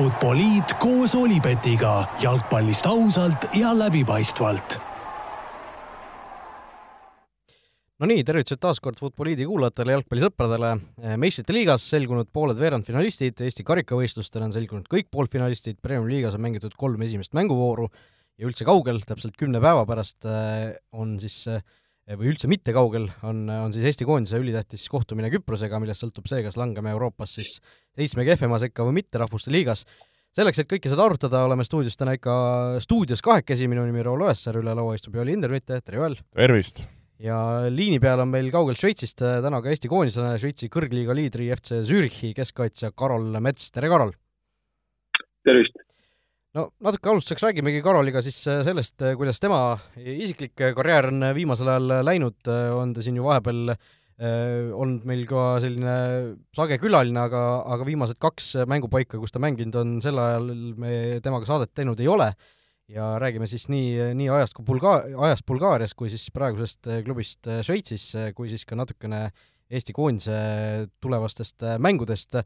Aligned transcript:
Futboliit 0.00 0.72
koos 0.80 1.12
Olipetiga 1.12 2.06
jalgpallist 2.22 2.86
ausalt 2.88 3.42
ja 3.52 3.74
läbipaistvalt. 3.76 4.78
no 8.00 8.08
nii, 8.08 8.22
tervitused 8.24 8.62
taas 8.62 8.80
kord 8.80 8.96
Futboliidi 8.96 9.44
kuulajatele, 9.44 9.98
jalgpallisõpradele. 9.98 10.70
meistrite 11.20 11.52
liigas 11.52 11.84
selgunud 11.92 12.30
pooled 12.32 12.56
veerandfinalistid, 12.56 13.44
Eesti 13.44 13.66
karikavõistlustel 13.68 14.46
on 14.46 14.56
selgunud 14.56 14.88
kõik 14.88 15.10
poolfinalistid, 15.12 15.82
Premiumi 15.84 16.14
liigas 16.14 16.38
on 16.38 16.46
mängitud 16.46 16.78
kolm 16.80 17.04
esimest 17.04 17.36
mänguvooru 17.36 17.90
ja 18.40 18.48
üldse 18.48 18.64
kaugel, 18.64 19.02
täpselt 19.04 19.36
kümne 19.36 19.60
päeva 19.60 19.84
pärast 19.84 20.24
äh, 20.24 20.78
on 20.96 21.18
siis 21.20 21.42
äh, 21.44 21.60
või 22.18 22.32
üldse 22.32 22.48
mitte 22.50 22.72
kaugel, 22.74 23.06
on, 23.26 23.44
on 23.52 23.72
siis 23.74 23.84
Eesti 23.90 24.06
koondise 24.08 24.40
ülitähtis 24.40 24.86
kohtumine 24.90 25.30
Küprosega, 25.30 25.78
millest 25.82 26.02
sõltub 26.02 26.26
see, 26.30 26.40
kas 26.42 26.56
langeme 26.58 26.90
Euroopas 26.94 27.36
siis 27.38 27.58
seitsme 28.00 28.24
kehvema 28.28 28.60
sekka 28.60 28.86
või 28.86 29.00
mitte 29.00 29.20
Rahvuste 29.20 29.52
Liigas. 29.52 29.84
selleks, 30.36 30.62
et 30.62 30.70
kõike 30.70 30.88
seda 30.88 31.04
arutada, 31.04 31.42
oleme 31.44 31.66
stuudios 31.66 31.98
täna 31.98 32.14
ikka 32.14 32.32
stuudios 32.80 33.22
kahekesi, 33.26 33.66
minu 33.68 33.82
nimi 33.88 34.04
Raul 34.06 34.22
Oessar, 34.28 34.60
üle 34.60 34.74
laua 34.78 34.94
istub 34.94 35.18
Joel 35.18 35.32
Hindermitte, 35.34 35.80
tere 35.82 36.00
Joel! 36.00 36.16
tervist! 36.36 36.84
ja 37.20 37.36
liini 37.68 37.98
peal 38.00 38.22
on 38.22 38.30
meil 38.32 38.48
kaugelt 38.54 38.80
Šveitsist 38.80 39.20
täna 39.20 39.60
ka 39.60 39.72
Eesti 39.74 39.90
koondislane, 39.92 40.38
Šveitsi 40.40 40.70
kõrgliiga 40.72 41.16
liidri 41.18 41.50
FC 41.56 41.82
Zürichi 41.84 42.32
keskkaitsja 42.36 42.94
Karol 42.96 43.34
Mets, 43.42 43.68
tere 43.74 43.90
Karol! 43.92 44.14
tervist! 45.44 45.82
no 46.56 46.70
natuke 46.86 47.10
alustuseks 47.10 47.44
räägimegi 47.48 47.82
Karoliga 47.84 48.22
siis 48.24 48.38
äh, 48.48 48.62
sellest, 48.66 48.96
äh, 49.02 49.18
kuidas 49.18 49.42
tema 49.42 49.60
isiklik 49.98 50.54
karjäär 50.56 51.10
on 51.10 51.26
viimasel 51.36 51.74
ajal 51.74 52.00
läinud, 52.06 52.38
äh, 52.48 52.70
on 52.74 52.94
ta 52.94 53.04
siin 53.04 53.18
ju 53.20 53.26
vahepeal 53.26 53.74
äh, 53.74 53.82
olnud 54.20 55.06
meil 55.08 55.22
ka 55.28 55.42
selline 55.64 55.92
sage 56.56 56.76
külaline, 56.82 57.16
aga, 57.22 57.42
aga 57.72 57.86
viimased 57.88 58.18
kaks 58.20 58.52
mängupaika, 58.68 59.16
kus 59.16 59.32
ta 59.32 59.40
mänginud 59.40 59.78
on, 59.80 59.94
sel 60.04 60.20
ajal 60.20 60.50
me 60.76 60.92
temaga 61.24 61.48
saadet 61.48 61.72
teinud 61.72 62.02
ei 62.02 62.10
ole 62.12 62.26
ja 62.90 63.14
räägime 63.22 63.48
siis 63.48 63.68
nii, 63.72 64.10
nii 64.18 64.28
ajast 64.34 64.58
kui 64.58 64.66
Bulga-, 64.66 65.06
ajast 65.28 65.46
Bulgaarias 65.48 65.96
kui 65.96 66.12
siis 66.12 66.26
praegusest 66.34 66.90
klubist 67.06 67.48
Šveitsis, 67.64 68.10
kui 68.36 68.52
siis 68.52 68.66
ka 68.68 68.76
natukene 68.76 69.28
Eesti 69.70 69.94
koondise 69.94 70.36
tulevastest 71.00 71.62
mängudest. 71.78 72.40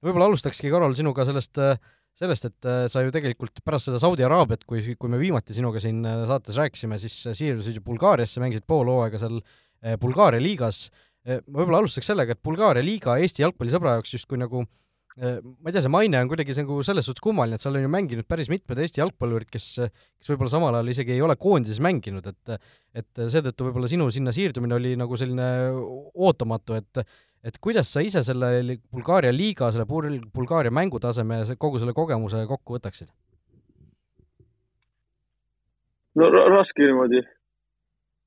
võib-olla 0.00 0.30
alustakski, 0.30 0.70
Karol, 0.72 0.96
sinuga 0.96 1.26
sellest 1.28 1.60
äh, 1.60 1.76
sellest, 2.18 2.48
et 2.48 2.68
äh, 2.68 2.84
sa 2.90 3.02
ju 3.02 3.12
tegelikult 3.14 3.60
pärast 3.66 3.90
seda 3.90 3.98
Saudi 4.02 4.24
Araabiat, 4.26 4.64
kui, 4.68 4.82
kui 4.98 5.10
me 5.10 5.18
viimati 5.20 5.56
sinuga 5.56 5.82
siin 5.82 6.04
äh, 6.06 6.24
saates 6.30 6.58
rääkisime, 6.60 6.98
siis 7.02 7.16
äh, 7.26 7.36
siirdusid 7.36 7.78
ju 7.78 7.84
Bulgaariasse, 7.86 8.42
mängisid 8.42 8.66
pool 8.70 8.90
hooaega 8.90 9.20
seal 9.22 9.40
Bulgaaria 10.00 10.42
liigas. 10.42 10.88
ma 11.24 11.58
võib-olla 11.60 11.80
alustaks 11.80 12.08
sellega, 12.10 12.34
et 12.36 12.42
Bulgaaria 12.44 12.84
liiga 12.84 13.16
Eesti 13.16 13.42
jalgpallisõbra 13.42 13.96
jaoks 13.96 14.12
justkui 14.12 14.36
nagu 14.40 14.64
ma 15.14 15.70
ei 15.70 15.72
tea, 15.72 15.82
see 15.84 15.92
maine 15.92 16.18
on 16.18 16.30
kuidagi 16.30 16.56
nagu 16.58 16.80
selles 16.82 17.06
suhtes 17.06 17.22
kummaline, 17.22 17.54
et 17.54 17.62
seal 17.62 17.76
on 17.78 17.84
ju 17.84 17.90
mänginud 17.92 18.26
päris 18.26 18.48
mitmed 18.50 18.80
Eesti 18.82 18.98
jalgpallurid, 18.98 19.46
kes, 19.52 19.66
kes 20.18 20.32
võib-olla 20.32 20.50
samal 20.50 20.74
ajal 20.74 20.90
isegi 20.90 21.14
ei 21.14 21.22
ole 21.22 21.36
koondises 21.38 21.78
mänginud, 21.84 22.26
et 22.32 22.56
et 22.98 23.22
seetõttu 23.30 23.68
võib-olla 23.68 23.90
sinu 23.90 24.08
sinna 24.14 24.34
siirdumine 24.34 24.74
oli 24.74 24.94
nagu 24.98 25.18
selline 25.18 25.46
ootamatu, 26.14 26.80
et 26.80 27.04
et 27.44 27.60
kuidas 27.62 27.92
sa 27.92 28.02
ise 28.02 28.24
selle 28.26 28.78
Bulgaaria 28.90 29.30
liiga, 29.34 29.70
selle 29.70 29.86
Bulgaaria 29.86 30.72
mängutaseme 30.74 31.44
kogu 31.60 31.78
selle 31.78 31.94
kogemuse 31.94 32.42
kokku 32.50 32.78
võtaksid? 32.78 33.12
no 36.18 36.30
raske 36.30 36.88
niimoodi 36.88 37.22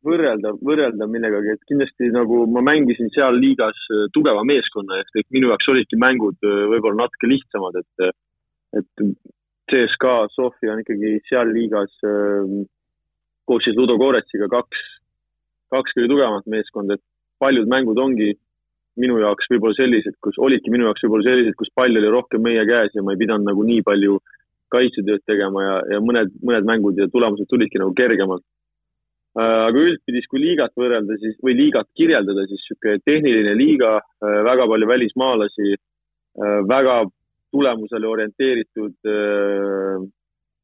võrrelda, 0.05 0.53
võrrelda 0.63 1.07
millegagi, 1.09 1.55
et 1.55 1.63
kindlasti 1.69 2.11
nagu 2.13 2.43
ma 2.51 2.63
mängisin 2.65 3.09
seal 3.15 3.39
liigas 3.41 3.79
äh, 3.93 4.05
tugeva 4.13 4.43
meeskonna 4.47 5.01
ehk 5.01 5.21
et 5.21 5.27
minu 5.35 5.51
jaoks 5.51 5.71
olidki 5.73 5.99
mängud 5.99 6.37
äh, 6.45 6.63
võib-olla 6.73 7.05
natuke 7.05 7.29
lihtsamad, 7.31 7.79
et, 7.81 8.13
et 8.81 9.05
CSKA 9.71 10.27
Sofia 10.35 10.73
on 10.75 10.83
ikkagi 10.83 11.17
seal 11.27 11.51
liigas 11.55 11.93
äh, 12.07 12.57
koos 13.47 13.63
siis 13.65 13.77
Ludo 13.79 13.97
Koretsiga 13.99 14.49
kaks, 14.51 14.83
kaks 15.73 15.95
kõige 15.95 16.11
tugevamat 16.11 16.49
meeskonda, 16.51 16.97
et 16.97 17.03
paljud 17.39 17.69
mängud 17.71 17.99
ongi 18.01 18.33
minu 18.97 19.19
jaoks 19.21 19.49
võib-olla 19.51 19.77
sellised, 19.77 20.17
kus 20.25 20.39
olidki 20.41 20.73
minu 20.73 20.87
jaoks 20.87 21.05
võib-olla 21.05 21.29
sellised, 21.29 21.55
kus 21.59 21.71
pall 21.77 21.99
oli 21.99 22.11
rohkem 22.11 22.43
meie 22.43 22.63
käes 22.67 22.95
ja 22.97 23.03
ma 23.05 23.13
ei 23.13 23.21
pidanud 23.21 23.47
nagu 23.47 23.65
nii 23.65 23.83
palju 23.85 24.17
kaitsetööd 24.73 25.23
tegema 25.29 25.63
ja, 25.63 25.75
ja 25.93 25.99
mõned, 26.03 26.33
mõned 26.43 26.67
mängud 26.67 26.97
ja 26.99 27.07
tulemused 27.11 27.47
tulidki 27.51 27.79
nagu 27.79 27.93
kergemalt. 27.95 28.43
Äh, 29.37 29.67
aga 29.67 29.81
üldpidis, 29.85 30.25
kui 30.31 30.39
liigat 30.41 30.73
võrrelda, 30.79 31.13
siis 31.21 31.35
või 31.45 31.53
liigat 31.59 31.85
kirjeldada, 31.99 32.47
siis 32.49 32.63
niisugune 32.63 33.03
tehniline 33.05 33.53
liiga, 33.59 33.99
äh, 34.01 34.39
väga 34.47 34.65
palju 34.71 34.87
välismaalasi, 34.89 35.75
äh, 35.77 36.61
väga 36.65 37.03
tulemusele 37.53 38.09
orienteeritud, 38.09 38.95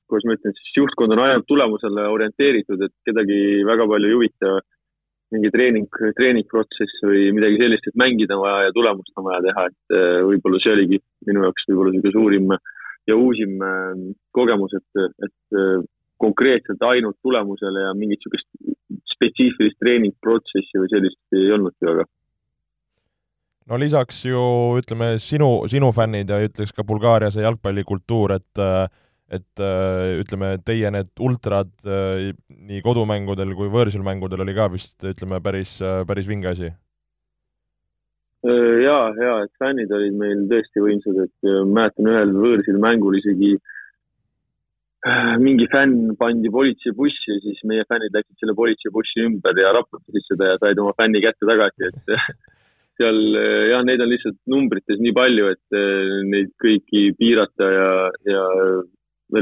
kuidas 0.09 0.25
ma 0.27 0.33
ütlen 0.35 0.55
siis, 0.57 0.71
juhtkond 0.75 1.15
on 1.15 1.21
ainult 1.23 1.45
tulemusele 1.47 2.03
orienteeritud, 2.11 2.81
et 2.83 2.91
kedagi 3.07 3.37
väga 3.65 3.87
palju 3.87 4.09
ei 4.09 4.17
huvita 4.17 4.51
mingi 5.33 5.51
treening, 5.53 5.87
treeningprotsess 6.17 7.05
või 7.07 7.31
midagi 7.37 7.61
sellist, 7.61 7.87
et 7.87 7.97
mängida 7.97 8.35
on 8.35 8.43
vaja 8.43 8.67
ja 8.67 8.75
tulemust 8.75 9.15
on 9.15 9.29
vaja 9.29 9.39
teha, 9.47 9.65
et 9.71 9.97
võib-olla 10.27 10.59
see 10.61 10.75
oligi 10.75 10.99
minu 11.29 11.47
jaoks 11.47 11.69
võib-olla 11.71 11.95
niisugune 11.95 12.17
suurim 12.19 12.53
ja 13.07 13.17
uusim 13.17 13.55
kogemus, 14.35 14.75
et, 14.81 15.07
et 15.23 15.87
konkreetselt 16.21 16.81
ainult 16.87 17.17
tulemusele 17.21 17.87
ja 17.87 17.93
mingit 17.97 18.21
niisugust 18.21 19.05
spetsiifilist 19.15 19.79
treeningprotsessi 19.81 20.81
või 20.81 20.91
sellist 20.91 21.37
ei 21.37 21.51
olnudki 21.55 21.89
väga 21.89 22.05
no 23.71 23.79
lisaks 23.79 24.25
ju 24.27 24.43
ütleme, 24.81 25.15
sinu, 25.23 25.63
sinu 25.71 25.93
fännid 25.95 26.29
ja 26.29 26.41
ütleks 26.43 26.75
ka 26.75 26.85
Bulgaaria 26.87 27.31
see 27.31 27.45
jalgpallikultuur, 27.45 28.35
et 28.35 28.61
äh, 28.61 28.85
et 29.33 29.61
äh, 29.61 30.19
ütleme, 30.21 30.55
teie 30.65 30.89
need 30.93 31.09
ultrad 31.23 31.71
äh, 31.87 32.31
nii 32.53 32.81
kodumängudel 32.85 33.53
kui 33.57 33.71
võõrsil 33.73 34.03
mängudel 34.05 34.43
oli 34.45 34.55
ka 34.57 34.69
vist, 34.73 34.97
ütleme, 35.01 35.39
päris, 35.43 35.77
äh, 35.81 36.03
päris 36.09 36.29
vinge 36.29 36.51
asi? 36.53 36.73
ja, 38.43 38.97
ja, 39.15 39.35
et 39.45 39.53
fännid 39.55 39.91
olid 39.95 40.17
meil 40.19 40.41
tõesti 40.49 40.81
võimsad, 40.83 41.15
et 41.23 41.45
mäletan 41.63 42.09
ühel 42.11 42.33
võõrsil 42.35 42.75
mängul 42.83 43.15
isegi 43.15 43.53
mingi 45.43 45.65
fänn 45.67 46.13
pandi 46.15 46.47
politseibussi 46.47 47.33
ja 47.33 47.39
siis 47.43 47.59
meie 47.67 47.83
fännid 47.89 48.13
läksid 48.15 48.39
selle 48.39 48.53
politseibussi 48.55 49.25
ümber 49.27 49.57
ja 49.59 49.73
raputasid 49.75 50.23
seda 50.29 50.53
ja 50.53 50.59
said 50.61 50.79
oma 50.79 50.93
fänni 50.95 51.19
kätte 51.23 51.47
tagasi, 51.49 51.89
et 51.89 52.13
seal 53.01 53.19
jah, 53.73 53.83
neid 53.83 54.03
on 54.05 54.11
lihtsalt 54.13 54.39
numbrites 54.47 55.01
nii 55.03 55.11
palju, 55.17 55.49
et 55.51 55.79
neid 56.29 56.53
kõiki 56.63 57.09
piirata 57.19 57.67
ja, 57.73 57.89
ja 58.31 58.45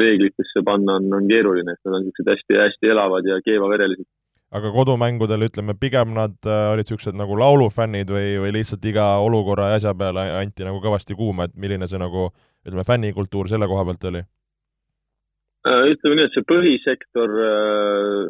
reeglitesse 0.01 0.63
panna 0.65 0.97
on, 0.99 1.13
on 1.13 1.29
keeruline, 1.29 1.75
et 1.75 1.85
nad 1.85 1.97
on 1.97 2.05
niisugused 2.05 2.31
hästi-hästi 2.31 2.91
elavad 2.93 3.27
ja 3.27 3.39
keevaverelised. 3.45 4.07
aga 4.51 4.71
kodumängudel, 4.75 5.45
ütleme, 5.47 5.77
pigem 5.79 6.13
nad 6.15 6.35
äh, 6.43 6.73
olid 6.73 6.89
niisugused 6.89 7.15
nagu 7.15 7.37
laulufännid 7.39 8.09
või, 8.11 8.35
või 8.43 8.51
lihtsalt 8.57 8.85
iga 8.85 9.13
olukorra 9.23 9.71
ja 9.71 9.79
asja 9.79 9.93
peale 9.95 10.25
anti 10.41 10.67
nagu 10.67 10.81
kõvasti 10.83 11.15
kuuma, 11.15 11.47
et 11.47 11.55
milline 11.55 11.87
see 11.87 12.01
nagu 12.01 12.29
ütleme, 12.65 12.87
fännikultuur 12.87 13.51
selle 13.51 13.69
koha 13.71 13.85
pealt 13.87 14.09
oli? 14.11 14.23
Äh, 15.61 15.91
ütleme 15.93 16.17
nii, 16.17 16.25
et 16.25 16.33
see 16.33 16.45
põhisektor 16.49 17.33
äh, 17.45 18.21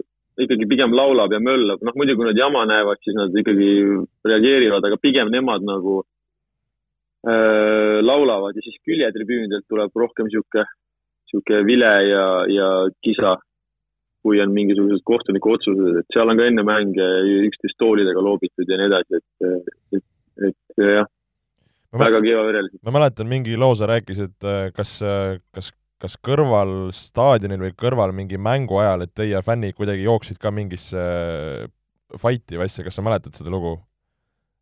ikkagi 0.43 0.65
pigem 0.67 0.91
laulab 0.91 1.31
ja 1.31 1.39
möllab, 1.39 1.79
noh 1.85 1.95
muidugi 1.95 2.19
kui 2.19 2.27
nad 2.27 2.39
jama 2.39 2.65
näevad, 2.67 2.99
siis 3.05 3.15
nad 3.15 3.37
ikkagi 3.39 3.69
reageerivad, 4.27 4.83
aga 4.83 4.97
pigem 4.99 5.31
nemad 5.31 5.63
nagu 5.63 6.01
äh, 7.23 8.01
laulavad 8.03 8.59
ja 8.59 8.65
siis 8.65 8.75
küljetribüünidelt 8.83 9.63
tuleb 9.71 9.95
rohkem 10.03 10.27
niisugune 10.27 10.65
niisugune 10.67 11.63
vile 11.69 11.93
ja, 12.09 12.27
ja 12.51 12.69
kisa, 12.99 13.37
kui 14.27 14.43
on 14.43 14.51
mingisugused 14.51 15.07
kohtuniku 15.07 15.55
otsused, 15.55 16.03
et 16.03 16.11
seal 16.11 16.27
on 16.27 16.35
ka 16.35 16.51
enne 16.51 16.67
mänge 16.67 17.09
üksteist 17.47 17.79
toolidega 17.79 18.19
loobitud 18.27 18.67
ja 18.67 18.75
nii 18.81 18.91
edasi, 18.91 19.21
et, 19.23 19.71
et, 19.95 20.07
et 20.51 20.83
jah, 20.83 21.07
väga 21.95 22.19
keevaverelised. 22.27 22.81
ma 22.83 22.99
mäletan, 22.99 23.31
mingi 23.31 23.55
loo 23.55 23.71
sa 23.79 23.87
rääkisid, 23.87 24.35
kas, 24.75 24.99
kas, 25.55 25.71
kas 26.01 26.17
kõrval 26.25 26.89
staadionil 26.95 27.61
või 27.67 27.75
kõrval 27.77 28.13
mingi 28.15 28.39
mängu 28.41 28.79
ajal, 28.81 29.05
et 29.05 29.13
teie 29.17 29.41
fännid 29.45 29.77
kuidagi 29.77 30.07
jooksid 30.07 30.41
ka 30.41 30.51
mingisse 30.53 31.05
fight'i 32.19 32.59
või 32.59 32.67
asja, 32.67 32.85
kas 32.87 32.97
sa 32.97 33.05
mäletad 33.05 33.37
seda 33.37 33.53
lugu? 33.53 33.77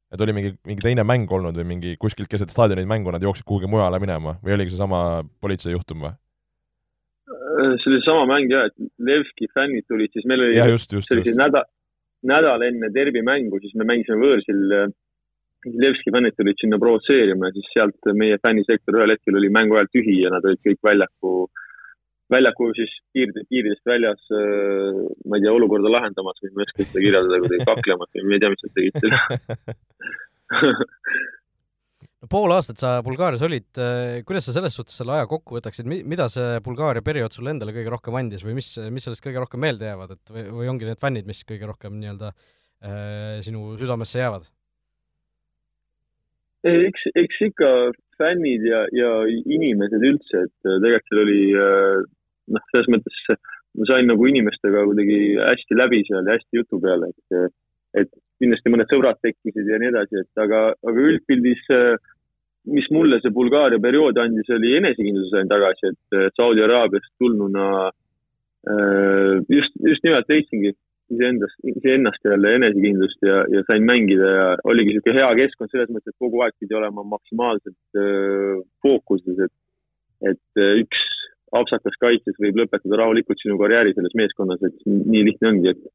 et 0.09 0.21
oli 0.25 0.33
mingi, 0.33 0.55
mingi 0.65 0.81
teine 0.81 1.03
mäng 1.05 1.29
olnud 1.29 1.53
või 1.59 1.67
mingi 1.69 1.91
kuskilt 2.01 2.31
keset 2.31 2.49
staadionit 2.49 2.87
mängu 2.89 3.11
nad 3.13 3.21
jooksid 3.21 3.45
kuhugi 3.45 3.69
mujale 3.69 3.99
minema 4.01 4.39
või 4.41 4.55
oligi 4.55 4.73
seesama 4.73 5.21
politsei 5.41 5.75
juhtum 5.75 6.07
või? 6.07 6.15
see 7.77 7.91
oli 7.91 7.99
sama 8.05 8.25
mäng 8.29 8.51
jah, 8.51 8.69
et 8.69 8.89
Levski 9.05 9.49
fännid 9.53 9.85
tulid, 9.89 10.11
siis 10.15 10.25
meil 10.29 10.41
oli, 10.47 10.57
see 10.79 11.13
oli 11.15 11.25
siis 11.27 11.37
nädal, 11.37 11.67
nädal 12.25 12.63
enne 12.65 12.89
derbi 12.95 13.21
mängu, 13.25 13.59
siis 13.63 13.75
me 13.79 13.87
mängisime 13.87 14.19
võõrsil. 14.23 14.63
Levski 15.67 16.11
fännid 16.15 16.37
tulid 16.37 16.59
sinna 16.61 16.77
provotseerima 16.79 17.49
ja 17.49 17.55
siis 17.57 17.71
sealt 17.73 18.11
meie 18.15 18.37
fännisektor 18.39 18.95
ühel 18.99 19.11
hetkel 19.11 19.35
oli 19.35 19.49
mängu 19.51 19.75
ajal 19.75 19.89
tühi 19.91 20.21
ja 20.21 20.31
nad 20.31 20.45
olid 20.47 20.61
kõik 20.63 20.79
väljaku, 20.87 21.33
väljaku 22.31 22.69
siis 22.77 22.93
piiride, 23.11 23.43
piiridest 23.51 23.83
väljas, 23.89 24.21
ma 24.31 25.35
ei 25.35 25.43
tea, 25.43 25.51
olukorda 25.51 25.91
lahendamas 25.91 26.39
või 26.45 26.53
ma 26.53 26.63
ei 26.63 26.69
oska 26.69 26.85
seda 26.85 27.03
kirjeldada, 27.03 27.41
kuidagi 27.43 27.67
kaklemas 27.67 28.15
või 28.15 28.23
ma 28.29 28.37
ei 28.37 28.43
tea, 28.45 28.53
mis 28.53 28.63
nad 28.65 28.73
tegid 28.77 28.95
seal 29.03 29.11
no 32.19 32.29
pool 32.31 32.53
aastat 32.55 32.79
sa 32.81 32.93
Bulgaarias 33.05 33.43
olid, 33.47 33.67
kuidas 34.27 34.47
sa 34.47 34.55
selles 34.55 34.75
suhtes 34.79 34.95
selle 34.99 35.17
aja 35.17 35.27
kokku 35.31 35.57
võtaksid, 35.57 35.89
mi-, 35.91 36.05
mida 36.07 36.29
see 36.31 36.61
Bulgaaria 36.63 37.03
periood 37.05 37.35
sulle 37.35 37.51
endale 37.51 37.75
kõige 37.75 37.91
rohkem 37.93 38.15
andis 38.19 38.45
või 38.47 38.55
mis, 38.61 38.71
mis 38.91 39.07
sellest 39.07 39.25
kõige 39.25 39.43
rohkem 39.43 39.63
meelde 39.63 39.91
jäävad, 39.91 40.15
et 40.15 40.33
või, 40.35 40.45
või 40.61 40.71
ongi 40.71 40.87
need 40.87 41.03
fännid, 41.03 41.27
mis 41.29 41.43
kõige 41.47 41.67
rohkem 41.69 41.99
nii-öelda 41.99 42.31
äh, 42.31 43.43
sinu 43.45 43.73
südamesse 43.79 44.23
jäävad? 44.23 44.47
Eks, 46.67 47.05
eks 47.15 47.41
ikka 47.49 47.69
fännid 48.19 48.65
ja, 48.67 48.83
ja 48.95 49.11
inimesed 49.27 50.03
üldse, 50.03 50.45
et 50.47 50.67
tegelikult 50.67 51.09
seal 51.09 51.23
oli 51.23 51.41
noh, 52.49 52.65
selles 52.71 52.91
mõttes 52.91 53.19
ma 53.77 53.87
sain 53.87 54.09
nagu 54.09 54.25
inimestega 54.27 54.83
kuidagi 54.87 55.19
hästi 55.39 55.77
läbi 55.77 56.01
seal 56.07 56.25
ja 56.25 56.35
hästi 56.35 56.59
jutu 56.59 56.81
peale, 56.83 57.11
et, 57.13 57.53
et 58.03 58.11
kindlasti 58.41 58.73
mõned 58.73 58.89
sõbrad 58.91 59.19
tekkisid 59.23 59.69
ja 59.69 59.79
nii 59.79 59.91
edasi, 59.93 60.23
et 60.23 60.43
aga, 60.43 60.63
aga 60.73 61.05
üldpildis, 61.11 61.61
mis 62.69 62.89
mulle 62.93 63.21
see 63.23 63.33
Bulgaaria 63.33 63.79
periood 63.81 64.19
andis, 64.19 64.49
oli 64.55 64.75
enesekindluse 64.79 65.31
sain 65.31 65.51
tagasi, 65.51 65.93
et 65.93 66.35
Saudi 66.35 66.65
Araabiast 66.65 67.11
tulnuna 67.21 67.89
just, 69.47 69.77
just 69.85 70.03
nimelt 70.03 70.27
leidsingi 70.29 70.73
iseendast, 71.15 71.57
iseennast 71.71 72.25
jälle 72.25 72.55
enesekindlust 72.59 73.25
ja, 73.25 73.43
ja 73.53 73.63
sain 73.67 73.85
mängida 73.87 74.33
ja 74.33 74.47
oligi 74.69 74.95
niisugune 74.95 75.21
hea 75.21 75.29
keskkond 75.43 75.73
selles 75.73 75.91
mõttes, 75.93 76.13
et 76.13 76.25
kogu 76.25 76.43
aeg 76.45 76.57
pidi 76.61 76.77
olema 76.77 77.05
maksimaalselt 77.15 78.01
fookuses, 78.85 79.45
et, 79.47 79.55
et 80.33 80.63
üks 80.83 81.05
apsakas 81.55 81.95
kaitses 82.01 82.37
võib 82.41 82.59
lõpetada 82.61 83.01
rahulikult 83.01 83.41
sinu 83.41 83.57
karjääri 83.61 83.95
selles 83.95 84.13
meeskonnas, 84.17 84.61
et 84.65 84.85
nii 84.85 85.23
lihtne 85.31 85.53
ongi, 85.53 85.73
et 85.73 85.87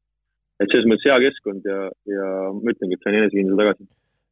et 0.63 0.71
selles 0.71 0.87
mõttes 0.87 1.07
hea 1.09 1.19
keskkond 1.25 1.67
ja, 1.67 1.85
ja 2.07 2.25
ma 2.55 2.73
ütlengi, 2.73 2.97
et 2.97 3.05
sain 3.05 3.17
enesekindluse 3.19 3.59
tagasi. 3.59 3.87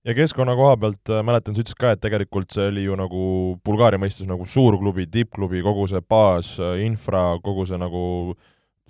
ja 0.07 0.15
keskkonna 0.17 0.55
koha 0.59 0.77
pealt 0.79 1.11
äh, 1.11 1.23
mäletan, 1.25 1.55
sa 1.55 1.63
ütlesid 1.63 1.79
ka, 1.79 1.93
et 1.95 2.03
tegelikult 2.03 2.55
see 2.55 2.69
oli 2.71 2.85
ju 2.87 2.97
nagu 2.99 3.25
Bulgaaria 3.65 4.01
mõistes 4.01 4.27
nagu 4.29 4.47
suurklubi, 4.47 5.07
tippklubi, 5.11 5.63
kogu 5.65 5.87
see 5.91 6.03
baas, 6.15 6.55
äh, 6.63 6.79
infra, 6.87 7.25
kogu 7.43 7.67
see 7.67 7.79
nagu 7.81 8.03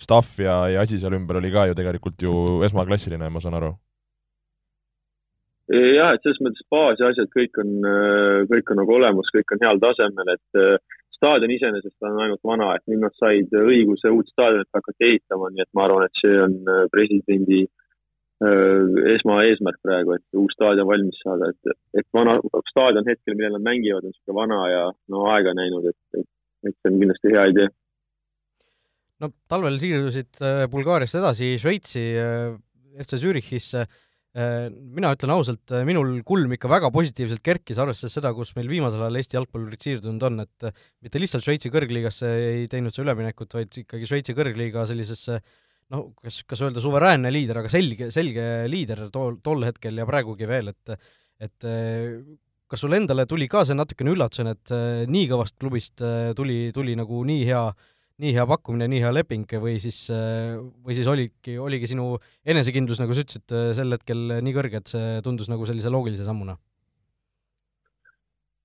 staff 0.01 0.39
ja, 0.41 0.63
ja 0.73 0.81
asi 0.81 0.99
seal 0.99 1.15
ümber 1.17 1.39
oli 1.39 1.51
ka 1.53 1.67
ju 1.69 1.77
tegelikult 1.77 2.21
ju 2.21 2.61
esmaklassiline, 2.67 3.29
ma 3.29 3.41
saan 3.43 3.59
aru 3.59 3.73
jah, 5.73 6.11
et 6.13 6.25
selles 6.25 6.41
mõttes 6.43 6.65
baas 6.71 6.99
ja 6.99 7.07
asjad 7.09 7.29
kõik 7.33 7.55
on, 7.61 7.69
kõik 8.49 8.73
on 8.73 8.81
nagu 8.81 8.97
olemas, 8.97 9.29
kõik 9.33 9.53
on 9.55 9.63
heal 9.63 9.79
tasemel, 9.81 10.33
et 10.35 10.81
staadion 11.23 11.53
iseenesest 11.55 12.03
on 12.03 12.19
ainult 12.19 12.43
vana, 12.43 12.73
et 12.75 12.83
nüüd 12.91 13.03
nad 13.03 13.15
said 13.15 13.53
õiguse 13.55 14.11
uut 14.11 14.27
staadionit 14.33 14.69
hakata 14.75 15.07
ehitama, 15.07 15.51
nii 15.53 15.63
et 15.63 15.71
ma 15.77 15.85
arvan, 15.87 16.07
et 16.07 16.19
see 16.19 16.35
on 16.43 16.57
äh, 16.67 16.81
presidendi 16.91 17.61
äh, 17.63 18.97
esmaeesmärk 19.13 19.79
praegu, 19.87 20.17
et 20.17 20.39
uus 20.41 20.55
staadion 20.57 20.89
valmis 20.89 21.21
saada, 21.23 21.53
et, 21.53 21.77
et 22.01 22.07
vana 22.17 22.35
staadion 22.71 23.07
hetkel, 23.07 23.37
millel 23.37 23.55
nad 23.55 23.67
mängivad, 23.69 24.03
on 24.03 24.11
niisugune 24.11 24.39
vana 24.41 24.59
ja 24.71 24.83
no 25.15 25.23
aega 25.31 25.55
näinud, 25.55 25.87
et, 25.93 26.19
et, 26.19 26.29
et 26.67 26.75
see 26.75 26.91
on 26.91 26.99
kindlasti 27.05 27.35
hea 27.37 27.47
idee. 27.53 27.69
No 29.23 29.31
talvel 29.49 29.79
siirdusid 29.81 30.41
äh, 30.43 30.65
Bulgaariast 30.71 31.19
edasi 31.19 31.53
Šveitsi, 31.61 32.03
FC 32.99 33.19
Zürichisse. 33.21 33.87
Äh, 34.33 34.71
mina 34.73 35.11
ütlen 35.13 35.29
ausalt, 35.29 35.61
äh, 35.69 35.83
minul 35.85 36.15
kulm 36.25 36.55
ikka 36.55 36.69
väga 36.71 36.89
positiivselt 36.93 37.43
kerkis, 37.45 37.77
arvestades 37.77 38.15
seda, 38.17 38.31
kus 38.33 38.55
meil 38.57 38.71
viimasel 38.71 39.03
ajal 39.05 39.19
Eesti 39.19 39.37
jalgpallurid 39.37 39.85
siirdunud 39.85 40.25
on, 40.25 40.41
et 40.41 40.65
äh, 40.65 40.79
mitte 41.05 41.21
lihtsalt 41.21 41.45
Šveitsi 41.45 41.69
kõrgliigasse 41.73 42.31
ei 42.47 42.63
teinud 42.71 42.95
see 42.95 43.03
üleminekut, 43.05 43.53
vaid 43.53 43.77
ikkagi 43.83 44.09
Šveitsi 44.09 44.33
kõrgliiga 44.33 44.87
sellisesse 44.89 45.37
noh, 45.93 46.07
kas, 46.17 46.41
kas 46.49 46.65
öelda 46.65 46.81
suveräänne 46.81 47.29
liider, 47.29 47.61
aga 47.61 47.69
selge, 47.69 48.09
selge 48.15 48.47
liider 48.73 49.05
tol, 49.13 49.37
tol 49.45 49.67
hetkel 49.67 50.01
ja 50.01 50.09
praegugi 50.09 50.49
veel, 50.49 50.73
et 50.73 50.97
et 51.43 51.65
kas 52.71 52.79
sul 52.79 52.95
endale 52.95 53.25
tuli 53.29 53.45
ka 53.51 53.65
see 53.67 53.75
natukene 53.75 54.13
üllatusena, 54.15 54.53
et 54.55 54.71
nii 55.11 55.25
kõvast 55.29 55.57
klubist 55.59 56.01
tuli, 56.37 56.71
tuli 56.73 56.93
nagu 56.97 57.19
nii 57.27 57.41
hea 57.49 57.65
äh, 57.67 57.92
nii 58.21 58.33
hea 58.35 58.45
pakkumine, 58.49 58.85
nii 58.91 59.01
hea 59.01 59.13
leping 59.15 59.55
või 59.61 59.79
siis, 59.81 60.05
või 60.11 60.97
siis 60.97 61.07
oligi, 61.09 61.55
oligi 61.57 61.89
sinu 61.89 62.11
enesekindlus, 62.45 63.01
nagu 63.01 63.15
sa 63.15 63.23
ütlesid, 63.25 63.55
sel 63.77 63.95
hetkel 63.95 64.37
nii 64.45 64.53
kõrge, 64.53 64.83
et 64.83 64.93
see 64.93 65.17
tundus 65.25 65.49
nagu 65.49 65.65
sellise 65.69 65.91
loogilise 65.93 66.27
sammuna? 66.27 66.57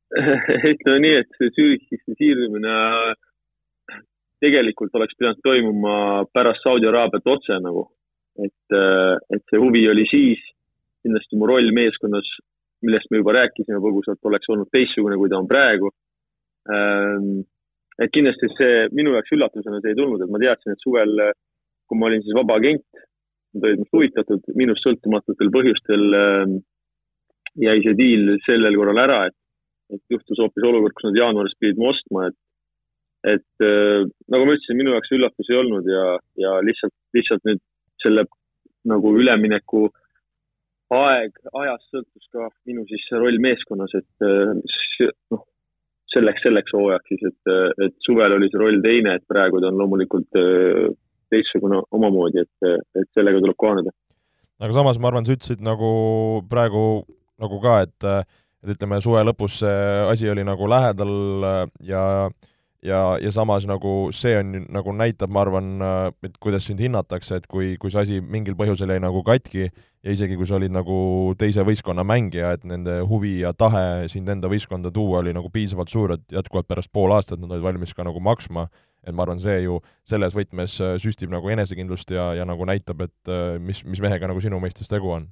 ütleme 0.73 1.01
nii, 1.05 1.17
et 1.23 1.35
see 1.37 1.53
Zürichisse 1.57 2.17
siirdumine 2.17 2.75
tegelikult 4.43 4.95
oleks 4.97 5.17
pidanud 5.19 5.41
toimuma 5.45 5.95
pärast 6.33 6.65
Saudi 6.65 6.89
Araabiat 6.89 7.27
otse 7.27 7.59
nagu. 7.63 7.89
et, 8.39 8.75
et 9.35 9.43
see 9.51 9.59
huvi 9.59 9.81
oli 9.91 10.05
siis, 10.07 10.39
kindlasti 11.03 11.35
mu 11.35 11.49
roll 11.51 11.73
meeskonnas, 11.75 12.29
millest 12.87 13.11
me 13.11 13.19
juba 13.19 13.35
rääkisime 13.35 13.81
põgusalt, 13.83 14.21
oleks 14.31 14.51
olnud 14.55 14.71
teistsugune, 14.71 15.17
kui 15.19 15.31
ta 15.33 15.41
on 15.41 15.49
praegu 15.51 15.91
ehm, 16.71 17.41
et 17.99 18.15
kindlasti 18.15 18.51
see 18.55 18.87
minu 18.95 19.15
jaoks 19.17 19.35
üllatusena 19.35 19.83
see 19.83 19.93
ei 19.95 19.99
tulnud, 19.99 20.23
et 20.23 20.33
ma 20.33 20.41
teadsin, 20.43 20.75
et 20.75 20.85
suvel, 20.85 21.15
kui 21.89 21.99
ma 21.99 22.09
olin 22.09 22.25
siis 22.25 22.37
vaba 22.37 22.59
agent, 22.61 22.87
nad 23.55 23.65
olid 23.65 23.81
minust 23.81 23.95
huvitatud, 23.97 24.51
minust 24.61 24.85
sõltumatutel 24.87 25.51
põhjustel 25.55 26.19
äh, 26.19 26.57
jäi 27.65 27.79
see 27.85 27.97
diil 27.99 28.35
sellel 28.47 28.77
korral 28.79 29.03
ära, 29.03 29.21
et, 29.31 29.37
et 29.95 30.03
juhtus 30.15 30.41
hoopis 30.43 30.67
olukord, 30.69 30.95
kus 30.97 31.09
nad 31.09 31.19
jaanuaris 31.19 31.57
pidid 31.61 31.81
mu 31.81 31.91
ostma, 31.93 32.29
et 32.29 32.39
et 33.27 33.65
äh, 33.67 34.05
nagu 34.31 34.47
ma 34.47 34.55
ütlesin, 34.55 34.79
minu 34.79 34.93
jaoks 34.95 35.11
üllatus 35.17 35.49
ei 35.51 35.57
olnud 35.59 35.89
ja, 35.91 36.05
ja 36.39 36.53
lihtsalt, 36.63 36.95
lihtsalt 37.17 37.43
nüüd 37.49 37.59
selle 37.99 38.23
nagu 38.87 39.11
ülemineku 39.19 39.89
aeg, 40.95 41.35
ajast 41.51 41.91
sõltus 41.91 42.29
ka 42.33 42.47
minu 42.69 42.85
siis 42.89 43.05
roll 43.17 43.41
meeskonnas, 43.43 43.97
et 43.99 44.25
äh, 44.25 45.09
noh, 45.35 45.43
selleks, 46.15 46.43
selleks 46.45 46.75
hooajaks 46.77 47.13
siis, 47.13 47.29
et, 47.31 47.53
et 47.87 47.95
suvel 48.07 48.37
oli 48.37 48.49
see 48.51 48.61
roll 48.61 48.83
teine, 48.85 49.19
et 49.19 49.25
praegu 49.31 49.61
ta 49.63 49.71
on 49.71 49.81
loomulikult 49.83 50.41
äh, 50.41 50.89
teistsugune 51.33 51.83
omamoodi, 51.93 52.45
et, 52.45 52.75
et 52.97 53.09
sellega 53.17 53.41
tuleb 53.45 53.59
kohaneda. 53.61 53.95
aga 54.59 54.75
samas 54.75 54.99
ma 54.99 55.11
arvan, 55.11 55.27
sa 55.29 55.37
ütlesid 55.37 55.65
nagu 55.65 55.89
praegu 56.51 56.85
nagu 57.39 57.63
ka, 57.63 57.81
et 57.87 58.11
et 58.59 58.73
ütleme, 58.75 58.99
suve 58.99 59.21
lõpus 59.23 59.61
see 59.61 59.83
asi 60.11 60.31
oli 60.33 60.43
nagu 60.47 60.67
lähedal 60.67 61.13
ja 61.87 62.03
ja, 62.85 63.19
ja 63.21 63.33
samas 63.33 63.67
nagu 63.69 64.11
see 64.15 64.37
on 64.39 64.65
nagu 64.73 64.95
näitab, 64.95 65.33
ma 65.35 65.43
arvan, 65.45 65.71
et 66.25 66.39
kuidas 66.41 66.67
sind 66.69 66.83
hinnatakse, 66.83 67.41
et 67.41 67.47
kui, 67.51 67.77
kui 67.81 67.93
see 67.93 68.05
asi 68.05 68.19
mingil 68.21 68.57
põhjusel 68.59 68.93
jäi 68.95 69.03
nagu 69.03 69.23
katki 69.27 69.69
ja 69.69 70.15
isegi 70.15 70.39
kui 70.39 70.47
sa 70.47 70.59
olid 70.59 70.75
nagu 70.75 70.99
teise 71.39 71.65
võistkonna 71.67 72.05
mängija, 72.07 72.55
et 72.57 72.67
nende 72.69 73.01
huvi 73.09 73.39
ja 73.43 73.53
tahe 73.57 74.07
sind 74.13 74.29
enda 74.31 74.51
võistkonda 74.51 74.93
tuua 74.95 75.23
oli 75.23 75.35
nagu 75.37 75.51
piisavalt 75.51 75.91
suur, 75.93 76.15
et 76.15 76.37
jätkuvalt 76.39 76.69
pärast 76.71 76.93
pool 76.95 77.15
aastat 77.17 77.43
nad 77.43 77.51
olid 77.51 77.67
valmis 77.67 77.95
ka 77.97 78.07
nagu 78.07 78.23
maksma, 78.23 78.69
et 79.07 79.15
ma 79.15 79.25
arvan, 79.25 79.41
see 79.43 79.65
ju 79.65 79.81
selles 80.09 80.35
võtmes 80.37 80.79
süstib 81.03 81.33
nagu 81.33 81.51
enesekindlust 81.51 82.15
ja, 82.15 82.31
ja 82.39 82.47
nagu 82.49 82.67
näitab, 82.69 83.03
et 83.09 83.35
mis, 83.63 83.83
mis 83.87 84.03
mehega 84.05 84.31
nagu 84.31 84.43
sinu 84.45 84.61
mõistes 84.63 84.91
tegu 84.91 85.11
on 85.17 85.29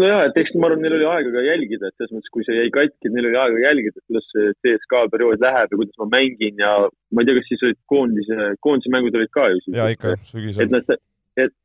nojah, 0.00 0.22
et 0.28 0.38
eks 0.40 0.54
ma 0.56 0.68
arvan, 0.68 0.82
neil 0.84 0.96
oli 0.98 1.08
aega 1.10 1.32
ka 1.34 1.44
jälgida, 1.46 1.88
et 1.88 1.96
selles 1.96 2.14
mõttes, 2.14 2.32
kui 2.34 2.46
see 2.46 2.56
jäi 2.58 2.70
katki, 2.74 3.10
neil 3.12 3.28
oli 3.30 3.40
aega 3.42 3.62
jälgida, 3.64 4.02
kuidas 4.06 4.30
see 4.32 4.54
CSKA 4.64 5.02
periood 5.12 5.44
läheb 5.44 5.72
ja 5.72 5.80
kuidas 5.80 6.00
ma 6.02 6.08
mängin 6.14 6.62
ja 6.62 6.72
ma 6.86 7.22
ei 7.22 7.28
tea, 7.28 7.36
kas 7.38 7.50
siis 7.50 7.66
olid 7.68 7.80
koondise, 7.92 8.48
koondise 8.66 8.92
mängud 8.94 9.18
olid 9.18 9.32
ka 9.36 9.48
ju 9.52 9.62
siis. 9.62 9.76
jaa, 9.78 9.90
ikka, 9.94 10.16
sügisel. 10.30 10.66
et 10.66 10.74
nad, 10.74 10.96
et, 11.44 11.56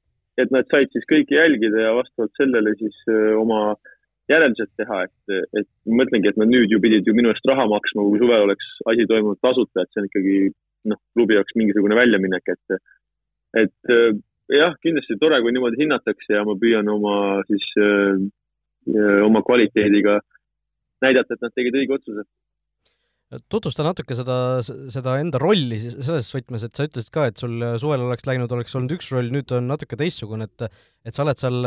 et 0.44 0.56
nad 0.56 0.70
said 0.74 0.94
siis 0.96 1.08
kõike 1.12 1.38
jälgida 1.38 1.88
ja 1.88 1.96
vastavalt 2.00 2.40
sellele 2.40 2.76
siis 2.80 3.04
oma 3.42 3.62
järeldused 4.32 4.72
teha, 4.80 5.04
et, 5.08 5.38
et 5.60 5.70
ma 5.90 6.02
mõtlengi, 6.02 6.32
et 6.32 6.40
nad 6.40 6.50
nüüd 6.52 6.72
ju 6.72 6.80
pidid 6.84 7.08
ju 7.08 7.16
minu 7.18 7.32
eest 7.34 7.48
raha 7.50 7.68
maksma, 7.70 8.06
kui 8.08 8.22
suvel 8.22 8.48
oleks 8.48 8.74
asi 8.92 9.08
toimunud 9.10 9.40
tasuta, 9.44 9.84
et 9.84 9.92
see 9.92 10.04
on 10.04 10.10
ikkagi 10.10 10.36
noh, 10.92 11.00
klubi 11.16 11.38
jaoks 11.38 11.58
mingisugune 11.60 11.98
väljaminek, 11.98 12.54
et, 12.56 12.82
et 13.66 13.94
jah, 14.58 14.76
kindlasti 14.84 15.18
tore, 15.22 15.40
kui 15.44 15.54
niimoodi 15.56 15.82
hinnatakse 15.84 16.36
ja 16.38 16.44
ma 16.48 16.58
püüan 16.60 16.90
oma 16.92 17.16
siis 17.50 17.66
äh, 17.80 18.22
oma 19.26 19.44
kvaliteediga 19.46 20.20
näidata, 21.06 21.36
et 21.36 21.44
nad 21.46 21.54
tegid 21.58 21.78
õige 21.78 21.98
otsuse. 21.98 22.26
tutvusta 23.48 23.86
natuke 23.86 24.16
seda, 24.18 24.36
seda 24.92 25.14
enda 25.22 25.40
rolli 25.40 25.78
siis 25.80 25.96
selles 26.04 26.28
võtmes, 26.34 26.66
et 26.68 26.76
sa 26.76 26.86
ütlesid 26.88 27.14
ka, 27.16 27.30
et 27.30 27.40
sul 27.40 27.64
suvel 27.80 28.04
oleks 28.04 28.26
läinud, 28.28 28.52
oleks 28.52 28.76
olnud 28.76 28.92
üks 28.98 29.12
roll, 29.14 29.32
nüüd 29.32 29.54
on 29.56 29.70
natuke 29.72 30.00
teistsugune, 30.00 30.50
et 30.50 30.68
et 31.08 31.16
sa 31.16 31.24
oled 31.24 31.40
seal, 31.40 31.64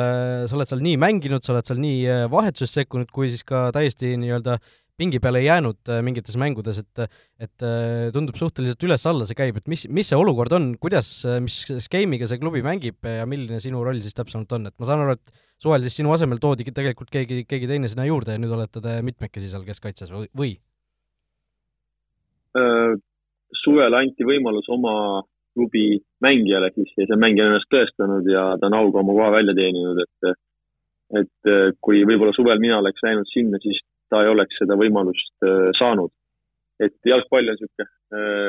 sa 0.46 0.58
oled 0.58 0.70
seal 0.70 0.84
nii 0.84 0.98
mänginud, 1.00 1.42
sa 1.42 1.54
oled 1.54 1.66
seal 1.66 1.80
nii 1.82 2.28
vahetuses 2.30 2.76
sekkunud, 2.82 3.08
kui 3.14 3.32
siis 3.32 3.46
ka 3.48 3.70
täiesti 3.74 4.12
nii-öelda 4.20 4.58
äh, 4.58 4.83
pingi 5.00 5.18
peale 5.22 5.42
jäänud 5.42 5.90
äh, 5.90 6.00
mingites 6.06 6.36
mängudes, 6.38 6.78
et 6.82 7.04
et 7.42 7.64
äh, 7.66 8.10
tundub 8.14 8.36
suhteliselt 8.38 8.82
üles-alla 8.86 9.26
see 9.26 9.38
käib, 9.38 9.58
et 9.58 9.70
mis, 9.70 9.86
mis 9.90 10.10
see 10.10 10.18
olukord 10.18 10.54
on, 10.54 10.68
kuidas, 10.80 11.08
äh, 11.26 11.40
mis 11.42 11.64
skeemiga 11.86 12.28
see 12.30 12.38
klubi 12.42 12.62
mängib 12.66 13.02
ja 13.08 13.26
milline 13.26 13.58
sinu 13.62 13.82
roll 13.84 13.98
siis 14.04 14.14
täpsemalt 14.14 14.52
on, 14.54 14.68
et 14.70 14.76
ma 14.78 14.88
saan 14.88 15.02
aru, 15.04 15.16
et 15.18 15.42
suvel 15.62 15.86
siis 15.86 15.98
sinu 15.98 16.14
asemel 16.14 16.38
toodi 16.42 16.66
tegelikult 16.68 17.10
keegi, 17.14 17.42
keegi 17.50 17.70
teine 17.70 17.90
sinna 17.90 18.06
juurde 18.06 18.36
ja 18.36 18.42
nüüd 18.42 18.54
olete 18.54 18.82
te 18.84 19.00
mitmekesi 19.06 19.50
seal 19.50 19.66
keskkaitses 19.66 20.14
või, 20.14 20.30
või? 20.36 20.54
suvel 23.64 23.96
anti 23.98 24.22
võimalus 24.22 24.68
oma 24.70 25.24
klubi 25.56 25.96
mängijale 26.22 26.68
siis 26.76 26.92
ja 27.00 27.06
see 27.08 27.18
mängija 27.18 27.48
on 27.48 27.56
ennast 27.56 27.66
tõestanud 27.72 28.28
ja 28.30 28.44
ta 28.60 28.68
on 28.68 28.76
auga 28.78 29.00
oma 29.00 29.16
koha 29.16 29.32
välja 29.34 29.56
teeninud, 29.58 29.98
et 30.04 30.36
et 31.18 31.50
kui 31.82 32.04
võib-olla 32.06 32.34
suvel 32.36 32.62
mina 32.62 32.78
oleks 32.78 33.02
läinud 33.02 33.26
sinna, 33.32 33.58
siis 33.62 33.80
ta 34.14 34.22
ei 34.22 34.30
oleks 34.30 34.60
seda 34.62 34.78
võimalust 34.78 35.34
äh, 35.46 35.72
saanud. 35.78 36.12
et 36.82 36.96
jalgpall 37.06 37.46
on 37.46 37.54
niisugune, 37.54 37.84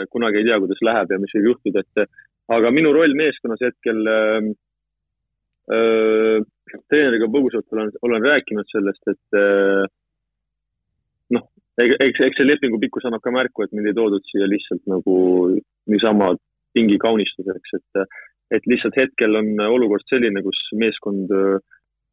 kunagi 0.09 0.39
ei 0.39 0.47
tea, 0.47 0.55
kuidas 0.61 0.79
läheb 0.81 1.11
ja 1.13 1.17
mis 1.21 1.33
võib 1.35 1.45
juhtuda, 1.51 1.83
et 1.83 2.07
aga 2.55 2.71
minu 2.73 2.89
roll 2.93 3.13
meeskonnas 3.17 3.61
hetkel 3.61 3.99
äh, 4.09 4.47
treeneriga 6.89 7.29
põgusalt 7.33 7.69
olen, 7.73 7.91
olen 8.05 8.25
rääkinud 8.25 8.67
sellest, 8.73 9.13
et 9.13 9.37
äh, 9.37 9.85
noh, 11.37 11.45
eks, 11.85 12.21
eks 12.29 12.41
see 12.41 12.49
lepingu 12.49 12.81
pikkus 12.81 13.05
annab 13.05 13.21
ka 13.25 13.33
märku, 13.33 13.65
et 13.65 13.77
mind 13.77 13.91
ei 13.91 13.97
toodud 13.97 14.25
siia 14.31 14.49
lihtsalt 14.49 14.83
nagu 14.89 15.15
niisama 15.93 16.33
pingi 16.73 16.97
kaunistuseks, 17.01 17.77
et, 17.77 18.05
et 18.57 18.69
lihtsalt 18.69 18.97
hetkel 18.99 19.37
on 19.37 19.53
olukord 19.69 20.05
selline, 20.09 20.41
kus 20.45 20.59
meeskond 20.81 21.29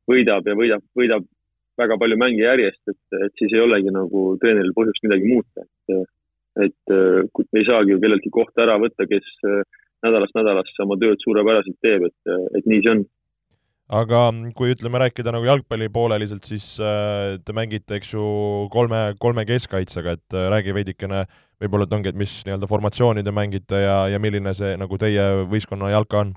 võidab 0.09 0.45
ja 0.49 0.61
võidab, 0.61 0.85
võidab 0.99 1.25
väga 1.83 1.99
palju 2.01 2.19
mänge 2.21 2.43
järjest, 2.43 2.83
et, 2.89 3.21
et 3.27 3.39
siis 3.41 3.55
ei 3.55 3.62
olegi 3.62 3.93
nagu 3.95 4.27
treeneril 4.43 4.75
põhjust 4.77 5.05
midagi 5.07 5.31
muuta, 5.31 5.67
et, 5.67 6.12
et 6.67 6.95
ei 7.59 7.65
saagi 7.69 7.95
ju 7.95 8.03
kelleltki 8.03 8.33
kohta 8.35 8.65
ära 8.67 8.79
võtta, 8.83 9.09
kes 9.11 9.29
nädalast 10.03 10.35
nädalasse 10.39 10.85
oma 10.85 10.99
tööd 11.01 11.21
suurepäraselt 11.23 11.79
teeb, 11.85 12.09
et, 12.11 12.33
et 12.59 12.71
nii 12.71 12.83
see 12.85 12.95
on 12.97 13.05
aga 13.93 14.21
kui 14.57 14.73
ütleme, 14.73 15.01
rääkida 15.03 15.33
nagu 15.35 15.47
jalgpallipooleliselt, 15.47 16.47
siis 16.49 16.67
äh, 16.81 17.39
te 17.45 17.55
mängite, 17.57 17.99
eks 17.99 18.15
ju, 18.15 18.25
kolme, 18.73 19.03
kolme 19.21 19.45
keskkaitsega, 19.49 20.17
et 20.17 20.37
äh, 20.37 20.49
räägi 20.53 20.75
veidikene 20.77 21.25
võib-olla, 21.62 21.87
et 21.87 21.97
ongi, 21.97 22.12
et 22.12 22.19
mis 22.19 22.39
nii-öelda 22.47 22.69
formatsiooni 22.71 23.25
te 23.27 23.35
mängite 23.35 23.83
ja, 23.85 23.99
ja 24.12 24.23
milline 24.23 24.55
see 24.57 24.75
nagu 24.81 24.99
teie 25.01 25.27
võistkonna 25.51 25.93
jalka 25.93 26.25
on? 26.25 26.33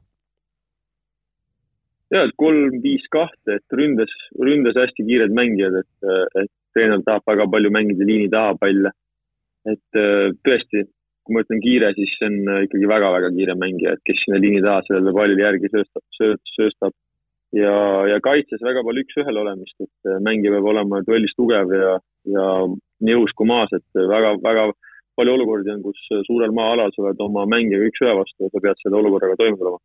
Ja, 2.13 2.25
et 2.25 2.35
kolm, 2.41 2.79
viis, 2.83 3.05
kahte, 3.13 3.57
et 3.59 3.77
ründes, 3.79 4.11
ründes 4.41 4.77
hästi 4.77 5.07
kiired 5.07 5.33
mängijad, 5.35 5.79
et, 5.81 6.11
et 6.41 6.51
treener 6.75 7.01
tahab 7.07 7.25
väga 7.31 7.47
palju 7.53 7.71
mängida 7.73 8.07
liini 8.07 8.29
taha 8.33 8.57
palle. 8.61 8.91
et 9.65 9.97
äh, 9.97 10.29
tõesti, 10.45 10.83
kui 11.25 11.33
ma 11.33 11.41
ütlen 11.41 11.61
kiire, 11.63 11.87
siis 11.97 12.11
see 12.19 12.27
on 12.29 12.65
ikkagi 12.67 12.89
väga-väga 12.89 13.31
kiire 13.33 13.55
mängija, 13.57 13.95
et 13.95 14.03
kes 14.05 14.19
sinna 14.21 14.37
liini 14.37 14.61
taha 14.61 14.83
sellele 14.85 15.13
pallile 15.15 15.41
järgi 15.41 15.71
sööstab, 15.73 16.03
sööstab, 16.19 16.51
sööstab 16.53 16.93
ja, 17.57 17.77
ja 18.11 18.19
kaitses 18.21 18.61
väga 18.61 18.83
palju 18.85 19.05
üks-ühele 19.05 19.41
olemist, 19.41 19.77
et 19.81 20.11
äh, 20.11 20.19
mängija 20.27 20.53
peab 20.53 20.69
olema 20.73 21.01
duellis 21.07 21.33
tugev 21.39 21.73
ja, 21.73 21.95
ja 22.29 22.45
nii 23.05 23.17
õhus 23.17 23.33
kui 23.33 23.49
maas, 23.49 23.73
et 23.73 24.05
väga-väga 24.13 24.69
palju 25.15 25.35
olukordi 25.37 25.71
on, 25.73 25.83
kus 25.85 25.99
suurel 26.27 26.53
maa-alal 26.55 26.91
sa 26.93 27.03
oled 27.03 27.21
oma 27.23 27.45
mängijaga 27.49 27.89
üks-ühe 27.89 28.15
vastu 28.19 28.45
ja 28.45 28.51
sa 28.51 28.61
pead 28.63 28.81
selle 28.81 28.99
olukorraga 28.99 29.37
toime 29.39 29.57
tulema. 29.59 29.79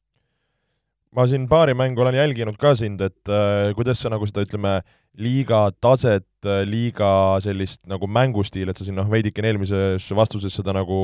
Ma 1.17 1.26
siin 1.26 1.47
paari 1.50 1.75
mängu 1.75 2.02
olen 2.02 2.19
jälginud 2.19 2.59
ka 2.61 2.75
sind, 2.79 3.00
et 3.00 3.29
äh, 3.29 3.75
kuidas 3.76 4.02
sa 4.02 4.11
nagu 4.12 4.26
seda, 4.29 4.45
ütleme, 4.47 4.81
liiga 5.19 5.69
taset, 5.83 6.29
äh, 6.47 6.62
liiga 6.69 7.38
sellist 7.43 7.83
nagu 7.90 8.07
mängustiili, 8.07 8.71
et 8.71 8.79
sa 8.79 8.87
siin 8.87 8.99
noh, 8.99 9.09
veidikene 9.11 9.50
eelmises 9.50 10.07
vastuses 10.17 10.55
seda 10.55 10.75
nagu 10.76 11.00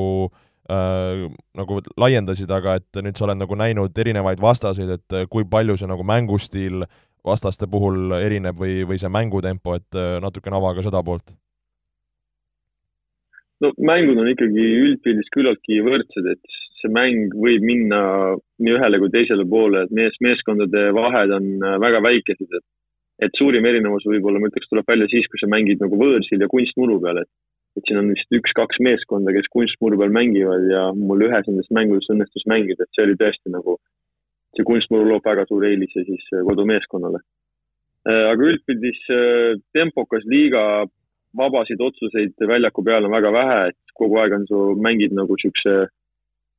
äh, 0.71 1.25
nagu 1.57 1.81
laiendasid, 1.99 2.51
aga 2.51 2.77
et 2.79 3.01
nüüd 3.03 3.19
sa 3.19 3.27
oled 3.27 3.41
nagu 3.41 3.59
näinud 3.59 3.99
erinevaid 4.03 4.41
vastaseid, 4.43 4.95
et 4.95 5.17
äh, 5.17 5.27
kui 5.31 5.47
palju 5.49 5.77
see 5.79 5.89
nagu 5.91 6.07
mängustiil 6.07 6.87
vastaste 7.27 7.67
puhul 7.67 8.15
erineb 8.21 8.55
või, 8.59 8.81
või 8.87 8.99
see 9.01 9.11
mängutempo, 9.11 9.75
et 9.75 9.99
äh, 9.99 10.17
natukene 10.23 10.59
ava 10.59 10.75
ka 10.77 10.87
seda 10.87 11.03
poolt? 11.03 11.35
no 13.63 13.71
mängud 13.81 14.19
on 14.21 14.27
ikkagi 14.29 14.63
üldpildis 14.85 15.31
küllaltki 15.33 15.81
võrdsed, 15.85 16.27
et 16.35 16.57
see 16.81 16.93
mäng 16.93 17.33
võib 17.33 17.63
minna 17.65 17.99
nii 18.61 18.75
ühele 18.77 18.99
kui 19.01 19.11
teisele 19.13 19.45
poole, 19.49 19.85
et 19.85 19.93
mees, 19.93 20.15
meeskondade 20.23 20.89
vahed 20.97 21.33
on 21.37 21.47
äh, 21.57 21.77
väga 21.83 22.03
väikesed, 22.05 22.49
et 22.59 22.65
et 23.25 23.33
suurim 23.33 23.65
erinevus 23.65 24.03
võib-olla, 24.05 24.37
ma 24.37 24.45
ütleks, 24.51 24.69
tuleb 24.69 24.85
välja 24.85 25.07
siis, 25.09 25.25
kui 25.25 25.39
sa 25.41 25.47
mängid 25.49 25.79
nagu 25.81 25.97
võõrsil 25.97 26.43
ja 26.43 26.49
kunstmuru 26.51 26.99
peal, 27.01 27.23
et 27.23 27.31
et 27.77 27.85
siin 27.85 27.99
on 27.99 28.09
vist 28.09 28.33
üks-kaks 28.33 28.79
meeskonda, 28.81 29.33
kes 29.35 29.49
kunstmuru 29.53 29.99
peal 30.01 30.13
mängivad 30.13 30.63
ja 30.69 30.83
mul 30.97 31.21
ühes 31.27 31.45
nendest 31.45 31.73
mängudest 31.77 32.09
õnnestus 32.13 32.45
mängida, 32.49 32.85
et 32.85 32.97
see 32.97 33.05
oli 33.05 33.17
tõesti 33.17 33.53
nagu, 33.53 33.75
see 34.57 34.65
kunstmuru 34.65 35.05
loob 35.11 35.25
väga 35.25 35.45
suure 35.49 35.69
eelise 35.73 36.05
siis 36.05 36.29
äh, 36.33 36.45
kodumeeskonnale. 36.45 37.21
Äh, 38.09 38.23
aga 38.31 38.49
üldpildis 38.51 39.01
tempokas 39.77 40.25
liiga, 40.29 40.63
vabasid 41.37 41.81
otsuseid 41.81 42.47
väljaku 42.49 42.85
peal 42.85 43.05
on 43.05 43.13
väga 43.13 43.33
vähe, 43.33 43.61
et 43.69 43.97
kogu 43.97 44.17
aeg 44.21 44.33
on 44.37 44.49
su, 44.49 44.63
mängid 44.81 45.13
nagu 45.17 45.37
siukse 45.41 45.77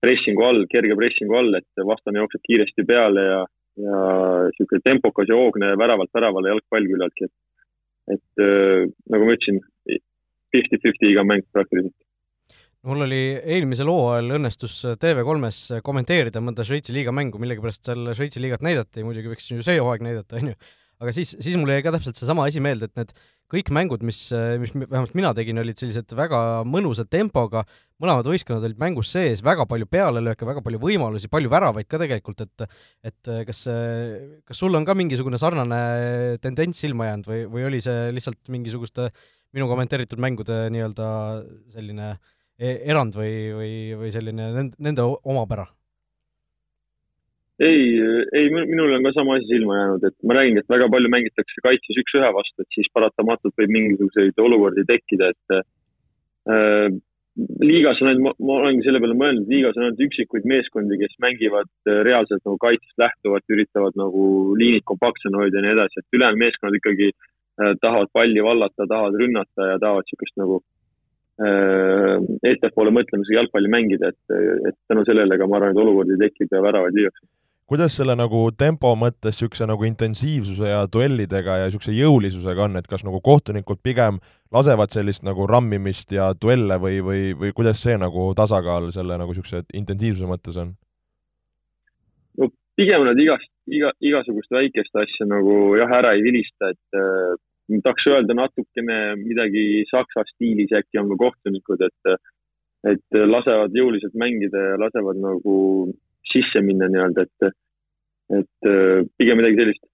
pressingu 0.03 0.45
all, 0.47 0.65
kerge 0.71 0.97
pressingu 0.99 1.37
all, 1.39 1.55
et 1.59 1.85
vastane 1.87 2.23
jookseb 2.23 2.45
kiiresti 2.47 2.85
peale 2.89 3.25
ja, 3.25 3.39
ja 3.83 4.03
sihuke 4.57 4.81
tempokas 4.85 5.31
ja 5.31 5.39
hoogne 5.39 5.73
väravalt 5.81 6.13
väravale 6.15 6.55
jalgpall 6.55 6.91
küllaltki, 6.91 7.29
et 7.29 7.37
et 8.09 8.41
äh, 8.41 8.87
nagu 9.13 9.27
ma 9.29 9.35
ütlesin, 9.37 9.59
fifty-fifty 10.55 11.11
iga 11.13 11.25
mäng 11.29 11.45
praktiliselt. 11.53 11.97
mul 12.89 13.05
oli 13.05 13.21
eelmisel 13.37 13.91
hooajal 13.91 14.37
õnnestus 14.39 14.79
TV3-s 15.03 15.83
kommenteerida 15.85 16.41
mõnda 16.41 16.65
Šveitsi 16.65 16.95
liiga 16.97 17.13
mängu, 17.13 17.41
millegipärast 17.43 17.91
seal 17.91 18.15
Šveitsi 18.15 18.41
liigat 18.41 18.65
näidati, 18.65 19.05
muidugi 19.05 19.33
võiks 19.35 19.51
ju 19.51 19.65
see 19.67 19.77
hooaeg 19.83 20.07
näidata, 20.07 20.39
on 20.41 20.53
ju, 20.53 20.61
aga 21.03 21.13
siis, 21.13 21.35
siis 21.43 21.59
mul 21.61 21.75
jäi 21.75 21.85
ka 21.85 21.93
täpselt 21.93 22.17
seesama 22.17 22.47
asi 22.49 22.63
meelde, 22.65 22.89
et 22.89 22.97
need 23.03 23.13
kõik 23.53 23.71
mängud, 23.73 24.03
mis, 24.05 24.21
mis 24.61 24.75
vähemalt 24.77 25.15
mina 25.17 25.31
tegin, 25.37 25.61
olid 25.63 25.79
sellised 25.81 26.13
väga 26.17 26.41
mõnusa 26.69 27.07
tempoga, 27.09 27.63
mõlemad 28.03 28.29
võistkonnad 28.29 28.67
olid 28.69 28.81
mängus 28.81 29.13
sees, 29.15 29.41
väga 29.45 29.65
palju 29.71 29.89
pealelööke, 29.91 30.47
väga 30.49 30.63
palju 30.65 30.81
võimalusi, 30.83 31.31
palju 31.33 31.53
väravaid 31.53 31.89
ka 31.89 32.01
tegelikult, 32.03 32.45
et 32.45 32.67
et 33.09 33.33
kas, 33.49 33.65
kas 34.49 34.61
sul 34.61 34.77
on 34.77 34.85
ka 34.89 34.97
mingisugune 34.99 35.41
sarnane 35.41 35.81
tendents 36.45 36.85
silma 36.85 37.09
jäänud 37.09 37.31
või, 37.31 37.41
või 37.55 37.69
oli 37.71 37.81
see 37.85 38.13
lihtsalt 38.13 38.53
mingisuguste 38.53 39.09
minu 39.57 39.69
kommenteeritud 39.71 40.21
mängude 40.21 40.67
nii-öelda 40.75 41.09
selline 41.73 42.13
e-, 42.59 42.79
erand 42.91 43.17
või, 43.17 43.33
või, 43.57 43.73
või 44.03 44.13
selline 44.13 44.53
nende, 44.59 44.77
nende 44.83 45.09
omapära? 45.25 45.71
Ei, 47.59 47.83
ei, 48.39 48.47
minul 48.55 48.95
on 48.97 49.09
ka 49.09 49.13
sama 49.17 49.39
asi 49.39 49.51
silma 49.51 49.81
jäänud, 49.81 50.07
et 50.09 50.17
ma 50.23 50.39
räägingi, 50.39 50.63
et 50.63 50.73
väga 50.75 50.89
palju 50.95 51.11
mängitakse 51.15 51.65
kaitses 51.65 52.01
üks-ühe 52.05 52.31
vastu, 52.37 52.63
et 52.63 52.77
siis 52.77 52.91
paratamatult 52.95 53.55
võib 53.59 53.75
mingisuguseid 53.77 54.45
olukordi 54.45 54.87
tekkida, 54.89 55.33
et 55.35 55.57
äh, 55.59 56.91
liigas 57.63 58.03
on 58.03 58.13
ainult, 58.13 58.39
ma 58.43 58.61
olengi 58.61 58.87
selle 58.87 59.03
peale 59.03 59.19
mõelnud, 59.19 59.51
liigas 59.51 59.79
on 59.79 59.89
ainult 59.89 60.05
üksikuid 60.09 60.47
meeskondi, 60.51 61.01
kes 61.03 61.19
mängivad 61.25 61.71
äh, 61.91 62.03
reaalselt 62.07 62.45
nagu 62.45 62.61
kaitsest 62.63 63.03
lähtuvalt, 63.03 63.47
üritavad 63.55 63.99
nagu 63.99 64.29
liinid 64.59 64.87
kompaktsena 64.87 65.43
hoida 65.43 65.59
ja 65.59 65.67
nii 65.67 65.77
edasi, 65.79 66.03
et 66.03 66.19
ülejäänud 66.19 66.47
meeskonnad 66.47 66.79
ikkagi 66.79 67.13
Äh, 67.59 67.75
tahavad 67.81 68.07
palli 68.13 68.43
vallata, 68.43 68.87
tahavad 68.87 69.15
rünnata 69.19 69.65
ja 69.73 69.79
tahavad 69.83 70.07
niisugust 70.07 70.37
nagu 70.39 70.61
äh, 71.43 72.21
ettepoole 72.47 72.93
mõtlemisega 72.95 73.41
jalgpalli 73.41 73.71
mängida, 73.73 74.13
et, 74.13 74.37
et 74.71 74.77
tänu 74.87 75.03
sellele 75.09 75.39
ka 75.41 75.49
ma 75.51 75.59
arvan, 75.59 75.75
et 75.75 75.81
olukordi 75.83 76.21
tekib 76.21 76.55
ja 76.55 76.63
väravaid 76.63 76.95
lüüakse. 76.95 77.27
Kuidas 77.69 77.97
selle 77.99 78.15
nagu 78.17 78.47
tempo 78.57 78.95
mõttes 78.97 79.37
niisuguse 79.37 79.67
nagu 79.69 79.85
intensiivsuse 79.85 80.71
ja 80.71 80.85
duellidega 80.93 81.59
ja 81.61 81.69
niisuguse 81.69 81.93
jõulisusega 81.93 82.65
on, 82.65 82.79
et 82.81 82.89
kas 82.89 83.05
nagu 83.05 83.21
kohtunikud 83.25 83.83
pigem 83.85 84.21
lasevad 84.55 84.95
sellist 84.95 85.25
nagu 85.27 85.47
rammimist 85.47 86.15
ja 86.17 86.31
duelle 86.41 86.79
või, 86.81 87.03
või, 87.05 87.23
või 87.37 87.53
kuidas 87.57 87.83
see 87.85 87.99
nagu 88.01 88.31
tasakaal 88.39 88.89
selle 88.95 89.21
nagu 89.21 89.35
niisuguse 89.35 89.67
intensiivsuse 89.77 90.31
mõttes 90.31 90.57
on? 90.65 90.73
no 92.41 92.49
pigem 92.81 93.05
nad 93.05 93.21
igast, 93.21 93.53
iga, 93.69 93.93
igasugust 94.01 94.57
väikest 94.57 94.97
asja 95.05 95.29
nagu 95.29 95.77
jah, 95.77 95.93
ära 96.01 96.17
ei 96.17 96.25
vilista, 96.25 96.73
et 96.73 97.83
tahaks 97.85 98.09
öelda 98.09 98.33
natukene 98.33 98.99
midagi 99.21 99.85
saksa 99.93 100.25
stiilis, 100.33 100.73
äkki 100.73 101.01
on 101.03 101.13
ka 101.13 101.21
kohtunikud, 101.21 101.85
et, 101.85 102.21
et 102.97 103.19
lasevad 103.29 103.77
jõuliselt 103.77 104.17
mängida 104.17 104.71
ja 104.71 104.79
lasevad 104.81 105.21
nagu 105.21 105.59
sisse 106.33 106.63
minna 106.65 106.89
nii-öelda, 106.93 107.27
et, 107.27 107.53
et 108.41 108.73
pigem 109.21 109.41
midagi 109.41 109.61
sellist. 109.63 109.85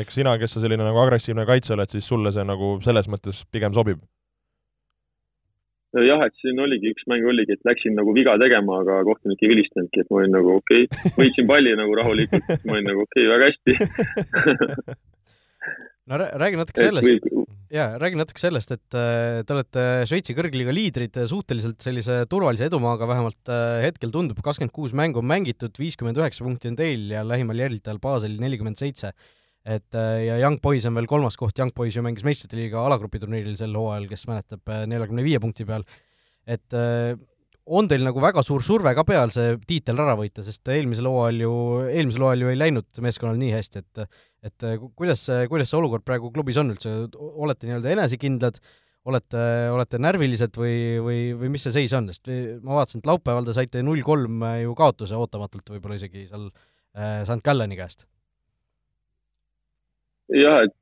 ehk 0.00 0.14
sina, 0.14 0.36
kes 0.38 0.56
sa 0.56 0.62
selline 0.62 0.86
nagu 0.86 1.02
agressiivne 1.02 1.46
kaitse 1.48 1.74
oled, 1.76 1.92
siis 1.92 2.06
sulle 2.06 2.32
see 2.34 2.46
nagu 2.46 2.78
selles 2.84 3.10
mõttes 3.12 3.44
pigem 3.52 3.76
sobib? 3.76 4.02
jah, 5.98 6.22
et 6.22 6.34
siin 6.38 6.58
oligi, 6.62 6.92
üks 6.94 7.06
mäng 7.10 7.24
oligi, 7.26 7.56
et 7.56 7.66
läksin 7.66 7.96
nagu 7.98 8.14
viga 8.14 8.36
tegema, 8.38 8.78
aga 8.84 9.00
kohtunik 9.08 9.40
ei 9.42 9.50
vilistanudki, 9.50 10.04
et 10.04 10.10
ma 10.10 10.20
olin 10.20 10.36
nagu 10.36 10.52
okei 10.60 10.86
okay., 10.86 11.14
võitsin 11.18 11.48
palli 11.50 11.72
nagu 11.78 11.96
rahulikult, 11.98 12.52
ma 12.66 12.76
olin 12.76 12.86
nagu 12.92 13.06
okei 13.06 13.26
okay,, 13.26 13.32
väga 13.34 13.44
hästi 13.50 13.72
no 16.10 16.20
räägi 16.20 16.60
natuke 16.60 16.86
sellest, 16.86 17.26
jaa, 17.70 17.94
räägi 18.02 18.18
natuke 18.18 18.42
sellest, 18.42 18.72
et 18.74 18.96
äh, 18.98 19.40
te 19.46 19.54
olete 19.54 19.84
Šveitsi 20.10 20.34
kõrgliiga 20.36 20.72
liidrid 20.74 21.16
suhteliselt 21.30 21.80
sellise 21.84 22.24
turvalise 22.30 22.66
edumaaga, 22.66 23.08
vähemalt 23.10 23.52
äh, 23.52 23.80
hetkel 23.86 24.12
tundub, 24.14 24.40
kakskümmend 24.44 24.74
kuus 24.74 24.94
mängu 24.96 25.22
on 25.22 25.28
mängitud, 25.30 25.74
viiskümmend 25.78 26.18
üheksa 26.18 26.46
punkti 26.46 26.72
on 26.72 26.78
teil 26.78 27.06
ja 27.14 27.22
lähimal 27.26 27.62
jälgitajal 27.62 28.02
Baselil 28.02 28.42
nelikümmend 28.42 28.80
seitse. 28.80 29.14
et 29.60 29.94
äh, 29.94 30.24
ja 30.24 30.38
Young 30.40 30.56
Boys 30.62 30.86
on 30.88 30.94
veel 30.96 31.06
kolmas 31.06 31.36
koht, 31.36 31.58
Young 31.58 31.72
Boys 31.76 31.96
ju 31.96 32.02
mängis 32.02 32.24
meistrite 32.24 32.56
liiga 32.56 32.80
alagrupi 32.80 33.20
turniiril 33.20 33.58
sel 33.60 33.74
hooajal, 33.76 34.08
kes 34.08 34.24
mäletab, 34.26 34.62
neljakümne 34.88 35.22
viie 35.22 35.40
punkti 35.42 35.66
peal, 35.68 35.84
et 36.48 36.72
on 37.70 37.86
teil 37.86 38.02
nagu 38.02 38.22
väga 38.24 38.42
suur 38.42 38.64
surve 38.64 38.94
ka 38.96 39.04
peal 39.04 39.30
see 39.30 39.58
tiitel 39.68 40.00
ära 40.00 40.16
võita, 40.18 40.42
sest 40.42 40.66
eelmisel 40.72 41.10
hooajal 41.10 41.44
ju, 41.44 41.52
eelmisel 41.92 42.24
hooajal 42.24 42.46
ju 42.46 42.54
ei 42.54 42.58
läinud 42.58 43.02
meeskonnal 43.04 43.36
nii 43.38 43.52
hästi, 43.52 43.84
et 43.84 44.22
et 44.46 44.68
kuidas 44.96 45.24
see, 45.28 45.48
kuidas 45.50 45.70
see 45.70 45.78
olukord 45.80 46.04
praegu 46.06 46.30
klubis 46.34 46.60
on 46.60 46.72
üldse, 46.74 46.92
olete 47.16 47.68
nii-öelda 47.68 47.92
enesekindlad, 47.96 48.60
olete, 49.10 49.42
olete 49.74 50.00
närvilised 50.00 50.56
või, 50.60 50.76
või, 51.04 51.18
või 51.40 51.52
mis 51.56 51.66
see 51.66 51.74
seis 51.76 51.96
on, 51.96 52.08
sest 52.12 52.30
ma 52.64 52.80
vaatasin, 52.80 53.02
et 53.02 53.10
laupäeval 53.10 53.48
te 53.48 53.56
saite 53.56 53.84
null 53.84 54.04
kolm 54.06 54.44
ju 54.62 54.76
kaotuse 54.78 55.18
ootamatult 55.18 55.74
võib-olla 55.74 56.00
isegi 56.00 56.26
seal 56.28 56.48
äh, 56.48 57.20
St. 57.26 57.42
Galleni 57.44 57.78
käest. 57.80 58.06
Jah, 60.30 60.62
et 60.62 60.76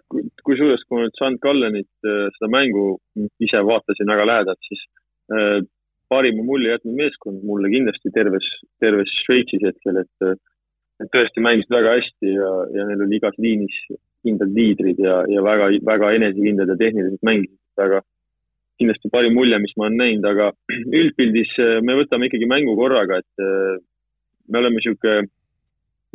kusjuures, 0.44 0.82
kui 0.84 0.98
ma 0.98 1.06
nüüd 1.06 1.16
St. 1.16 1.38
Gallenit, 1.40 1.88
seda 2.04 2.50
mängu 2.52 2.98
ise 3.40 3.62
vaatasin 3.64 4.10
väga 4.12 4.26
lähedalt, 4.28 4.60
siis 4.68 4.82
äh, 5.32 5.62
parima 6.12 6.44
mulje 6.44 6.74
jätnud 6.74 6.96
meeskond 6.98 7.44
mulle 7.48 7.70
kindlasti 7.72 8.12
terves, 8.14 8.46
terves 8.82 9.12
Šveitsis 9.24 9.64
hetkel, 9.64 10.02
et, 10.02 10.26
äh, 10.26 10.36
et 10.98 11.10
tõesti 11.14 11.42
mängisid 11.44 11.72
väga 11.72 11.96
hästi 11.96 12.34
ja, 12.34 12.52
ja 12.74 12.86
neil 12.88 13.06
oli 13.06 13.18
igas 13.20 13.36
liinis 13.38 13.80
kindlad 14.26 14.54
liidrid 14.54 15.00
ja, 15.02 15.22
ja 15.30 15.42
väga, 15.46 15.70
väga 15.86 16.12
enesekindlad 16.18 16.72
ja 16.74 16.78
tehniliselt 16.80 17.26
mängisid 17.26 17.58
väga 17.78 18.02
kindlasti 18.78 19.10
parim 19.10 19.34
mulje, 19.34 19.58
mis 19.58 19.74
ma 19.76 19.88
olen 19.88 19.98
näinud, 19.98 20.26
aga 20.26 20.52
üldpildis 21.00 21.54
me 21.86 21.98
võtame 21.98 22.28
ikkagi 22.28 22.50
mängu 22.50 22.76
korraga, 22.78 23.18
et 23.22 23.46
me 24.48 24.60
oleme 24.60 24.78
niisugune 24.78 25.28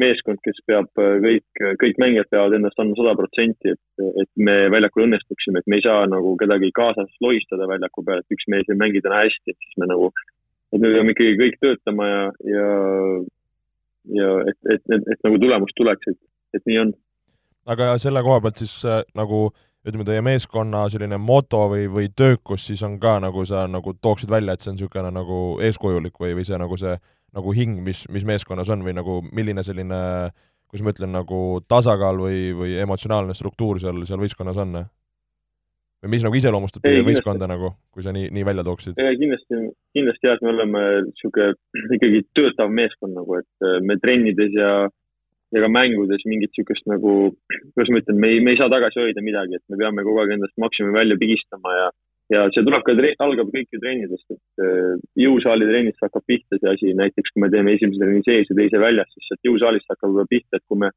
meeskond, 0.01 0.39
kes 0.45 0.57
peab 0.67 0.89
äh, 1.01 1.17
kõik, 1.21 1.63
kõik 1.81 1.99
mängijad 2.01 2.29
peavad 2.33 2.55
endast 2.57 2.79
andma 2.81 2.97
sada 2.97 3.13
protsenti, 3.17 3.73
et, 3.75 4.05
et 4.23 4.29
me 4.41 4.55
väljakul 4.73 5.05
õnnestuksime, 5.05 5.61
et 5.61 5.69
me 5.69 5.79
ei 5.79 5.85
saa 5.85 6.07
nagu 6.09 6.33
kedagi 6.39 6.71
kaasas 6.75 7.11
lohistada 7.23 7.69
väljaku 7.69 8.05
peal, 8.07 8.23
et 8.23 8.35
üks 8.35 8.49
mees 8.51 8.69
ei 8.69 8.79
mängi 8.79 9.03
täna 9.05 9.21
hästi, 9.21 9.53
et 9.53 9.67
siis 9.67 9.77
me 9.81 9.89
nagu, 9.91 10.09
et 10.73 10.81
me 10.81 10.93
peame 10.95 11.13
ikkagi 11.13 11.37
kõik 11.43 11.59
töötama 11.61 12.09
ja, 12.09 12.23
ja, 12.55 12.67
ja 14.11 14.29
et, 14.49 14.57
et, 14.73 14.83
et, 14.95 15.11
et 15.15 15.27
nagu 15.27 15.39
tulemus 15.41 15.75
tuleks, 15.77 16.11
et, 16.11 16.19
et 16.57 16.65
nii 16.69 16.79
on. 16.85 16.95
aga 17.75 17.93
selle 18.01 18.23
koha 18.25 18.41
pealt 18.43 18.59
siis 18.63 18.75
äh, 18.85 19.03
nagu 19.15 19.45
ütleme, 19.83 20.05
teie 20.07 20.23
meeskonna 20.23 20.85
selline 20.91 21.19
moto 21.19 21.65
või, 21.71 21.87
või 21.91 22.09
töökus 22.15 22.67
siis 22.69 22.83
on 22.87 22.97
ka 23.03 23.17
nagu 23.23 23.43
sa 23.47 23.65
nagu 23.67 23.95
tooksid 23.99 24.31
välja, 24.31 24.55
et 24.55 24.63
see 24.63 24.71
on 24.71 24.79
niisugune 24.79 25.11
nagu 25.11 25.39
eeskujulik 25.63 26.19
või, 26.19 26.33
või 26.37 26.47
see 26.47 26.59
nagu 26.59 26.79
see 26.79 26.95
nagu 27.33 27.53
hing, 27.57 27.79
mis, 27.83 28.03
mis 28.13 28.25
meeskonnas 28.27 28.69
on 28.73 28.83
või 28.85 28.93
nagu 28.95 29.19
milline 29.33 29.63
selline, 29.65 29.99
kuidas 30.69 30.85
ma 30.85 30.93
ütlen, 30.93 31.13
nagu 31.15 31.39
tasakaal 31.67 32.21
või, 32.21 32.51
või 32.57 32.75
emotsionaalne 32.83 33.35
struktuur 33.37 33.81
seal, 33.81 34.03
seal 34.07 34.21
võistkonnas 34.21 34.59
on? 34.63 34.83
Või 36.03 36.11
mis 36.11 36.25
nagu 36.25 36.35
iseloomustab 36.35 36.83
teie 36.83 37.03
võistkonda 37.07 37.47
nagu, 37.47 37.71
kui 37.93 38.03
sa 38.05 38.11
nii, 38.15 38.27
nii 38.35 38.43
välja 38.47 38.65
tooksid? 38.67 38.99
kindlasti, 38.99 39.61
kindlasti 39.95 40.29
jah, 40.29 40.35
et 40.35 40.43
me 40.43 40.51
oleme 40.51 40.83
niisugune 41.07 41.53
ikkagi 41.97 42.25
töötav 42.35 42.73
meeskond 42.75 43.15
nagu, 43.15 43.39
et 43.39 43.67
äh, 43.67 43.79
me 43.85 43.97
trennides 44.03 44.57
ja 44.57 44.73
ja 45.53 45.61
ka 45.61 45.69
mängudes 45.69 46.23
mingit 46.25 46.49
niisugust 46.49 46.87
nagu, 46.89 47.11
kuidas 47.75 47.91
ma 47.93 48.01
ütlen, 48.01 48.19
me 48.19 48.31
ei, 48.33 48.39
me 48.41 48.55
ei 48.55 48.59
saa 48.59 48.71
tagasi 48.73 48.99
hoida 49.03 49.21
midagi, 49.21 49.59
et 49.59 49.65
me 49.69 49.77
peame 49.77 50.05
kogu 50.05 50.23
aeg 50.23 50.33
endast 50.35 50.55
maksimumi 50.61 50.97
välja 50.97 51.19
pigistama 51.21 51.77
ja 51.77 51.91
ja 52.31 52.45
see 52.55 52.63
tuleb 52.65 52.83
ka, 52.87 52.95
algab 53.23 53.49
kõik 53.53 53.75
ju 53.75 53.79
trennidest, 53.83 54.25
et 54.33 54.63
äh, 54.63 54.93
jõusaali 55.19 55.67
trennist 55.69 56.03
hakkab 56.03 56.23
pihta 56.27 56.59
see 56.59 56.71
asi, 56.71 56.93
näiteks 56.97 57.33
kui 57.33 57.43
me 57.43 57.51
teeme 57.53 57.75
esimese 57.75 58.01
trenni 58.01 58.23
sees 58.25 58.49
ja 58.49 58.57
teise 58.57 58.79
väljas, 58.81 59.11
siis 59.13 59.27
sealt 59.29 59.49
jõusaalist 59.49 59.91
hakkab 59.91 60.15
juba 60.15 60.25
pihta, 60.31 60.57
et 60.57 60.65
kui 60.67 60.79
me 60.83 60.89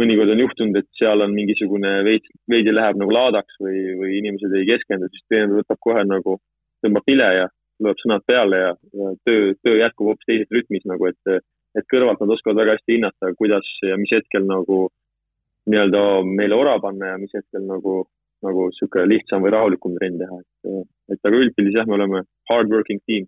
mõnikord 0.00 0.32
on 0.34 0.42
juhtunud, 0.42 0.78
et 0.80 0.88
seal 0.98 1.22
on 1.24 1.34
mingisugune 1.34 1.92
veits, 2.06 2.30
veidi 2.50 2.74
läheb 2.74 2.98
nagu 3.00 3.14
laadaks 3.14 3.60
või, 3.62 3.82
või 4.00 4.18
inimesed 4.20 4.54
ei 4.58 4.66
keskendu, 4.72 5.10
siis 5.12 5.26
treener 5.28 5.60
võtab 5.60 5.80
kohe 5.86 6.02
nagu, 6.08 6.38
tõmbab 6.84 7.06
vile 7.10 7.28
ja 7.38 7.46
lööb 7.84 8.00
sõnad 8.02 8.24
peale 8.26 8.60
ja, 8.60 8.72
ja 9.00 9.12
töö, 9.26 9.52
töö 9.62 9.78
jätkub 9.80 10.10
hoopis 10.10 10.28
teises 10.30 10.50
rütmis 10.54 10.84
nagu, 10.90 11.08
et, 11.10 11.38
et 11.78 11.88
kõrvalt 11.90 12.22
nad 12.22 12.34
oskavad 12.34 12.62
väga 12.62 12.76
hästi 12.76 12.98
hinnata, 12.98 13.32
kuidas 13.38 13.70
ja 13.86 13.98
mis 14.00 14.12
hetkel 14.14 14.46
nagu 14.48 14.86
nii-öelda 15.70 16.02
meile 16.28 16.58
ora 16.58 16.76
panna 16.82 17.14
ja 17.14 17.20
mis 17.22 17.32
hetkel 17.34 17.64
nagu 17.66 18.04
nagu 18.44 18.68
niisugune 18.68 19.08
lihtsam 19.08 19.44
või 19.44 19.54
rahulikum 19.54 19.94
trenn 19.96 20.20
teha, 20.20 20.38
et, 20.42 20.88
et 21.14 21.28
aga 21.28 21.38
üldpildis 21.38 21.78
jah, 21.78 21.86
me 21.88 21.96
oleme 21.96 22.24
hard 22.50 22.72
working 22.72 23.00
team. 23.08 23.24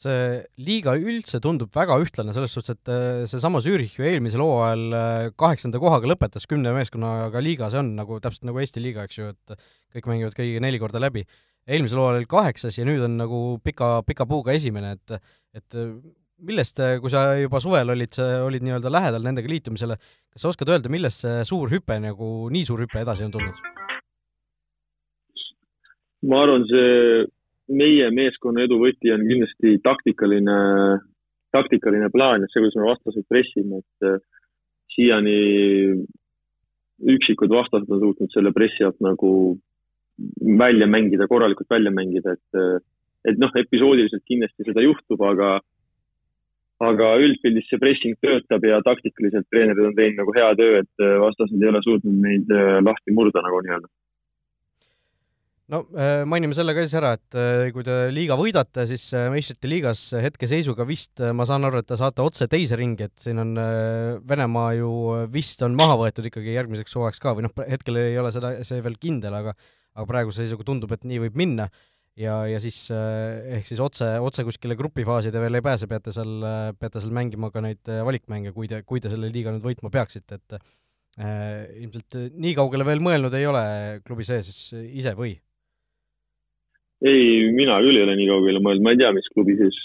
See 0.00 0.42
liiga 0.60 0.92
üldse 1.00 1.40
tundub 1.40 1.72
väga 1.74 1.96
ühtlane 2.02 2.34
selles 2.36 2.52
suhtes, 2.52 2.76
et 2.76 2.90
äh, 2.92 3.22
seesama 3.28 3.62
Zürich 3.64 3.96
ju 3.96 4.04
eelmisel 4.04 4.42
hooajal 4.44 4.84
äh, 4.98 5.28
kaheksanda 5.40 5.80
kohaga 5.80 6.10
lõpetas 6.10 6.44
kümne 6.48 6.74
meeskonnaga 6.76 7.40
liiga, 7.44 7.70
see 7.72 7.80
on 7.80 7.94
nagu 7.96 8.20
täpselt 8.20 8.44
nagu 8.48 8.60
Eesti 8.60 8.82
liiga, 8.84 9.06
eks 9.08 9.20
ju, 9.20 9.30
et 9.32 9.56
kõik 9.96 10.10
mängivad 10.12 10.36
kõigiga 10.36 10.60
neli 10.64 10.80
korda 10.82 11.00
läbi. 11.00 11.24
eelmisel 11.66 11.98
hooajal 12.02 12.20
oli 12.20 12.28
kaheksas 12.30 12.76
ja 12.78 12.84
nüüd 12.86 13.02
on 13.08 13.16
nagu 13.18 13.40
pika, 13.64 14.02
pika 14.06 14.28
puuga 14.28 14.52
esimene, 14.52 14.92
et 14.98 15.16
et 15.56 15.78
millest, 16.44 16.82
kui 17.00 17.08
sa 17.10 17.30
juba 17.40 17.62
suvel 17.64 17.94
olid, 17.94 18.18
olid 18.44 18.64
nii-öelda 18.66 18.92
lähedal 18.92 19.24
nendega 19.24 19.48
liitumisele, 19.48 19.96
kas 19.96 20.44
sa 20.44 20.50
oskad 20.52 20.68
öelda, 20.68 20.92
millest 20.92 21.24
see 21.24 21.40
suur 21.48 21.72
hüpe 21.72 21.96
nagu, 22.04 22.50
nii 22.52 22.68
suur 22.68 22.84
hüpe 22.84 23.00
edasi 23.00 23.24
on 23.24 23.32
tulnud? 23.32 23.64
ma 26.26 26.42
arvan, 26.42 26.64
see 26.68 27.24
meie 27.68 28.10
meeskonna 28.14 28.64
edu 28.66 28.78
võti 28.80 29.12
on 29.14 29.24
kindlasti 29.26 29.76
taktikaline, 29.84 30.56
taktikaline 31.54 32.10
plaan 32.14 32.44
ja 32.44 32.50
see, 32.50 32.62
kuidas 32.62 32.78
me 32.78 32.90
vastaseid 32.90 33.26
pressime, 33.30 33.80
et 33.82 34.08
äh, 34.08 34.18
siiani 34.94 35.38
üksikud 37.16 37.52
vastased 37.52 37.90
on 37.92 38.02
suutnud 38.02 38.32
selle 38.32 38.52
pressi 38.56 38.86
alt 38.86 39.00
nagu 39.04 39.30
välja 40.58 40.86
mängida, 40.88 41.28
korralikult 41.28 41.68
välja 41.70 41.92
mängida, 41.92 42.36
et 42.36 42.60
äh, 42.60 42.78
et 43.26 43.40
noh, 43.42 43.50
episoodiliselt 43.58 44.22
kindlasti 44.22 44.68
seda 44.68 44.84
juhtub, 44.84 45.22
aga 45.26 45.56
aga 46.86 47.06
üldpildis 47.24 47.66
see 47.70 47.80
pressing 47.80 48.18
töötab 48.22 48.62
ja 48.68 48.78
taktikaliselt 48.84 49.48
treenerid 49.50 49.88
on 49.88 49.94
teinud 49.96 50.20
nagu 50.20 50.34
hea 50.36 50.50
töö, 50.60 50.82
et 50.84 51.02
äh, 51.02 51.16
vastased 51.24 51.62
ei 51.62 51.70
ole 51.72 51.82
suutnud 51.82 52.20
neid 52.22 52.52
lahti 52.86 53.16
murda 53.16 53.42
nagu 53.42 53.62
nii-öelda. 53.64 53.90
No 55.72 55.82
äh, 55.98 56.22
mainime 56.28 56.54
selle 56.56 56.74
ka 56.76 56.84
siis 56.84 56.96
ära, 56.98 57.14
et 57.18 57.72
kui 57.74 57.86
te 57.86 57.96
liiga 58.14 58.36
võidate, 58.38 58.84
siis 58.90 59.08
meistrite 59.32 59.70
liigas 59.70 60.04
hetkeseisuga 60.22 60.86
vist, 60.88 61.24
ma 61.34 61.46
saan 61.48 61.66
aru, 61.68 61.82
et 61.82 61.88
te 61.90 61.98
saate 61.98 62.22
otse 62.24 62.48
teise 62.50 62.78
ringi, 62.78 63.08
et 63.10 63.26
siin 63.26 63.42
on 63.42 63.56
Venemaa 64.28 64.76
ju 64.78 64.92
vist 65.32 65.64
on 65.66 65.74
maha 65.78 65.98
võetud 66.04 66.30
ikkagi 66.30 66.54
järgmiseks 66.54 66.94
hooajaks 66.98 67.22
ka 67.22 67.34
või 67.36 67.48
noh, 67.48 67.56
hetkel 67.66 67.98
ei 68.02 68.16
ole 68.20 68.30
seda, 68.34 68.56
see 68.66 68.84
veel 68.84 69.00
kindel, 69.02 69.40
aga 69.42 69.56
aga 69.96 70.06
praeguse 70.08 70.44
seisuga 70.44 70.66
tundub, 70.68 70.92
et 70.92 71.06
nii 71.08 71.22
võib 71.24 71.38
minna 71.40 71.70
ja, 72.20 72.38
ja 72.48 72.60
siis 72.62 72.78
eh, 72.94 73.58
ehk 73.58 73.68
siis 73.68 73.80
otse, 73.82 74.08
otse 74.24 74.44
kuskile 74.46 74.76
grupifaasi 74.78 75.32
te 75.32 75.42
veel 75.42 75.58
ei 75.58 75.64
pääse, 75.64 75.88
peate 75.90 76.14
seal, 76.16 76.34
peate 76.80 77.02
seal 77.02 77.14
mängima 77.16 77.52
ka 77.54 77.62
neid 77.64 77.92
eh, 77.92 78.02
valikmänge, 78.06 78.54
kui 78.56 78.70
te, 78.70 78.82
kui 78.88 79.02
te 79.02 79.12
selle 79.12 79.30
liiga 79.32 79.54
nüüd 79.54 79.64
võitma 79.64 79.92
peaksite, 79.92 80.40
et 80.40 80.58
äh, 80.58 81.66
ilmselt 81.84 82.18
nii 82.36 82.54
kaugele 82.58 82.86
veel 82.88 83.04
mõelnud 83.04 83.36
ei 83.36 83.48
ole 83.48 83.66
klubi 84.06 84.26
sees 84.28 84.52
ise 84.72 85.16
või? 85.18 85.36
Ei, 87.10 87.52
mina 87.54 87.78
küll 87.84 87.98
ei 87.98 88.06
ole 88.06 88.16
nii 88.18 88.28
kaugele 88.30 88.62
mõelnud, 88.64 88.84
ma 88.84 88.94
ei 88.94 89.00
tea, 89.00 89.12
mis 89.16 89.30
klubi 89.34 89.56
sees, 89.60 89.78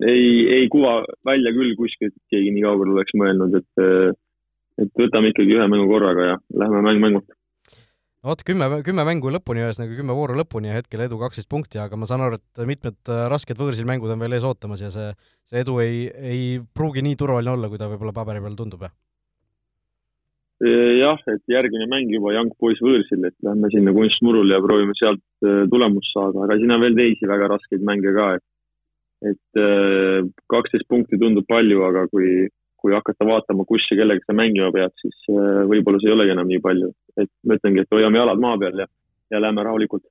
ei, 0.00 0.24
ei 0.58 0.66
kuva 0.72 1.00
välja 1.28 1.52
küll 1.56 1.76
kuskilt, 1.78 2.16
keegi 2.32 2.54
nii 2.54 2.66
kaugele 2.66 2.96
oleks 2.96 3.16
mõelnud, 3.18 3.60
et 3.60 4.18
et 4.80 4.88
võtame 4.96 5.30
ikkagi 5.30 5.52
ühe 5.52 5.68
mängu 5.68 5.84
korraga 5.90 6.28
ja 6.30 6.36
lähme 6.62 6.80
mäng 6.84 7.00
mängult 7.02 7.28
no 8.22 8.30
vot, 8.30 8.42
kümme, 8.46 8.68
kümme 8.86 9.04
mängu 9.06 9.32
lõpuni, 9.34 9.64
ühesõnaga 9.66 9.98
kümme 9.98 10.16
vooru 10.16 10.36
lõpuni 10.38 10.70
ja 10.70 10.78
hetkel 10.78 11.04
edu 11.06 11.18
kaksteist 11.20 11.50
punkti, 11.50 11.80
aga 11.82 11.98
ma 11.98 12.08
saan 12.08 12.24
aru, 12.24 12.38
et 12.38 12.64
mitmed 12.68 12.98
äh, 13.10 13.24
rasked 13.32 13.58
võõrsil 13.58 13.88
mängud 13.88 14.12
on 14.14 14.22
veel 14.22 14.38
ees 14.38 14.46
ootamas 14.46 14.84
ja 14.84 14.92
see, 14.94 15.10
see 15.50 15.62
edu 15.64 15.78
ei, 15.82 16.04
ei 16.08 16.44
pruugi 16.74 17.04
nii 17.04 17.18
turvaline 17.18 17.56
olla, 17.56 17.70
kui 17.72 17.80
ta 17.80 17.90
võib-olla 17.90 18.14
paberi 18.16 18.44
peal 18.44 18.58
tundub, 18.58 18.86
jah? 18.86 18.94
Jah, 20.62 21.20
et 21.32 21.42
järgmine 21.50 21.88
mäng 21.90 22.10
juba 22.12 22.32
Young 22.36 22.52
Boys 22.60 22.80
võõrsil, 22.84 23.24
et 23.26 23.34
lähme 23.42 23.70
sinna 23.72 23.94
kunstmurule 23.96 24.54
ja 24.54 24.62
proovime 24.62 24.94
sealt 24.98 25.22
äh, 25.44 25.64
tulemust 25.70 26.12
saada, 26.14 26.44
aga 26.44 26.58
siin 26.60 26.74
on 26.74 26.82
veel 26.84 26.98
teisi 26.98 27.28
väga 27.28 27.50
raskeid 27.54 27.84
mänge 27.86 28.14
ka, 28.16 28.32
et 28.38 28.48
et 29.32 29.60
äh, 29.62 30.22
kaksteist 30.50 30.88
punkti 30.90 31.18
tundub 31.18 31.46
palju, 31.50 31.84
aga 31.86 32.08
kui 32.10 32.48
kui 32.82 32.94
hakata 32.96 33.26
vaatama, 33.26 33.62
kus 33.66 33.84
ja 33.92 34.00
kellega 34.00 34.24
sa 34.26 34.34
mängima 34.34 34.72
pead, 34.74 34.94
siis 34.98 35.18
äh, 35.30 35.62
võib-olla 35.70 36.00
see 36.02 36.10
ei 36.10 36.16
olegi 36.16 36.34
enam 36.34 36.48
nii 36.50 36.62
palju. 36.64 36.90
et 37.22 37.30
ma 37.46 37.58
ütlengi, 37.58 37.84
et 37.84 37.94
hoiame 37.94 38.18
jalad 38.18 38.42
maa 38.42 38.58
peal 38.58 38.82
ja, 38.82 38.88
ja 39.30 39.40
lähme 39.42 39.62
rahulikult. 39.66 40.02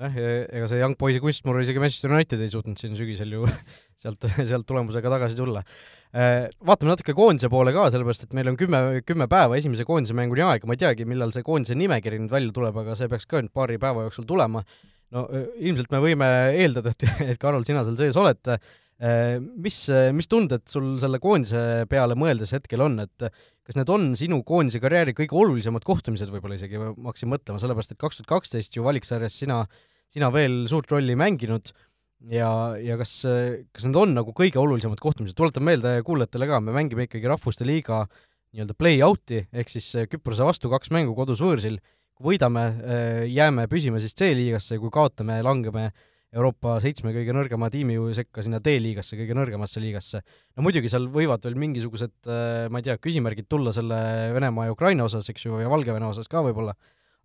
Jah, 0.00 0.18
ega 0.48 0.68
see 0.70 0.80
Young 0.80 0.96
Boysi 1.00 1.20
kunstmur 1.22 1.60
isegi 1.62 1.82
Manchester 1.82 2.12
United 2.14 2.42
ei 2.42 2.52
suutnud 2.52 2.80
siin 2.80 2.96
sügisel 2.98 3.34
ju 3.36 3.48
sealt, 4.02 4.26
sealt 4.38 4.68
tulemusega 4.68 5.12
tagasi 5.12 5.38
tulla. 5.38 5.62
Äh, 6.10 6.48
vaatame 6.66 6.94
natuke 6.94 7.14
koondise 7.14 7.50
poole 7.52 7.74
ka, 7.76 7.86
sellepärast 7.94 8.26
et 8.26 8.32
meil 8.34 8.50
on 8.50 8.56
kümme, 8.58 8.80
kümme 9.06 9.28
päeva 9.30 9.58
esimese 9.60 9.86
koondise 9.86 10.16
mänguni 10.18 10.42
aega, 10.46 10.66
ma 10.66 10.74
ei 10.74 10.82
teagi, 10.82 11.06
millal 11.06 11.34
see 11.34 11.46
koondise 11.46 11.76
nimekiri 11.78 12.18
nüüd 12.22 12.32
välja 12.34 12.54
tuleb, 12.56 12.80
aga 12.82 12.96
see 12.98 13.10
peaks 13.12 13.28
ka 13.30 13.44
nüüd 13.44 13.54
paari 13.54 13.78
päeva 13.82 14.08
jooksul 14.08 14.26
tulema. 14.26 14.64
no 15.14 15.26
äh, 15.28 15.46
ilmselt 15.68 15.92
me 15.94 16.02
võime 16.02 16.30
eeldada, 16.58 16.94
et, 16.96 17.06
et 17.34 17.42
Karol, 17.42 17.66
sina 17.68 17.84
seal 17.86 17.98
sees 18.00 18.18
oled 18.18 18.56
mis, 19.00 19.78
mis 20.12 20.28
tunded 20.28 20.66
sul 20.68 20.98
selle 21.00 21.20
koondise 21.22 21.86
peale 21.88 22.16
mõeldes 22.20 22.52
hetkel 22.52 22.82
on, 22.84 22.98
et 23.06 23.30
kas 23.64 23.78
need 23.78 23.92
on 23.92 24.08
sinu 24.18 24.40
koondise 24.46 24.80
karjääri 24.82 25.14
kõige 25.16 25.36
olulisemad 25.38 25.84
kohtumised 25.86 26.32
võib-olla 26.32 26.58
isegi, 26.58 26.80
ma 26.80 27.12
hakkasin 27.12 27.30
mõtlema, 27.32 27.60
sellepärast 27.62 27.94
et 27.94 28.00
kaks 28.00 28.20
tuhat 28.20 28.32
kaksteist 28.34 28.76
ju 28.76 28.84
valiksarjas 28.84 29.38
sina, 29.40 29.62
sina 30.10 30.28
veel 30.34 30.64
suurt 30.70 30.90
rolli 30.92 31.14
ei 31.14 31.20
mänginud. 31.20 31.72
Ja, 32.28 32.76
ja 32.76 32.98
kas, 33.00 33.14
kas 33.72 33.86
need 33.86 33.96
on 33.96 34.10
nagu 34.12 34.34
kõige 34.36 34.60
olulisemad 34.60 35.00
kohtumised, 35.00 35.32
tuletan 35.38 35.64
meelde 35.64 35.94
kuulajatele 36.04 36.50
ka, 36.50 36.58
me 36.60 36.74
mängime 36.76 37.06
ikkagi 37.06 37.30
Rahvuste 37.30 37.64
Liiga 37.64 38.02
nii-öelda 38.52 38.76
play-out'i, 38.76 39.46
ehk 39.48 39.72
siis 39.72 39.86
Küprose 40.10 40.44
vastu 40.44 40.68
kaks 40.68 40.92
mängu 40.92 41.14
kodus 41.16 41.40
võõrsil, 41.40 41.78
kui 42.12 42.34
võidame, 42.34 42.66
jääme 43.30 43.64
püsima 43.72 44.02
siis 44.02 44.12
C-liigasse 44.18 44.76
kui 44.82 44.92
kaotame, 44.92 45.38
langeme 45.46 45.86
Euroopa 46.30 46.76
seitsme 46.78 47.10
kõige 47.10 47.34
nõrgema 47.34 47.66
tiimi 47.74 47.96
sekka 48.14 48.44
sinna 48.46 48.60
D-liigasse, 48.62 49.16
kõige 49.18 49.34
nõrgemasse 49.34 49.82
liigasse. 49.82 50.20
no 50.54 50.62
muidugi 50.62 50.90
seal 50.92 51.08
võivad 51.10 51.42
veel 51.42 51.58
mingisugused, 51.58 52.14
ma 52.70 52.78
ei 52.78 52.86
tea, 52.86 52.94
küsimärgid 53.02 53.48
tulla 53.50 53.72
selle 53.74 53.98
Venemaa 54.36 54.68
ja 54.68 54.76
Ukraina 54.76 55.08
osas, 55.08 55.26
eks 55.32 55.48
ju, 55.48 55.58
ja 55.58 55.72
Valgevene 55.72 56.06
osas 56.06 56.30
ka 56.30 56.44
võib-olla, 56.46 56.76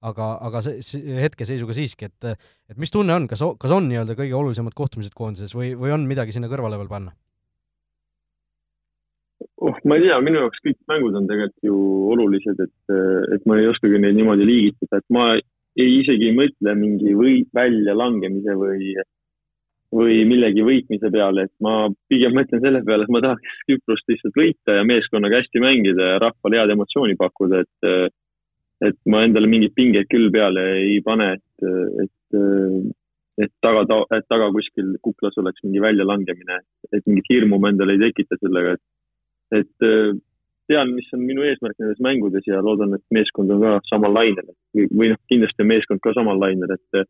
aga, 0.09 0.31
aga 0.49 0.63
see, 0.65 0.81
see 0.85 1.19
hetkeseisuga 1.21 1.77
siiski, 1.77 2.09
et 2.09 2.31
et 2.33 2.81
mis 2.81 2.89
tunne 2.93 3.13
on, 3.13 3.29
kas, 3.29 3.45
kas 3.61 3.75
on 3.77 3.85
nii-öelda 3.91 4.17
kõige 4.17 4.33
olulisemad 4.39 4.73
kohtumised 4.73 5.13
koondises 5.13 5.53
või, 5.53 5.75
või 5.77 5.93
on 5.93 6.09
midagi 6.09 6.33
sinna 6.33 6.49
kõrvale 6.49 6.81
veel 6.81 6.89
panna? 6.89 7.13
oh, 9.61 9.77
ma 9.85 9.97
ei 9.97 10.05
tea, 10.05 10.17
minu 10.25 10.41
jaoks 10.41 10.61
kõik 10.65 10.79
mängud 10.89 11.17
on 11.17 11.27
tegelikult 11.29 11.69
ju 11.69 11.77
olulised, 12.15 12.61
et, 12.65 12.95
et 13.37 13.45
ma 13.49 13.59
ei 13.59 13.69
oskagi 13.69 14.01
neid 14.01 14.17
niimoodi 14.17 14.47
liigitada, 14.47 15.01
et 15.01 15.13
ma 15.13 15.35
ei, 15.75 15.99
isegi 16.01 16.29
ei 16.29 16.38
mõtle 16.38 16.73
mingi 16.79 17.13
või 17.17 17.43
väljalangemise 17.55 18.55
või, 18.59 18.93
või 19.95 20.19
millegi 20.27 20.65
võitmise 20.65 21.11
peale, 21.13 21.47
et 21.47 21.53
ma 21.63 21.88
pigem 22.11 22.35
mõtlen 22.38 22.63
selle 22.63 22.81
peale, 22.88 23.05
et 23.05 23.13
ma 23.13 23.21
tahaks 23.23 23.63
Küprost 23.69 24.11
lihtsalt 24.11 24.38
võita 24.39 24.79
ja 24.79 24.85
meeskonnaga 24.88 25.41
hästi 25.41 25.63
mängida 25.63 26.11
ja 26.13 26.21
rahvale 26.23 26.61
head 26.61 26.75
emotsiooni 26.75 27.17
pakkuda, 27.19 27.63
et, 27.65 28.13
et 28.89 28.99
ma 29.11 29.23
endale 29.27 29.49
mingeid 29.51 29.75
pingeid 29.77 30.11
küll 30.11 30.31
peale 30.33 30.67
ei 30.81 31.01
pane, 31.05 31.31
et, 31.38 31.67
et, 32.05 32.39
et 33.45 33.53
taga, 33.63 34.01
et 34.17 34.29
taga 34.31 34.51
kuskil 34.55 34.95
kuklas 35.05 35.38
oleks 35.41 35.63
mingi 35.67 35.83
väljalangemine, 35.83 36.61
et 36.91 37.03
mingit 37.05 37.33
hirmu 37.33 37.59
ma 37.59 37.73
endale 37.73 37.97
ei 37.97 38.07
tekita 38.07 38.39
sellega, 38.41 38.77
et, 38.79 39.61
et 39.61 39.89
tean, 40.71 40.93
mis 40.97 41.08
on 41.15 41.21
minu 41.25 41.45
eesmärk 41.45 41.78
nendes 41.82 42.01
mängudes 42.04 42.47
ja 42.47 42.62
loodan, 42.63 42.95
et 42.97 43.04
meeskond 43.13 43.51
on 43.54 43.62
ka 43.63 43.75
samal 43.89 44.13
lainel. 44.15 44.49
Või 44.73 45.12
noh, 45.12 45.19
kindlasti 45.32 45.63
on 45.65 45.71
meeskond 45.71 46.04
ka 46.04 46.15
samal 46.17 46.41
lainel, 46.41 46.75
et 46.78 47.06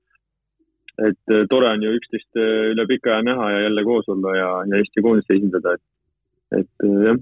et 0.96 1.34
tore 1.52 1.68
on 1.68 1.82
ju 1.84 1.92
üksteist 1.92 2.38
üle 2.40 2.86
pika 2.88 3.18
aja 3.18 3.24
näha 3.28 3.50
ja 3.52 3.64
jälle 3.66 3.82
koos 3.84 4.06
olla 4.14 4.32
ja, 4.32 4.52
ja 4.70 4.78
Eesti 4.80 5.02
koondist 5.04 5.34
esindada, 5.36 5.74
et, 5.76 6.62
et 6.62 6.86
jah. 6.88 7.20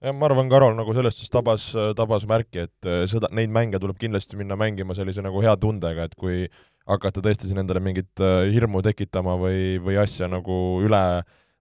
Jah, 0.00 0.14
ma 0.16 0.28
arvan, 0.28 0.48
Karol 0.48 0.76
nagu 0.78 0.94
selles 0.94 1.16
suhtes 1.16 1.32
tabas, 1.34 1.64
tabas 1.98 2.22
märki, 2.30 2.68
et 2.68 2.90
seda, 3.10 3.28
neid 3.36 3.50
mänge 3.52 3.80
tuleb 3.82 3.98
kindlasti 4.00 4.38
minna 4.38 4.56
mängima 4.56 4.94
sellise 4.96 5.24
nagu 5.26 5.42
hea 5.42 5.56
tundega, 5.60 6.06
et 6.06 6.14
kui 6.16 6.46
hakata 6.88 7.20
tõesti 7.26 7.50
siin 7.50 7.60
endale 7.64 7.82
mingit 7.84 8.22
hirmu 8.54 8.80
tekitama 8.86 9.34
või, 9.42 9.74
või 9.82 9.98
asja 10.00 10.30
nagu 10.30 10.78
üle 10.86 11.02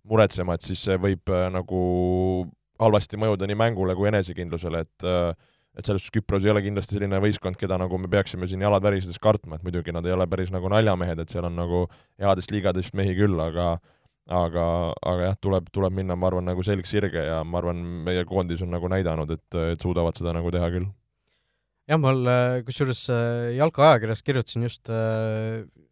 muretsema, 0.07 0.55
et 0.55 0.69
siis 0.69 0.85
see 0.85 1.01
võib 1.01 1.33
nagu 1.51 1.81
halvasti 2.79 3.19
mõjuda 3.19 3.47
nii 3.49 3.59
mängule 3.59 3.95
kui 3.97 4.09
enesekindlusele, 4.11 4.83
et 4.87 5.09
et 5.77 5.85
selles 5.85 6.01
suhtes 6.01 6.15
Küpros 6.17 6.43
ei 6.43 6.51
ole 6.51 6.63
kindlasti 6.65 6.97
selline 6.97 7.19
võistkond, 7.23 7.55
keda 7.59 7.77
nagu 7.79 7.97
me 8.01 8.09
peaksime 8.11 8.47
siin 8.49 8.63
jalad 8.65 8.83
värisedes 8.83 9.19
kartma, 9.21 9.55
et 9.55 9.63
muidugi 9.63 9.93
nad 9.95 10.05
ei 10.07 10.15
ole 10.15 10.25
päris 10.27 10.49
nagu 10.51 10.71
naljamehed, 10.71 11.21
et 11.21 11.31
seal 11.31 11.45
on 11.47 11.55
nagu 11.55 11.83
headest 12.19 12.51
liigadest 12.51 12.95
mehi 12.97 13.13
küll, 13.15 13.37
aga 13.43 13.75
aga, 14.29 14.63
aga 15.09 15.29
jah, 15.29 15.37
tuleb, 15.41 15.69
tuleb 15.73 15.95
minna, 15.95 16.17
ma 16.19 16.29
arvan, 16.29 16.45
nagu 16.49 16.63
selg 16.65 16.85
sirge 16.89 17.21
ja 17.25 17.41
ma 17.45 17.61
arvan, 17.61 17.79
meie 18.05 18.25
koondis 18.29 18.61
on 18.65 18.73
nagu 18.73 18.89
näidanud, 18.91 19.31
et, 19.33 19.59
et 19.73 19.85
suudavad 19.85 20.17
seda 20.19 20.33
nagu 20.35 20.51
teha 20.53 20.69
küll. 20.73 20.89
jah, 21.89 22.01
ma 22.01 22.13
kusjuures 22.65 23.05
Jalka 23.57 23.87
ajakirjas 23.87 24.25
kirjutasin 24.25 24.67
just 24.67 24.91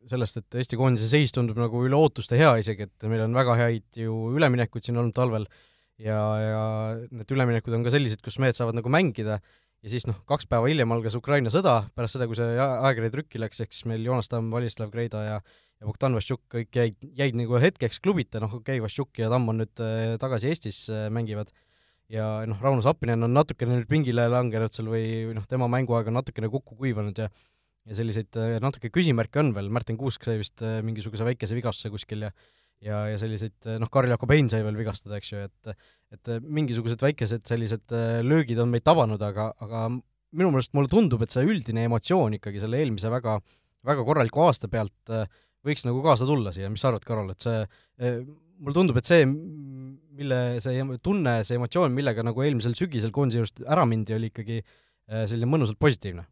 sellest, 0.08 0.42
et 0.42 0.60
Eesti 0.62 0.78
koondise 0.80 1.10
seis 1.10 1.34
tundub 1.36 1.58
nagu 1.60 1.82
üle 1.86 1.98
ootuste 1.98 2.38
hea 2.40 2.54
isegi, 2.62 2.88
et 2.88 3.10
meil 3.10 3.26
on 3.26 3.34
väga 3.38 3.58
häid 3.60 4.04
ju 4.04 4.20
üleminekuid 4.38 4.86
siin 4.86 5.02
olnud 5.02 5.16
talvel 5.18 5.48
ja, 6.02 6.20
ja 6.42 6.64
need 7.12 7.32
üleminekud 7.34 7.78
on 7.78 7.86
ka 7.86 7.94
sellised, 7.94 8.22
kus 8.26 8.40
mehed 8.44 8.58
saavad 8.58 8.78
nagu 8.78 8.92
mängida 8.94 9.40
ja 9.40 9.94
siis 9.94 10.08
noh, 10.10 10.18
kaks 10.30 10.50
päeva 10.50 10.70
hiljem 10.70 10.92
algas 10.96 11.18
Ukraina 11.18 11.52
sõda, 11.54 11.80
pärast 11.98 12.18
seda, 12.18 12.28
kui 12.30 12.38
see 12.40 12.58
ajakiri 12.58 13.12
trükki 13.14 13.42
läks, 13.42 13.62
siis 13.62 13.86
meil 13.90 14.06
Joonas 14.06 14.32
Tamm, 14.32 14.52
Valitslav 14.54 14.94
Greida 14.94 15.24
ja 15.26 15.40
ja 15.78 15.86
Bogdan 15.86 16.16
Vassiuk 16.18 16.42
kõik 16.50 16.74
jäid, 16.74 16.96
jäid 17.20 17.36
nagu 17.38 17.60
hetkeks 17.62 18.00
klubita, 18.02 18.40
noh 18.42 18.50
okei 18.50 18.80
okay,, 18.80 18.84
Vassiuk 18.84 19.20
ja 19.22 19.30
Tamm 19.30 19.52
on 19.52 19.62
nüüd 19.62 19.84
äh, 19.86 20.16
tagasi 20.22 20.50
Eestis 20.50 20.80
äh,, 20.90 21.06
mängivad, 21.14 21.52
ja 22.10 22.48
noh, 22.50 22.58
Rauno 22.64 22.82
Sappinen 22.82 23.28
on 23.28 23.36
natukene 23.36 23.78
nüüd 23.78 23.92
pingile 23.92 24.26
langenud 24.32 24.74
seal 24.74 24.90
või, 24.90 25.06
või 25.30 25.38
noh, 25.38 25.46
tema 25.50 25.70
mänguaeg 25.70 26.10
on 26.10 26.18
natukene 26.18 26.50
kokku 26.54 26.80
kuivanud 26.80 27.22
ja 27.26 27.30
ja 27.88 27.96
selliseid 27.96 28.36
äh, 28.36 28.58
natuke 28.64 28.90
küsimärke 28.92 29.40
on 29.40 29.54
veel, 29.56 29.70
Märten 29.72 30.00
Kuusk 30.00 30.26
sai 30.28 30.40
vist 30.42 30.60
äh, 30.66 30.82
mingisuguse 30.84 31.24
väikese 31.28 31.56
vigastuse 31.56 31.92
kuskil 31.94 32.26
ja 32.26 32.34
ja, 32.86 33.04
ja 33.12 33.18
selliseid 33.22 33.70
noh, 33.82 33.90
Karl-Jakob 33.94 34.34
Hein 34.34 34.50
sai 34.52 34.64
veel 34.66 34.78
vigastada, 34.80 35.20
eks 35.20 35.34
ju, 35.34 35.46
et 35.48 35.78
et 36.16 36.30
mingisugused 36.40 37.02
väikesed 37.04 37.44
sellised 37.50 37.92
äh, 37.92 38.22
löögid 38.24 38.60
on 38.64 38.72
meid 38.72 38.86
tabanud, 38.88 39.22
aga, 39.24 39.50
aga 39.60 39.88
minu 39.92 40.54
meelest 40.54 40.76
mulle 40.78 40.92
tundub, 40.92 41.24
et 41.24 41.34
see 41.34 41.44
üldine 41.44 41.84
emotsioon 41.88 42.38
ikkagi 42.38 42.62
selle 42.62 42.80
eelmise 42.80 43.12
väga, 43.12 43.38
väga 43.88 44.06
korraliku 44.08 44.46
aasta 44.46 44.70
pealt 44.72 45.12
võiks 45.68 45.84
nagu 45.88 46.00
kaasa 46.06 46.28
tulla 46.28 46.54
siia, 46.56 46.70
mis 46.72 46.84
sa 46.84 46.94
arvad, 46.94 47.04
Karol, 47.08 47.34
et 47.34 47.44
see, 47.44 47.60
mulle 48.62 48.76
tundub, 48.76 49.00
et 49.00 49.10
see, 49.10 49.28
mille 49.28 50.40
see 50.64 50.86
tunne, 51.04 51.36
see 51.48 51.60
emotsioon, 51.60 51.96
millega 51.96 52.24
nagu 52.24 52.44
eelmisel 52.46 52.76
sügisel 52.80 53.12
koondise 53.16 53.42
juurest 53.42 53.64
ära 53.68 53.84
mindi, 53.90 54.16
oli 54.16 54.32
ikkagi 54.32 54.62
selline 55.08 55.50
mõnusalt 55.50 55.80
positiivne? 55.82 56.28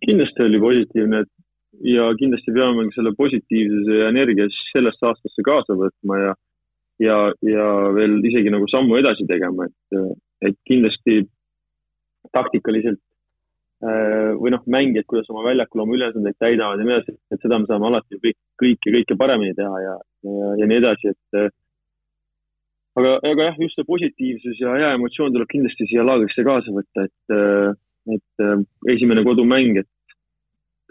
kindlasti 0.00 0.40
oli 0.40 0.60
positiivne, 0.60 1.18
et 1.24 1.32
ja 1.80 2.08
kindlasti 2.18 2.52
peame 2.52 2.88
selle 2.94 3.12
positiivsuse 3.16 4.00
ja 4.02 4.10
energia 4.12 4.48
sellest 4.72 5.04
aastasse 5.08 5.44
kaasa 5.46 5.76
võtma 5.78 6.18
ja, 6.20 6.34
ja, 7.00 7.16
ja 7.46 7.68
veel 7.96 8.18
isegi 8.28 8.52
nagu 8.52 8.68
sammu 8.70 8.98
edasi 9.00 9.26
tegema, 9.28 9.68
et, 9.70 10.02
et 10.48 10.58
kindlasti 10.68 11.22
taktikaliselt 12.36 13.00
äh, 13.86 14.32
või 14.38 14.52
noh, 14.54 14.62
mängijad, 14.70 15.08
kuidas 15.10 15.30
oma 15.32 15.46
väljakul 15.48 15.84
oma 15.86 15.96
ülesandeid 15.96 16.38
täidavad 16.42 16.80
ja 16.80 16.86
nii 16.86 16.98
edasi, 16.98 17.16
et 17.32 17.44
seda 17.44 17.58
me 17.58 17.70
saame 17.70 17.88
alati 17.88 18.20
kõik, 18.20 18.38
kõike, 18.62 18.94
kõike 18.98 19.18
paremini 19.18 19.56
teha 19.58 19.82
ja, 19.86 19.96
ja, 20.28 20.52
ja 20.60 20.68
nii 20.68 20.80
edasi, 20.82 21.14
et 21.16 21.40
aga, 23.00 23.16
aga 23.16 23.48
jah, 23.48 23.58
just 23.64 23.80
see 23.80 23.88
positiivsus 23.88 24.60
ja 24.60 24.76
hea 24.76 24.92
emotsioon 24.98 25.32
tuleb 25.34 25.50
kindlasti 25.50 25.88
siia 25.88 26.04
laagrisse 26.06 26.44
kaasa 26.46 26.76
võtta, 26.76 27.08
et, 27.08 27.80
et 28.18 28.92
esimene 28.92 29.24
kodumäng, 29.26 29.80
et 29.80 29.88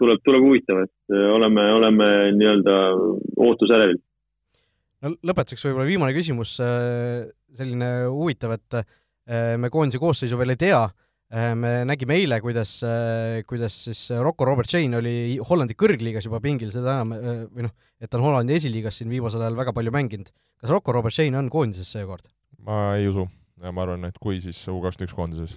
tuleb, 0.02 0.22
tuleb 0.26 0.46
huvitav, 0.46 0.82
et 0.86 1.14
äh, 1.14 1.28
oleme, 1.36 1.66
oleme 1.76 2.08
nii-öelda 2.38 2.78
ootusärevil. 3.46 4.00
no 5.02 5.14
lõpetuseks 5.30 5.68
võib-olla 5.68 5.88
viimane 5.88 6.16
küsimus, 6.16 6.56
äh, 6.64 7.30
selline 7.56 7.92
huvitav, 8.10 8.56
et 8.58 8.80
äh, 8.80 9.54
me 9.60 9.70
koondise 9.72 10.02
koosseisu 10.02 10.38
veel 10.40 10.56
ei 10.56 10.60
tea, 10.66 10.82
me 11.32 11.70
nägime 11.88 12.18
eile, 12.20 12.36
kuidas, 12.44 12.74
kuidas 13.48 13.76
siis 13.86 14.00
Rocco 14.20 14.44
Robert 14.44 14.68
Shane 14.68 14.98
oli 14.98 15.38
Hollandi 15.48 15.72
kõrgliigas 15.80 16.26
juba 16.28 16.42
pingil, 16.44 16.68
seda 16.74 16.98
enam, 16.98 17.14
või 17.48 17.64
noh, 17.64 17.72
et 17.96 18.12
ta 18.12 18.18
on 18.18 18.26
Hollandi 18.26 18.58
esiliigas 18.58 19.00
siin 19.00 19.08
viimasel 19.08 19.40
ajal 19.40 19.56
väga 19.56 19.72
palju 19.72 19.94
mänginud. 19.96 20.28
kas 20.60 20.74
Rocco 20.74 20.92
Robert 20.92 21.16
Shane 21.16 21.40
on 21.40 21.48
koondises 21.48 21.88
seekord? 21.88 22.28
ma 22.68 22.98
ei 22.98 23.08
usu 23.08 23.24
ja 23.62 23.72
ma 23.72 23.86
arvan, 23.86 24.04
et 24.10 24.20
kui, 24.20 24.42
siis 24.44 24.60
U 24.68 24.76
kakskümmend 24.84 25.08
üks 25.08 25.16
koondises 25.16 25.56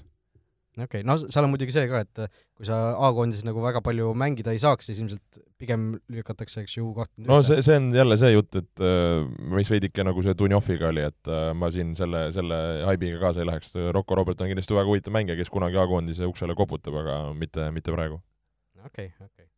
okei 0.83 1.01
okay., 1.01 1.05
no 1.07 1.15
seal 1.21 1.45
on 1.45 1.51
muidugi 1.53 1.73
see 1.73 1.87
ka, 1.89 2.01
et 2.03 2.21
kui 2.55 2.67
sa 2.67 2.77
A-koondises 3.07 3.45
nagu 3.47 3.61
väga 3.63 3.81
palju 3.85 4.11
mängida 4.17 4.53
ei 4.55 4.59
saaks, 4.61 4.89
siis 4.89 4.99
ilmselt 5.01 5.39
pigem 5.61 5.87
lükatakse, 6.11 6.63
eks 6.65 6.77
ju, 6.77 6.89
kahtekümmend 6.97 7.31
no 7.31 7.39
see, 7.45 7.61
see 7.65 7.77
on 7.79 7.89
jälle 7.95 8.17
see 8.19 8.31
jutt, 8.33 8.59
et 8.59 8.83
äh, 8.83 9.23
mis 9.55 9.71
veidike 9.71 10.05
nagu 10.07 10.23
see 10.25 10.35
Dunjoviga 10.37 10.89
oli, 10.91 11.05
et 11.07 11.31
äh, 11.31 11.49
ma 11.57 11.71
siin 11.73 11.93
selle, 11.97 12.27
selle 12.35 12.59
haibiga 12.89 13.21
kaasa 13.23 13.43
ei 13.43 13.49
läheks, 13.51 13.75
Rocco 13.95 14.19
Robert 14.19 14.43
on 14.43 14.51
kindlasti 14.51 14.77
väga 14.77 14.91
huvitav 14.91 15.15
mängija, 15.15 15.39
kes 15.39 15.51
kunagi 15.53 15.79
A-koondise 15.81 16.27
uksele 16.29 16.57
koputab, 16.57 16.99
aga 17.03 17.19
mitte, 17.37 17.69
mitte 17.75 17.95
praegu. 17.95 18.19
okei 18.83 19.11
okay,, 19.11 19.27
okei 19.27 19.45
okay.. 19.45 19.51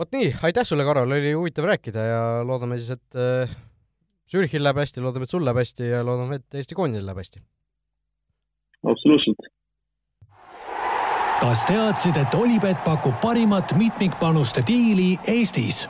vot 0.00 0.16
nii, 0.16 0.30
aitäh 0.48 0.68
sulle, 0.68 0.86
Karol, 0.88 1.16
oli 1.18 1.34
huvitav 1.36 1.68
rääkida 1.72 2.06
ja 2.10 2.22
loodame 2.46 2.80
siis, 2.80 2.96
et 2.96 3.20
äh, 3.20 3.58
Zürichil 4.26 4.64
läheb 4.64 4.80
hästi, 4.80 5.04
loodame, 5.04 5.28
et 5.28 5.32
sul 5.36 5.44
läheb 5.46 5.60
hästi 5.60 5.92
ja 5.92 6.00
loodame, 6.06 6.40
et 6.40 6.62
Eesti 6.62 6.78
koondisel 6.78 7.06
läheb 7.06 7.20
hästi. 7.24 7.44
absoluutselt 8.86 9.52
kas 11.40 11.66
teadsid, 11.68 12.16
et 12.16 12.34
Olipet 12.36 12.78
pakub 12.84 13.16
parimat 13.20 13.74
mitmikpanuste 13.76 14.62
diili 14.66 15.14
Eestis? 15.28 15.84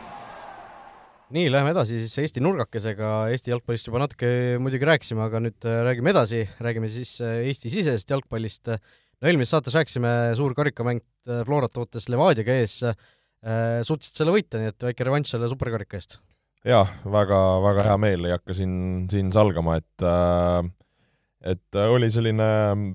nii, 1.35 1.49
läheme 1.51 1.73
edasi 1.75 1.99
siis 2.03 2.15
Eesti 2.23 2.43
nurgakesega, 2.43 3.11
Eesti 3.35 3.51
jalgpallist 3.51 3.89
juba 3.89 4.03
natuke 4.03 4.29
muidugi 4.63 4.87
rääkisime, 4.87 5.25
aga 5.25 5.41
nüüd 5.43 5.67
äh, 5.67 5.81
räägime 5.89 6.13
edasi, 6.15 6.45
räägime 6.63 6.91
siis 6.91 7.17
äh, 7.25 7.41
Eesti-sisesest 7.51 8.15
jalgpallist. 8.15 8.71
no 8.71 9.31
eelmises 9.31 9.55
saates 9.55 9.75
rääkisime, 9.75 10.13
suur 10.39 10.55
karikamäng 10.55 11.03
äh, 11.03 11.43
Florat 11.47 11.79
ootas 11.79 12.09
Levadiaga 12.13 12.61
ees, 12.63 12.81
suutsid 13.87 14.17
selle 14.17 14.33
võita, 14.35 14.59
nii 14.59 14.73
et 14.73 14.87
väike 14.89 15.05
revanš 15.07 15.35
selle 15.35 15.51
superkarika 15.51 15.99
eest. 15.99 16.19
jah, 16.67 16.91
väga, 17.05 17.43
väga 17.63 17.91
hea 17.91 17.99
meel, 18.03 18.27
ei 18.27 18.35
hakka 18.35 18.57
siin, 18.57 18.79
siin 19.13 19.31
salgama, 19.35 19.79
et 19.83 20.07
äh, 20.07 20.67
et 21.45 21.79
äh, 21.79 21.91
oli 21.93 22.11
selline 22.13 22.49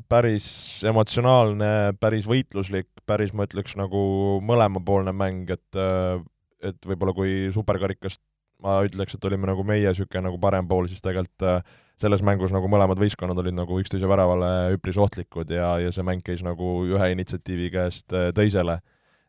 päris 0.10 0.47
emotsionaalne, 0.88 1.93
päris 1.99 2.27
võitluslik, 2.30 2.89
päris 3.06 3.34
ma 3.34 3.45
ütleks 3.49 3.77
nagu 3.80 4.01
mõlemapoolne 4.45 5.13
mäng, 5.15 5.49
et 5.54 5.80
äh, 5.80 6.21
et 6.62 6.77
võib-olla 6.86 7.13
kui 7.17 7.49
superkarikast 7.54 8.21
ma 8.62 8.82
ütleks, 8.86 9.15
et 9.17 9.25
olime 9.25 9.49
nagu 9.49 9.63
meie 9.65 9.89
niisugune 9.89 10.27
nagu 10.27 10.38
parem 10.41 10.67
pool, 10.69 10.88
siis 10.89 11.01
tegelikult 11.01 11.45
äh, 11.47 11.62
selles 12.01 12.23
mängus 12.25 12.54
nagu 12.54 12.69
mõlemad 12.69 12.99
võistkonnad 13.01 13.38
olid 13.41 13.56
nagu 13.58 13.77
üksteise 13.82 14.10
väravale 14.10 14.75
üpris 14.75 14.97
ohtlikud 15.01 15.49
ja, 15.54 15.75
ja 15.82 15.93
see 15.93 16.06
mäng 16.06 16.23
käis 16.25 16.43
nagu 16.45 16.82
ühe 16.89 17.12
initsiatiivi 17.15 17.71
käest 17.73 18.13
äh, 18.17 18.30
teisele. 18.38 18.80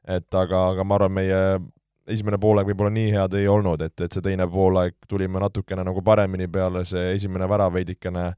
et 0.09 0.35
aga, 0.35 0.69
aga 0.73 0.85
ma 0.85 0.97
arvan, 0.99 1.13
meie 1.15 1.41
esimene 2.11 2.39
poolaeg 2.43 2.67
võib-olla 2.67 2.91
nii 2.91 3.13
head 3.15 3.37
ei 3.39 3.47
olnud, 3.49 3.85
et, 3.87 3.95
et 4.01 4.13
see 4.13 4.25
teine 4.25 4.49
poolaeg 4.51 4.97
tulime 5.09 5.41
natukene 5.41 5.85
nagu 5.87 6.03
paremini 6.03 6.49
peale, 6.51 6.85
see 6.89 7.13
esimene 7.15 7.47
värav 7.49 7.73
veidikene, 7.77 8.33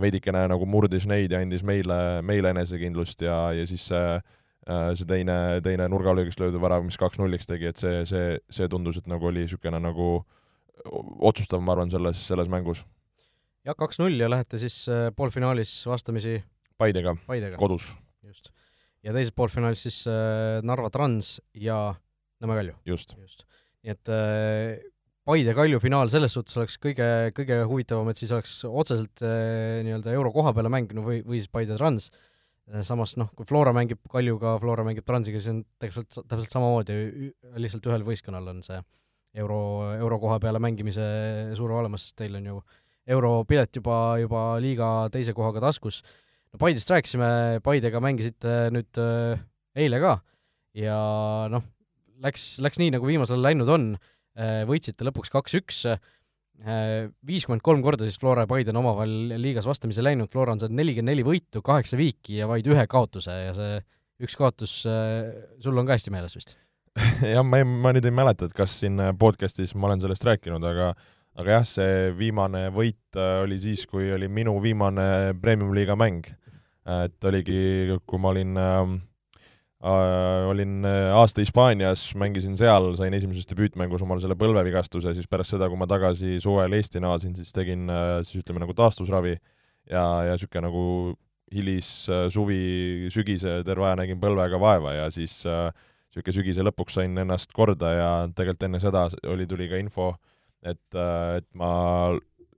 veidikene 0.00 0.46
nagu 0.50 0.66
murdis 0.68 1.06
neid 1.08 1.32
ja 1.32 1.40
andis 1.42 1.64
meile, 1.66 2.22
meile 2.26 2.52
enesekindlust 2.54 3.22
ja, 3.26 3.36
ja 3.56 3.66
siis 3.68 3.86
see 3.90 4.02
äh, 4.16 4.90
see 4.98 5.08
teine, 5.08 5.36
teine 5.64 5.88
nurgalöögist 5.92 6.40
löödud 6.42 6.62
värav, 6.62 6.84
mis 6.86 6.98
kaks-nulliks 7.00 7.48
tegi, 7.48 7.70
et 7.70 7.80
see, 7.80 8.02
see, 8.08 8.36
see 8.52 8.68
tundus, 8.72 8.98
et 9.00 9.08
nagu 9.10 9.30
oli 9.30 9.44
niisugune 9.44 9.80
nagu 9.82 10.10
otsustav, 11.26 11.62
ma 11.64 11.74
arvan, 11.74 11.90
selles, 11.92 12.20
selles 12.28 12.50
mängus. 12.52 12.84
jah, 13.66 13.76
kaks-null 13.78 14.20
ja 14.20 14.30
lähete 14.30 14.60
siis 14.62 14.84
äh, 14.92 15.08
poolfinaalis 15.16 15.78
vastamisi 15.88 16.38
Paidega, 16.78 17.16
Paidega. 17.26 17.56
kodus. 17.60 17.88
just. 18.26 18.52
ja 19.02 19.14
teises 19.16 19.32
poolfinaalis 19.34 19.86
siis 19.88 20.02
äh, 20.10 20.60
Narva 20.62 20.90
Trans 20.90 21.38
ja 21.54 21.94
Nõmme 22.42 22.58
Kalju. 22.58 22.76
just. 22.84 23.16
just. 23.16 23.46
nii 23.82 23.94
et 23.96 24.12
Paide 25.26 25.56
Kalju 25.58 25.80
finaal 25.82 26.10
selles 26.12 26.36
suhtes 26.36 26.54
oleks 26.60 26.76
kõige, 26.78 27.06
kõige 27.34 27.58
huvitavam, 27.66 28.08
et 28.12 28.20
siis 28.20 28.30
oleks 28.34 28.60
otseselt 28.68 29.24
äh, 29.26 29.82
nii-öelda 29.86 30.14
euro 30.14 30.30
koha 30.34 30.52
peale 30.54 30.70
mäng, 30.70 30.92
no 30.94 31.02
või, 31.06 31.18
või 31.26 31.40
siis 31.40 31.50
Paide 31.50 31.78
Trans. 31.78 32.12
Äh,, 32.70 32.84
samas 32.86 33.16
noh, 33.18 33.32
kui 33.34 33.48
Flora 33.48 33.72
mängib 33.74 34.04
Kaljuga, 34.12 34.54
Flora 34.62 34.84
mängib 34.86 35.06
Transiga, 35.08 35.42
siis 35.42 35.50
on 35.50 35.64
tegelikult 35.82 36.14
täpselt 36.20 36.54
samamoodi, 36.54 37.32
lihtsalt 37.58 37.90
ühel 37.90 38.06
võistkonnal 38.06 38.54
on 38.54 38.62
see 38.66 38.78
euro, 39.42 39.58
euro 39.98 40.20
koha 40.22 40.38
peale 40.42 40.62
mängimise 40.62 41.04
surve 41.58 41.76
olemas, 41.80 42.06
sest 42.06 42.20
teil 42.22 42.38
on 42.38 42.50
ju 42.52 42.60
europilet 43.16 43.78
juba, 43.78 43.98
juba 44.22 44.46
liiga 44.62 44.90
teise 45.14 45.34
kohaga 45.36 45.62
taskus. 45.68 46.02
no 46.52 46.58
Paidest 46.62 46.90
rääkisime, 46.90 47.60
Paidega 47.66 48.00
mängisite 48.02 48.58
nüüd 48.74 49.02
äh, 49.02 49.42
eile 49.76 50.00
ka. 50.02 50.18
Ja 50.76 50.98
noh, 51.50 51.64
läks, 52.22 52.56
läks 52.64 52.80
nii, 52.80 52.92
nagu 52.94 53.08
viimasel 53.08 53.42
läinud 53.42 53.70
on, 53.72 53.94
võitsite 54.68 55.06
lõpuks 55.06 55.32
kaks-üks, 55.32 55.82
viiskümmend 57.28 57.62
kolm 57.64 57.82
korda 57.84 58.06
siis 58.06 58.18
Flora 58.20 58.46
ja 58.46 58.50
Paide 58.50 58.72
on 58.72 58.80
omavahel 58.80 59.34
liigas 59.40 59.66
vastamisi 59.68 60.04
läinud, 60.04 60.30
Flora 60.32 60.54
on 60.54 60.60
saanud 60.62 60.76
nelikümmend 60.78 61.12
neli 61.12 61.24
võitu, 61.26 61.60
kaheksa 61.64 61.98
viiki 62.00 62.38
ja 62.38 62.48
vaid 62.48 62.68
ühe 62.68 62.86
kaotuse 62.88 63.32
ja 63.32 63.56
see 63.56 63.80
üks 64.24 64.36
kaotus 64.40 64.78
sul 64.84 65.76
on 65.76 65.88
ka 65.88 65.96
hästi 65.96 66.14
meeles 66.14 66.36
vist? 66.36 66.56
jah, 67.34 67.44
ma 67.44 67.60
ei, 67.60 67.68
ma 67.68 67.92
nüüd 67.92 68.08
ei 68.08 68.14
mäleta, 68.14 68.48
et 68.48 68.56
kas 68.56 68.78
siin 68.80 69.00
podcastis 69.20 69.76
ma 69.76 69.90
olen 69.90 70.04
sellest 70.04 70.24
rääkinud, 70.24 70.64
aga 70.64 70.94
aga 71.36 71.58
jah, 71.58 71.68
see 71.68 72.14
viimane 72.16 72.70
võit 72.72 73.20
oli 73.42 73.60
siis, 73.60 73.84
kui 73.88 74.08
oli 74.16 74.28
minu 74.32 74.56
viimane 74.64 75.36
premium-liiga 75.42 75.96
mäng. 75.96 76.24
et 76.86 77.28
oligi, 77.28 77.98
kui 78.08 78.20
ma 78.22 78.32
olin 78.32 78.56
äh, 78.56 78.96
Äh, 78.96 79.15
olin 80.50 80.84
äh, 80.84 81.12
aasta 81.14 81.40
Hispaanias, 81.40 82.08
mängisin 82.18 82.56
seal, 82.58 82.88
sain 82.98 83.14
esimeses 83.14 83.46
debüütmängus 83.50 84.02
omale 84.02 84.22
selle 84.22 84.36
põlvevigastuse, 84.38 85.12
siis 85.14 85.28
pärast 85.30 85.54
seda, 85.54 85.68
kui 85.70 85.78
ma 85.78 85.88
tagasi 85.90 86.40
suvel 86.42 86.74
Eesti 86.78 87.02
naasin, 87.04 87.36
siis 87.38 87.54
tegin 87.54 87.90
äh, 87.92 88.18
siis 88.26 88.42
ütleme 88.42 88.64
nagu 88.64 88.74
taastusravi 88.76 89.36
ja, 89.36 90.04
ja 90.26 90.34
niisugune 90.34 90.66
nagu 90.66 90.84
hilissuvi, 91.54 93.10
sügise 93.14 93.60
terve 93.66 93.86
aja 93.86 94.00
nägin 94.00 94.18
põlvega 94.22 94.58
vaeva 94.60 94.96
ja 94.96 95.10
siis 95.14 95.38
niisugune 95.46 96.32
äh, 96.32 96.38
sügise 96.40 96.66
lõpuks 96.66 96.98
sain 96.98 97.14
ennast 97.22 97.54
korda 97.54 97.92
ja 97.94 98.08
tegelikult 98.32 98.66
enne 98.66 98.82
seda 98.82 99.06
oli, 99.30 99.46
tuli 99.46 99.70
ka 99.70 99.78
info, 99.82 100.14
et, 100.66 100.82
et 100.98 101.48
ma 101.54 101.70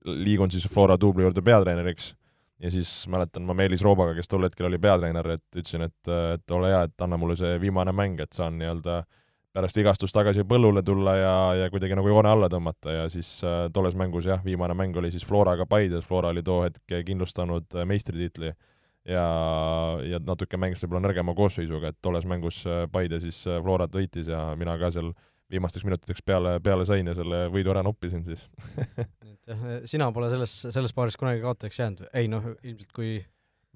liigun 0.09 0.55
siis 0.55 0.65
Flora 0.73 0.97
duubli 1.01 1.27
juurde 1.27 1.45
peatreeneriks 1.45 2.15
ja 2.59 2.71
siis 2.71 2.91
mäletan 3.11 3.47
ma 3.47 3.55
Meelis 3.55 3.83
Roobaga, 3.87 4.17
kes 4.17 4.29
tol 4.29 4.47
hetkel 4.47 4.67
oli 4.67 4.81
peatreener, 4.83 5.31
et 5.37 5.47
ütlesin, 5.57 5.87
et, 5.87 6.11
et 6.35 6.55
ole 6.57 6.73
hea, 6.73 6.83
et 6.89 7.07
anna 7.07 7.19
mulle 7.21 7.37
see 7.39 7.59
viimane 7.63 7.95
mäng, 7.95 8.21
et 8.25 8.35
saan 8.35 8.59
nii-öelda 8.59 9.03
pärast 9.59 9.79
vigastust 9.79 10.15
tagasi 10.15 10.45
põllule 10.47 10.83
tulla 10.87 11.15
ja, 11.17 11.35
ja 11.63 11.69
kuidagi 11.73 11.97
nagu 11.99 12.11
joone 12.11 12.31
alla 12.31 12.49
tõmmata. 12.53 12.95
Ja 12.95 13.07
siis 13.13 13.31
äh, 13.47 13.67
tolles 13.75 13.97
mängus 13.99 14.29
jah, 14.29 14.43
viimane 14.45 14.77
mäng 14.79 14.97
oli 15.01 15.11
siis 15.15 15.27
Floraga 15.27 15.67
Paides, 15.67 16.05
Flora 16.07 16.33
oli 16.35 16.45
too 16.47 16.61
hetk 16.67 16.99
kindlustanud 17.07 17.79
äh, 17.79 17.87
meistritiitli. 17.89 18.53
Ja, 19.09 19.25
ja 20.05 20.19
natuke 20.21 20.59
mängis 20.61 20.83
võib-olla 20.83 21.07
nõrgema 21.07 21.33
koosseisuga, 21.35 21.95
et 21.95 21.99
tolles 22.05 22.27
mängus 22.29 22.61
äh, 22.69 22.85
Paide 22.93 23.23
siis 23.23 23.41
äh, 23.49 23.57
Florat 23.65 23.95
võitis 23.95 24.29
ja 24.29 24.51
mina 24.59 24.75
ka 24.79 24.93
seal 24.93 25.15
viimasteks 25.49 25.87
minutiteks 25.89 26.21
peale, 26.27 26.59
peale 26.61 26.85
sain 26.85 27.09
ja 27.09 27.15
selle 27.17 27.47
võidu 27.49 27.73
ära 27.73 27.83
noppisin 27.87 28.27
siis 28.27 28.51
jah, 29.49 29.67
sina 29.89 30.13
pole 30.15 30.31
selles, 30.33 30.55
selles 30.69 30.95
paaris 30.97 31.19
kunagi 31.19 31.43
kaotajaks 31.45 31.83
jäänud, 31.83 32.09
ei 32.17 32.31
noh, 32.31 32.53
ilmselt 32.63 32.95
kui 32.97 33.19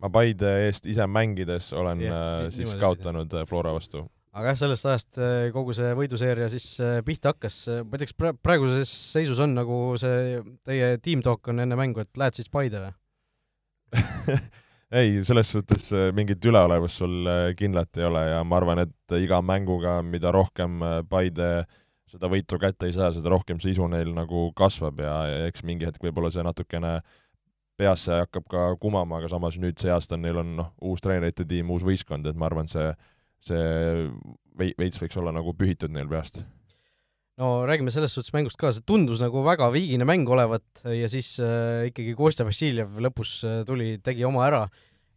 ma 0.03 0.11
Paide 0.13 0.51
eest 0.67 0.89
ise 0.91 1.07
mängides 1.11 1.71
olen 1.79 2.03
ja, 2.03 2.19
äh, 2.43 2.49
siis 2.55 2.75
kaotanud 2.81 3.33
äh, 3.39 3.47
Flora 3.49 3.75
vastu. 3.75 4.05
aga 4.33 4.53
jah, 4.53 4.59
sellest 4.65 4.89
ajast 4.89 5.21
äh, 5.21 5.51
kogu 5.55 5.77
see 5.77 5.93
võiduseeria 5.99 6.49
siis 6.53 6.67
pihta 7.07 7.35
hakkas, 7.35 7.65
ma 7.85 7.97
ei 7.99 8.03
tea, 8.03 8.11
kas 8.11 8.41
praeguses 8.43 8.95
seisus 9.13 9.43
on 9.43 9.55
nagu 9.59 9.79
see 10.01 10.41
teie 10.67 10.97
team 11.05 11.23
talk 11.25 11.53
on 11.53 11.63
enne 11.65 11.79
mängu, 11.79 12.03
et 12.05 12.19
lähed 12.19 12.41
siis 12.41 12.51
Paide 12.53 12.87
või? 12.87 12.99
Ei, 14.93 15.23
selles 15.25 15.49
suhtes 15.49 15.87
mingit 16.13 16.45
üleolevust 16.45 16.99
sul 17.01 17.29
kindlalt 17.57 17.97
ei 17.97 18.05
ole 18.05 18.27
ja 18.29 18.43
ma 18.45 18.59
arvan, 18.59 18.83
et 18.83 19.15
iga 19.17 19.39
mänguga, 19.41 19.95
mida 20.05 20.29
rohkem 20.37 20.83
Paide 21.09 21.47
äh, 21.63 21.79
seda 22.13 22.29
võitu 22.33 22.59
kätte 22.61 22.89
ei 22.89 22.95
saa, 22.97 23.11
seda 23.15 23.33
rohkem 23.33 23.61
see 23.63 23.73
isu 23.75 23.89
neil 23.91 24.13
nagu 24.17 24.51
kasvab 24.59 25.01
ja, 25.03 25.17
ja 25.31 25.51
eks 25.51 25.65
mingi 25.67 25.89
hetk 25.89 26.03
võib-olla 26.05 26.33
see 26.35 26.45
natukene 26.45 26.99
peasse 27.81 28.23
hakkab 28.25 28.49
ka 28.53 28.65
kumama, 28.81 29.19
aga 29.21 29.31
samas 29.33 29.57
nüüd 29.61 29.81
see 29.81 29.93
aasta 29.93 30.19
neil 30.21 30.43
on 30.43 30.57
noh, 30.59 30.73
uus 30.85 31.03
treenerite 31.03 31.47
tiim, 31.49 31.71
uus 31.73 31.85
võistkond, 31.87 32.29
et 32.29 32.39
ma 32.39 32.51
arvan, 32.51 32.69
see, 32.71 32.91
see 33.43 33.63
veits 34.59 35.01
võiks 35.01 35.17
olla 35.19 35.33
nagu 35.35 35.57
pühitud 35.57 35.95
neil 35.95 36.11
peast. 36.11 36.43
no 37.41 37.65
räägime 37.67 37.91
selles 37.91 38.13
suhtes 38.13 38.35
mängust 38.37 38.61
ka, 38.61 38.75
see 38.77 38.85
tundus 38.87 39.23
nagu 39.25 39.43
väga 39.47 39.71
viigine 39.73 40.07
mäng 40.09 40.29
olevat 40.29 40.85
ja 40.85 41.09
siis 41.11 41.35
äh, 41.41 41.89
ikkagi 41.89 42.17
Kostja 42.19 42.45
Vassiljev 42.47 43.01
lõpus 43.01 43.39
äh, 43.49 43.63
tuli, 43.67 43.97
tegi 44.05 44.29
oma 44.29 44.45
ära, 44.51 44.67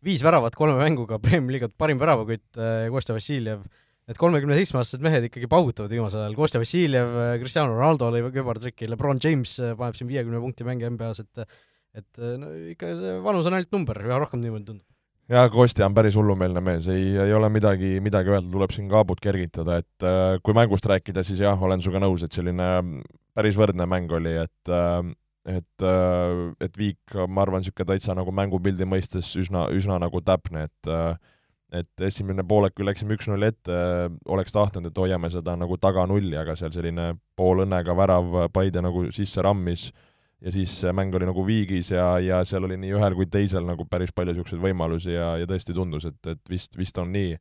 viis 0.06 0.24
väravat 0.24 0.56
kolme 0.56 0.80
mänguga, 0.80 1.20
Premiumi 1.20 1.58
liigat 1.58 1.76
parim 1.78 2.00
väravakütt 2.00 2.56
äh, 2.56 2.88
Kostja 2.94 3.18
Vassiljev 3.18 3.68
äh, 3.68 3.82
Need 4.06 4.20
kolmekümne 4.22 4.54
seitsme 4.60 4.82
aastased 4.84 5.02
mehed 5.02 5.24
ikkagi 5.32 5.48
paugutavad 5.50 5.90
viimasel 5.90 6.22
ajal, 6.22 6.36
Kostja 6.38 6.60
Vassiljev, 6.62 7.16
Cristiano 7.42 7.74
Ronaldo 7.74 8.12
lõi 8.14 8.28
kübartriki, 8.36 8.90
Lebron 8.92 9.18
James 9.24 9.56
äh, 9.58 9.74
paneb 9.80 9.98
siin 9.98 10.12
viiekümne 10.12 10.42
punkti 10.44 10.68
mänge 10.68 10.92
NBA-s, 10.94 11.24
et 11.26 11.48
et 11.96 12.20
äh, 12.20 12.36
no 12.38 12.52
ikka 12.74 12.92
see 13.00 13.16
vanus 13.26 13.50
on 13.50 13.58
ainult 13.58 13.74
number, 13.74 14.02
üha 14.06 14.20
rohkem 14.22 14.44
niimoodi 14.44 14.68
tundub. 14.68 14.86
jaa, 15.32 15.50
Kostja 15.50 15.90
on 15.90 15.98
päris 15.98 16.18
hullumeelne 16.20 16.62
mees, 16.62 16.86
ei, 16.94 17.16
ei 17.24 17.34
ole 17.34 17.50
midagi, 17.50 17.96
midagi 18.06 18.30
öelda, 18.30 18.52
tuleb 18.54 18.78
siin 18.78 18.92
kaabut 18.94 19.24
kergitada, 19.26 19.82
et 19.82 20.06
äh, 20.06 20.38
kui 20.46 20.54
mängust 20.58 20.86
rääkida, 20.92 21.26
siis 21.26 21.42
jah, 21.42 21.58
olen 21.58 21.82
sinuga 21.82 22.06
nõus, 22.06 22.28
et 22.28 22.38
selline 22.38 22.72
päris 23.34 23.58
võrdne 23.58 23.90
mäng 23.90 24.14
oli, 24.14 24.38
et 24.46 24.74
äh, 24.74 25.14
et, 25.46 25.84
et 26.66 26.78
Viik, 26.78 27.14
ma 27.30 27.44
arvan, 27.44 27.62
niisugune 27.62 27.86
täitsa 27.92 28.16
nagu 28.18 28.32
mängupildi 28.34 28.88
mõistes 28.90 29.28
üsna, 29.38 29.68
üsna 29.78 30.00
nagu 30.02 30.18
täpne, 30.26 30.64
et 30.72 30.90
äh, 30.90 31.35
et 31.76 32.06
esimene 32.08 32.46
poolek 32.48 32.76
küll 32.78 32.88
läksime 32.90 33.18
üks-null 33.18 33.46
ette, 33.48 33.78
oleks 34.32 34.56
tahtnud, 34.56 34.90
et 34.90 35.00
hoiame 35.00 35.30
seda 35.34 35.56
nagu 35.60 35.78
taga 35.82 36.06
nulli, 36.10 36.36
aga 36.40 36.56
seal 36.60 36.74
selline 36.76 37.14
poolõnnega 37.38 37.96
värav 37.98 38.46
Paide 38.56 38.84
nagu 38.86 39.08
sisse 39.16 39.44
rammis 39.46 39.90
ja 40.46 40.52
siis 40.52 40.78
mäng 40.94 41.16
oli 41.16 41.28
nagu 41.28 41.46
viigis 41.48 41.92
ja, 41.92 42.16
ja 42.20 42.44
seal 42.46 42.68
oli 42.68 42.78
nii 42.80 42.94
ühel 42.98 43.16
kui 43.18 43.28
teisel 43.32 43.66
nagu 43.66 43.88
päris 43.90 44.14
palju 44.16 44.36
niisuguseid 44.36 44.62
võimalusi 44.62 45.16
ja, 45.16 45.36
ja 45.42 45.50
tõesti 45.50 45.76
tundus, 45.76 46.08
et, 46.10 46.20
et 46.28 46.42
vist, 46.52 46.78
vist 46.78 46.98
on 47.02 47.12
nii. 47.16 47.36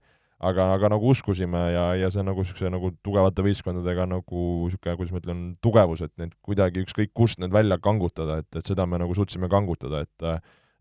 aga, 0.45 0.67
aga 0.75 0.91
nagu 0.93 1.09
uskusime 1.09 1.61
ja, 1.73 1.85
ja 1.99 2.11
see 2.13 2.25
nagu 2.27 2.43
niisuguse 2.43 2.71
nagu 2.73 2.91
tugevate 3.05 3.45
võistkondadega 3.45 4.07
nagu 4.11 4.43
niisugune, 4.65 4.97
kuidas 4.99 5.15
ma 5.15 5.23
ütlen, 5.23 5.45
tugevus, 5.63 6.05
et 6.05 6.13
need 6.21 6.35
kuidagi 6.45 6.85
ükskõik 6.85 7.15
kust 7.15 7.41
need 7.41 7.53
välja 7.55 7.79
kangutada, 7.83 8.41
et, 8.43 8.51
et 8.57 8.67
seda 8.67 8.87
me 8.87 9.01
nagu 9.01 9.17
suutsime 9.17 9.49
kangutada, 9.53 10.05
et 10.05 10.29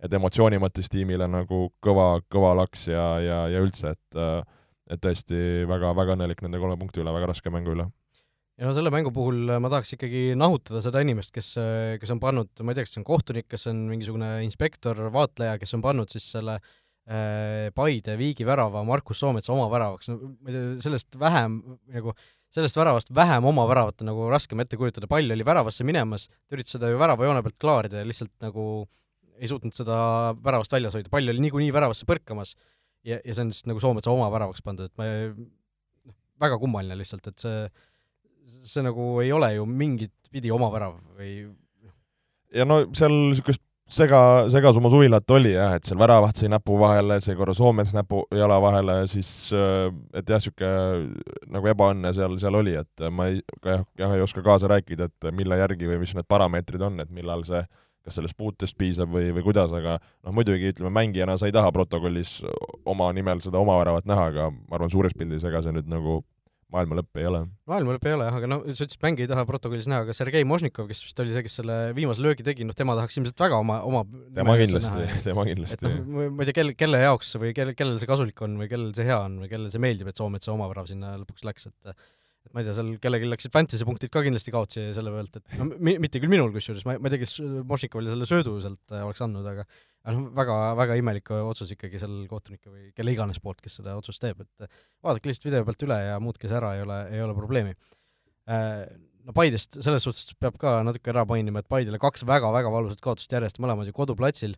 et 0.04 0.14
emotsiooni 0.14 0.60
mõttes 0.62 0.92
tiimile 0.92 1.28
nagu 1.32 1.68
kõva, 1.84 2.18
kõva 2.32 2.54
laks 2.60 2.88
ja, 2.92 3.06
ja, 3.24 3.40
ja 3.54 3.64
üldse, 3.64 3.96
et 3.96 4.22
et 4.92 5.00
tõesti 5.00 5.64
väga, 5.68 5.94
väga 5.96 6.18
õnnelik 6.18 6.42
nende 6.44 6.60
kolme 6.60 6.76
punkti 6.78 7.00
üle, 7.02 7.14
väga 7.16 7.30
raske 7.32 7.52
mängu 7.54 7.72
üle. 7.72 7.88
ja 8.60 8.68
no 8.68 8.74
selle 8.76 8.92
mängu 8.94 9.14
puhul 9.16 9.48
ma 9.64 9.72
tahaks 9.72 9.96
ikkagi 9.96 10.36
nahutada 10.38 10.84
seda 10.84 11.02
inimest, 11.02 11.32
kes, 11.34 11.54
kes 12.02 12.14
on 12.14 12.20
pannud, 12.22 12.52
ma 12.62 12.74
ei 12.74 12.78
tea, 12.78 12.86
kas 12.86 12.96
see 12.96 13.02
on 13.02 13.08
kohtunik, 13.08 13.48
kas 13.50 13.66
see 13.66 13.74
on 13.74 13.84
mingisugune 13.90 14.30
inspektor, 14.46 15.00
vaatleja, 15.16 15.56
kes 15.62 15.74
on 15.80 15.86
pannud 15.86 16.12
siis 16.12 16.28
selle 16.36 16.60
äh, 16.60 17.72
Paide 17.76 18.18
viigi 18.20 18.46
värava 18.48 18.84
Markus 18.88 19.24
Soometsa 19.24 19.56
oma 19.56 19.70
väravaks, 19.72 20.12
no 20.12 20.20
ma 20.36 20.52
ei 20.52 20.58
tea, 20.58 20.70
sellest 20.86 21.20
vähem 21.20 21.62
nagu 21.96 22.14
sellest 22.54 22.78
väravast 22.78 23.10
vähem 23.16 23.46
oma 23.50 23.64
väravat 23.70 24.04
on 24.04 24.12
nagu 24.12 24.28
raskem 24.30 24.62
ette 24.62 24.78
kujutada, 24.78 25.10
pall 25.10 25.32
oli 25.34 25.46
väravasse 25.48 25.86
minemas, 25.88 26.28
ta 26.46 26.58
üritas 26.58 26.76
seda 26.76 26.92
ju 26.92 27.00
väravajoone 27.02 27.42
pealt 27.46 27.58
klaarida 27.62 28.04
ja 28.04 28.06
lihtsalt 28.06 28.34
nagu 28.46 28.86
ei 29.40 29.50
suutnud 29.50 29.76
seda 29.76 29.96
väravast 30.44 30.76
väljas 30.76 30.96
hoida, 30.98 31.12
pall 31.12 31.34
oli 31.34 31.44
niikuinii 31.48 31.74
väravasse 31.76 32.08
põrkamas 32.10 32.56
ja, 33.04 33.20
ja 33.20 33.34
see 33.34 33.44
on 33.44 33.52
lihtsalt 33.52 33.72
nagu 33.72 33.84
Soometsa 33.84 34.14
oma 34.14 34.30
väravaks 34.34 34.64
pandud, 34.66 34.92
et 34.92 35.00
ma 35.00 35.10
noh, 35.10 36.16
väga 36.44 36.60
kummaline 36.62 36.98
lihtsalt, 37.00 37.28
et 37.32 37.46
see, 37.46 37.68
see 38.70 38.86
nagu 38.86 39.10
ei 39.24 39.34
ole 39.36 39.54
ju 39.58 39.68
mingit 39.70 40.16
pidi 40.34 40.54
oma 40.54 40.72
värav 40.74 40.98
või 41.18 41.36
ja 42.54 42.66
no 42.70 42.84
seal 42.96 43.14
niisugust 43.32 43.64
sega, 43.90 44.20
segasumusuvilat 44.54 45.32
oli 45.36 45.54
jah, 45.54 45.76
et 45.78 45.88
seal 45.88 46.00
väravaht 46.00 46.40
sai 46.40 46.52
näpu 46.54 46.78
vahele, 46.80 47.20
sai 47.24 47.36
korra 47.40 47.56
Soomets 47.58 47.94
näpu, 47.96 48.24
jala 48.36 48.60
vahele, 48.64 48.98
siis 49.12 49.30
et 49.54 50.30
jah, 50.30 50.40
niisugune 50.40 51.54
nagu 51.54 51.72
ebaõnne 51.74 52.14
seal, 52.16 52.38
seal 52.42 52.60
oli, 52.60 52.76
et 52.80 53.08
ma 53.12 53.30
ei, 53.32 53.42
jah, 53.66 53.86
jah, 54.00 54.16
ei 54.16 54.24
oska 54.26 54.44
kaasa 54.46 54.72
rääkida, 54.72 55.10
et 55.10 55.32
mille 55.36 55.60
järgi 55.60 55.90
või 55.90 56.02
mis 56.04 56.16
need 56.18 56.30
parameetrid 56.30 56.86
on, 56.86 57.02
et 57.04 57.12
millal 57.14 57.46
see 57.48 57.64
kas 58.04 58.20
sellest 58.20 58.38
puutest 58.38 58.78
piisab 58.80 59.12
või, 59.14 59.32
või 59.36 59.46
kuidas, 59.46 59.74
aga 59.76 59.98
noh, 60.02 60.36
muidugi 60.36 60.74
ütleme, 60.74 60.92
mängijana 60.94 61.38
sa 61.40 61.50
ei 61.50 61.56
taha 61.56 61.72
protokollis 61.76 62.42
oma 62.90 63.10
nimel 63.16 63.42
seda 63.44 63.62
oma 63.62 63.80
väravat 63.80 64.08
näha, 64.10 64.30
aga 64.34 64.52
ma 64.54 64.78
arvan, 64.78 64.92
suures 64.94 65.16
pildis 65.18 65.46
ega 65.48 65.64
see 65.64 65.76
nüüd 65.76 65.90
nagu 65.92 66.22
maailma 66.74 66.98
lõpp 66.98 67.20
ei 67.22 67.28
ole. 67.30 67.42
maailma 67.70 67.96
lõpp 67.96 68.08
ei 68.10 68.16
ole 68.16 68.28
jah, 68.28 68.38
aga 68.40 68.50
no 68.50 68.58
sa 68.66 68.86
ütlesid, 68.86 69.00
mänge 69.04 69.24
ei 69.24 69.30
taha 69.30 69.46
protokollis 69.50 69.88
näha, 69.90 70.08
aga 70.08 70.16
Sergei 70.18 70.46
Možnikov, 70.48 70.88
kes 70.90 71.04
vist 71.06 71.22
oli 71.22 71.36
see, 71.36 71.44
kes 71.46 71.60
selle 71.62 71.78
viimase 71.98 72.24
löögi 72.24 72.46
tegi, 72.46 72.66
noh 72.68 72.78
tema 72.78 72.96
tahaks 72.98 73.20
ilmselt 73.20 73.44
väga 73.46 73.60
oma, 73.62 73.80
oma 73.88 74.02
tema 74.34 74.58
kindlasti, 74.60 75.06
tema 75.28 75.46
kindlasti. 75.50 75.94
No, 76.02 76.26
ma 76.34 76.44
ei 76.44 76.50
tea, 76.50 76.58
kelle, 76.60 76.76
kelle 76.80 77.04
jaoks 77.04 77.36
või 77.42 77.54
kelle, 77.58 77.78
kellel 77.78 78.02
see 78.02 78.10
kasulik 78.10 78.42
on 78.46 78.58
või 78.62 78.72
kellel 78.72 78.92
see 78.98 79.08
hea 79.08 79.20
on 79.22 79.38
või 79.44 79.52
kellele 79.52 79.74
see 79.74 79.84
meeldib, 79.84 80.10
et 80.10 80.20
Soometsa 80.20 80.54
oma 80.56 80.70
värav 80.72 80.90
sinna 80.90 81.14
lõpuks 81.22 81.46
läks, 81.48 81.70
et 81.70 81.94
ma 82.54 82.62
ei 82.62 82.68
tea, 82.68 82.76
seal 82.78 82.92
kellelgi 83.02 83.30
läksid 83.32 83.54
fantasy 83.54 83.86
punktid 83.88 84.12
ka 84.14 84.22
kindlasti 84.26 84.54
kaotsi 84.54 84.84
selle 84.94 85.14
pealt, 85.14 85.40
et 85.40 85.56
no 85.58 85.66
mi-, 85.74 85.98
mitte 86.02 86.22
küll 86.22 86.32
minul 86.32 86.54
kusjuures, 86.54 86.86
ma, 86.86 87.00
ma 87.02 87.10
ei 87.10 87.16
tea, 87.16 87.24
kes 87.24 87.40
Možnikovile 87.70 88.14
selle 88.14 88.28
söödu 88.30 88.60
sealt 88.62 88.94
äh, 88.94 89.02
oleks 89.06 89.24
andnud, 89.26 89.48
aga 89.50 89.66
aga 90.04 90.14
noh, 90.18 90.28
väga, 90.36 90.58
väga 90.78 90.98
imelik 91.00 91.32
otsus 91.38 91.72
ikkagi 91.74 92.02
seal 92.02 92.20
kohtunike 92.30 92.70
või 92.70 92.92
kelle 92.96 93.16
iganes 93.16 93.40
poolt, 93.44 93.62
kes 93.64 93.80
seda 93.80 93.96
otsust 93.98 94.22
teeb, 94.22 94.44
et 94.44 94.68
vaadake 95.06 95.32
lihtsalt 95.32 95.48
video 95.48 95.64
pealt 95.68 95.88
üle 95.88 95.98
ja 96.04 96.20
muutke 96.22 96.52
see 96.52 96.60
ära, 96.60 96.74
ei 96.78 96.84
ole, 96.84 97.00
ei 97.16 97.24
ole 97.24 97.36
probleemi. 97.38 97.74
Äh, 98.52 98.84
no 99.24 99.36
Paidest 99.36 99.80
selles 99.80 100.04
suhtes 100.06 100.36
peab 100.44 100.60
ka 100.62 100.82
natuke 100.86 101.14
ära 101.14 101.24
mainima, 101.30 101.64
et 101.64 101.72
Paidele 101.72 102.02
kaks 102.02 102.28
väga-väga 102.28 102.72
valusat 102.74 103.02
kaotust 103.04 103.32
järjest, 103.32 103.62
mõlemad 103.64 103.88
ju 103.88 103.96
koduplatsil, 103.96 104.58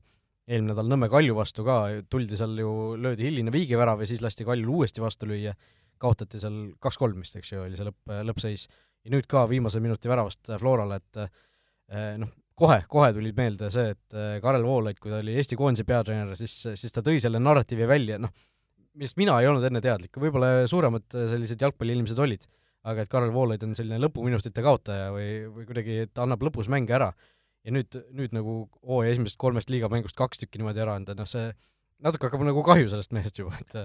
eelmine 0.49 0.73
nädal 0.73 0.89
Nõmme 0.89 1.10
Kalju 1.13 1.38
vastu 1.38 1.65
ka, 1.65 1.79
tuldi 2.10 2.38
seal 2.39 2.58
ju, 2.62 2.71
löödi 3.01 3.29
hiline 3.29 3.53
viigivärav 3.53 4.01
ja 4.01 4.10
siis 4.10 4.25
lasti 4.25 4.45
Kaljul 4.47 4.73
uuesti 4.79 5.03
vastu 5.03 5.29
lüüa, 5.29 5.53
kaotati 6.01 6.41
seal 6.41 6.58
kaks-kolm 6.84 7.21
vist, 7.23 7.38
eks 7.39 7.53
ju, 7.53 7.65
oli 7.65 7.77
see 7.79 7.88
lõpp, 7.88 8.15
lõppseis. 8.29 8.67
ja 9.05 9.13
nüüd 9.13 9.27
ka 9.29 9.45
viimase 9.49 9.79
minuti 9.84 10.10
väravast 10.10 10.55
Florale, 10.60 10.97
et 11.01 11.21
eh, 11.23 12.15
noh, 12.21 12.31
kohe, 12.60 12.81
kohe 12.91 13.12
tuli 13.15 13.31
meelde 13.36 13.69
see, 13.73 13.93
et 13.95 14.17
äh, 14.17 14.36
Karel 14.43 14.65
Voolaid, 14.65 14.99
kui 15.01 15.12
ta 15.12 15.19
oli 15.21 15.36
Eesti 15.39 15.58
koondise 15.60 15.86
peatreener, 15.88 16.36
siis, 16.39 16.55
siis 16.79 16.95
ta 16.95 17.03
tõi 17.05 17.19
selle 17.23 17.41
narratiivi 17.43 17.88
välja, 17.89 18.19
noh, 18.21 18.31
millest 18.95 19.19
mina 19.19 19.38
ei 19.41 19.49
olnud 19.49 19.65
enne 19.67 19.81
teadlik, 19.84 20.15
võib-olla 20.21 20.67
suuremad 20.71 21.17
äh, 21.17 21.27
sellised 21.31 21.62
jalgpalliinimesed 21.65 22.21
olid, 22.25 22.47
aga 22.88 23.03
et 23.03 23.12
Karel 23.12 23.34
Voolaid 23.36 23.63
on 23.67 23.75
selline 23.77 23.99
lõpuminutite 24.03 24.63
kaotaja 24.63 25.12
või, 25.13 25.29
või 25.51 25.67
kuidagi, 25.67 26.03
et 26.05 26.21
annab 26.21 26.43
lõpus 26.45 26.69
mänge 26.71 26.95
ära. 26.95 27.12
ja 27.65 27.73
nüüd, 27.73 27.95
nüüd 28.13 28.36
nagu 28.36 28.67
hooaja 28.86 29.15
esimesest 29.15 29.39
kolmest 29.41 29.71
liigamängust 29.73 30.15
kaks 30.15 30.43
tükki 30.43 30.60
niimoodi 30.62 30.84
ära 30.84 30.99
anda, 30.99 31.15
noh 31.17 31.25
see 31.25 31.47
natuke 32.05 32.27
hakkab 32.27 32.43
nagu 32.45 32.62
kahju 32.63 32.91
sellest 32.91 33.15
mehest 33.15 33.39
juba, 33.41 33.58
et 33.63 33.77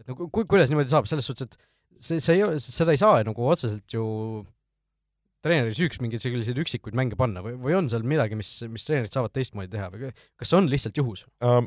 et 0.00 0.08
no 0.08 0.16
ku-, 0.18 0.46
kuidas 0.48 0.72
niimoodi 0.72 0.92
saab, 0.92 1.08
selles 1.10 1.28
suhtes, 1.28 1.50
et 1.50 2.02
see, 2.02 2.20
see 2.22 2.38
ei, 2.38 2.58
seda 2.62 2.94
ei 2.94 3.00
saa 3.00 3.22
nagu 3.26 3.48
otseselt 3.52 3.94
ju 3.94 4.06
treeneri 5.42 5.74
süüks 5.74 5.98
mingeid 6.02 6.22
selliseid 6.22 6.58
üksikuid 6.62 6.96
mänge 6.98 7.18
panna 7.18 7.42
või, 7.44 7.56
või 7.60 7.76
on 7.80 7.90
seal 7.90 8.04
midagi, 8.06 8.38
mis, 8.38 8.54
mis 8.70 8.86
treenerid 8.86 9.14
saavad 9.14 9.34
teistmoodi 9.34 9.72
teha 9.72 9.90
või 9.92 10.12
kas 10.14 10.52
see 10.52 10.58
on 10.60 10.70
lihtsalt 10.70 11.00
juhus 11.02 11.26
uh,? 11.42 11.64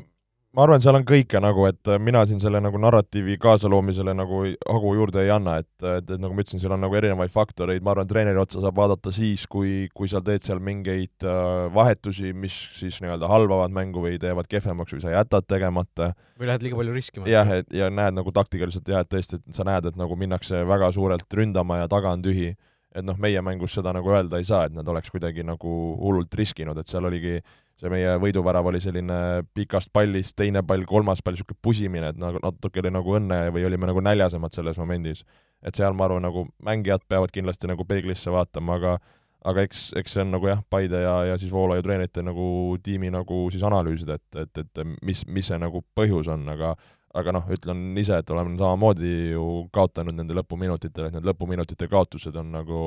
Ma 0.56 0.64
arvan, 0.64 0.80
seal 0.80 0.96
on 0.96 1.04
kõike 1.04 1.40
nagu, 1.42 1.66
et 1.68 1.90
äh, 1.92 1.98
mina 2.00 2.22
siin 2.28 2.40
selle 2.40 2.62
nagu 2.64 2.78
narratiivi 2.80 3.36
kaasaloomisele 3.42 4.14
nagu 4.16 4.40
hagu 4.48 4.92
juurde 4.96 5.20
ei 5.20 5.30
anna, 5.34 5.58
et, 5.60 5.68
et, 5.82 6.08
et 6.08 6.22
nagu 6.22 6.32
ma 6.32 6.44
ütlesin, 6.44 6.62
seal 6.62 6.72
on 6.72 6.80
nagu 6.80 6.96
erinevaid 6.96 7.32
faktoreid, 7.34 7.84
ma 7.84 7.92
arvan, 7.92 8.08
treeneri 8.08 8.40
otsa 8.40 8.62
saab 8.64 8.78
vaadata 8.80 9.12
siis, 9.14 9.44
kui, 9.52 9.90
kui 9.96 10.08
sa 10.08 10.22
teed 10.24 10.46
seal 10.46 10.62
mingeid 10.64 11.26
uh, 11.28 11.66
vahetusi, 11.74 12.32
mis 12.32 12.56
siis 12.78 13.02
nii-öelda 13.04 13.28
halvavad 13.30 13.74
mängu 13.76 14.04
või 14.04 14.16
teevad 14.22 14.48
kehvemaks 14.50 14.96
või 14.96 15.04
sa 15.04 15.12
jätad 15.12 15.48
tegemata. 15.50 16.14
või 16.40 16.48
lähed 16.48 16.64
liiga 16.64 16.80
palju 16.80 16.96
riskima. 16.96 17.28
jah, 17.28 17.52
et 17.60 17.76
ja 17.76 17.90
näed 17.92 18.16
nagu 18.16 18.32
taktikaliselt 18.32 18.88
jah, 18.88 19.04
et 19.04 19.12
tõesti, 19.12 19.42
et 19.42 19.58
sa 19.60 19.66
näed, 19.68 19.92
et 19.92 20.00
nagu 20.00 20.16
minnakse 20.16 20.64
väga 20.68 20.88
suurelt 20.96 21.28
ründama 21.36 21.82
ja 21.82 21.90
taga 21.92 22.16
on 22.16 22.24
tühi 22.24 22.54
et 22.96 23.04
noh, 23.04 23.18
meie 23.20 23.42
mängus 23.44 23.76
seda 23.76 23.92
nagu 23.92 24.10
öelda 24.12 24.40
ei 24.40 24.48
saa, 24.48 24.66
et 24.66 24.74
nad 24.76 24.88
oleks 24.88 25.12
kuidagi 25.12 25.44
nagu 25.44 25.72
hullult 26.00 26.34
riskinud, 26.38 26.78
et 26.80 26.88
seal 26.88 27.04
oligi 27.04 27.38
see 27.76 27.90
meie 27.92 28.14
võiduvärav 28.20 28.70
oli 28.70 28.80
selline 28.80 29.18
pikast 29.54 29.92
pallist, 29.92 30.32
teine 30.38 30.62
pall, 30.64 30.86
kolmas 30.88 31.20
pall, 31.24 31.36
niisugune 31.36 31.60
pusimine, 31.62 32.12
et 32.14 32.20
nagu 32.20 32.40
natuke 32.40 32.80
oli 32.80 32.92
nagu 32.94 33.18
õnne 33.18 33.42
või 33.52 33.66
olime 33.68 33.90
nagu 33.90 34.00
näljasemad 34.04 34.56
selles 34.56 34.80
momendis. 34.80 35.24
et 35.66 35.74
seal 35.74 35.94
ma 35.96 36.04
arvan, 36.04 36.22
nagu 36.22 36.46
mängijad 36.62 37.04
peavad 37.08 37.32
kindlasti 37.32 37.66
nagu 37.66 37.84
peeglisse 37.84 38.30
vaatama, 38.30 38.76
aga 38.76 38.98
aga 39.46 39.62
eks, 39.66 39.92
eks 39.96 40.16
see 40.16 40.24
on 40.24 40.32
nagu 40.34 40.48
jah, 40.48 40.60
Paide 40.70 41.00
ja, 41.02 41.14
ja 41.30 41.38
siis 41.38 41.52
Voolaiu 41.52 41.82
treenerite 41.82 42.22
nagu 42.24 42.76
tiimi 42.82 43.10
nagu 43.14 43.46
siis 43.52 43.62
analüüsida, 43.66 44.18
et, 44.18 44.40
et, 44.42 44.62
et 44.64 44.82
mis, 45.02 45.22
mis 45.26 45.46
see 45.46 45.58
nagu 45.60 45.82
põhjus 45.96 46.30
on, 46.32 46.48
aga 46.50 46.74
aga 47.14 47.32
noh, 47.36 47.46
ütlen 47.52 47.90
ise, 48.00 48.18
et 48.20 48.30
oleme 48.32 48.56
samamoodi 48.58 49.12
ju 49.34 49.44
kaotanud 49.74 50.16
nende 50.16 50.36
lõpuminutitel, 50.36 51.08
et 51.08 51.16
need 51.16 51.28
lõpuminutite 51.28 51.88
kaotused 51.90 52.36
on 52.36 52.50
nagu 52.58 52.80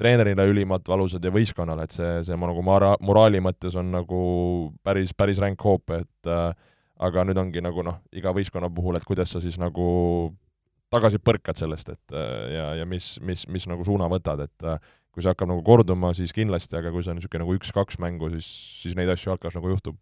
treenerile 0.00 0.46
ülimalt 0.50 0.88
valusad 0.88 1.24
ja 1.24 1.30
võistkonnale, 1.34 1.86
et 1.86 1.94
see, 1.94 2.12
see 2.26 2.38
nagu 2.38 2.64
mora-, 2.64 2.96
moraali 3.04 3.42
mõttes 3.44 3.76
on 3.78 3.92
nagu 3.92 4.22
päris, 4.84 5.12
päris 5.14 5.40
ränk 5.42 5.62
hoop, 5.62 5.92
et 5.94 6.30
äh, 6.30 6.48
aga 7.02 7.26
nüüd 7.28 7.38
ongi 7.38 7.62
nagu 7.64 7.84
noh, 7.86 8.00
iga 8.14 8.32
võistkonna 8.34 8.70
puhul, 8.72 8.98
et 8.98 9.06
kuidas 9.06 9.34
sa 9.34 9.42
siis 9.42 9.58
nagu 9.62 10.32
tagasi 10.92 11.20
põrkad 11.22 11.60
sellest, 11.60 11.92
et 11.94 12.16
äh, 12.16 12.48
ja, 12.56 12.66
ja 12.80 12.88
mis, 12.88 13.14
mis, 13.24 13.46
mis 13.52 13.68
nagu 13.70 13.84
suuna 13.86 14.08
võtad, 14.12 14.42
et 14.48 14.68
äh, 14.68 14.80
kui 15.12 15.22
see 15.22 15.30
hakkab 15.30 15.50
nagu 15.52 15.62
korduma, 15.66 16.14
siis 16.16 16.32
kindlasti, 16.34 16.78
aga 16.78 16.90
kui 16.92 17.04
see 17.04 17.12
on 17.12 17.20
niisugune 17.20 17.44
nagu 17.44 17.58
üks-kaks 17.58 18.00
mängu, 18.02 18.32
siis, 18.34 18.48
siis 18.82 18.96
neid 18.98 19.12
asju 19.12 19.34
jalkas 19.34 19.54
nagu 19.58 19.70
juhtub 19.74 20.00